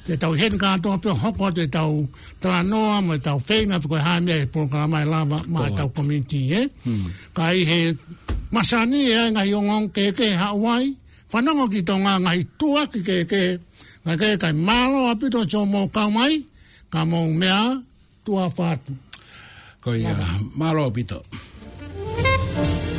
te 0.06 0.14
tau 0.20 0.32
hen 0.40 0.54
ka 0.60 0.76
to 0.82 0.92
e 0.92 1.00
e 1.00 1.00
pe 1.00 1.08
ho 1.20 1.32
ko 1.40 1.48
te 1.58 1.64
tau 1.76 2.04
tra 2.42 2.60
no 2.62 2.82
mo 3.06 3.16
te 3.16 3.24
tau 3.30 3.38
fe 3.40 3.64
na 3.64 3.80
ko 3.80 3.96
ha 4.06 4.20
me 4.20 4.44
po 4.52 4.68
ka 4.72 4.84
mai 4.92 5.04
la 5.12 5.24
ma 5.24 5.64
tau 5.78 5.88
community 5.96 6.42
eh? 6.60 6.66
hmm. 6.84 7.08
ka 7.36 7.56
i 7.58 7.64
he 7.70 7.80
masani 8.52 9.00
e 9.16 9.20
ngai 9.32 9.48
ngong 9.56 9.88
ke 9.96 10.12
ke 10.12 10.28
ha 10.42 10.52
panango 11.36 11.68
ki 11.68 11.84
tō 11.88 11.94
ngā 12.00 12.12
ngahi 12.24 12.42
tua 12.60 12.82
ki 12.92 13.00
ke 13.04 13.16
ke, 13.28 13.40
ngā 14.08 14.14
ke 14.20 14.30
kai 14.40 14.54
mālo 14.68 15.02
api 15.12 15.28
tō 15.34 15.42
tō 15.52 15.60
mō 15.68 15.82
kau 15.92 16.08
mai, 16.16 16.38
ka 16.88 17.04
mō 17.10 17.20
mea 17.42 17.60
tua 18.24 18.48
whātu. 18.56 18.96
Koi, 19.84 20.00
uh, 20.00 20.34
mālo 20.56 20.88
api 20.88 21.04
tō. 21.12 21.20
Mālo 21.28 22.06
api 22.08 22.92
tō. 22.92 22.95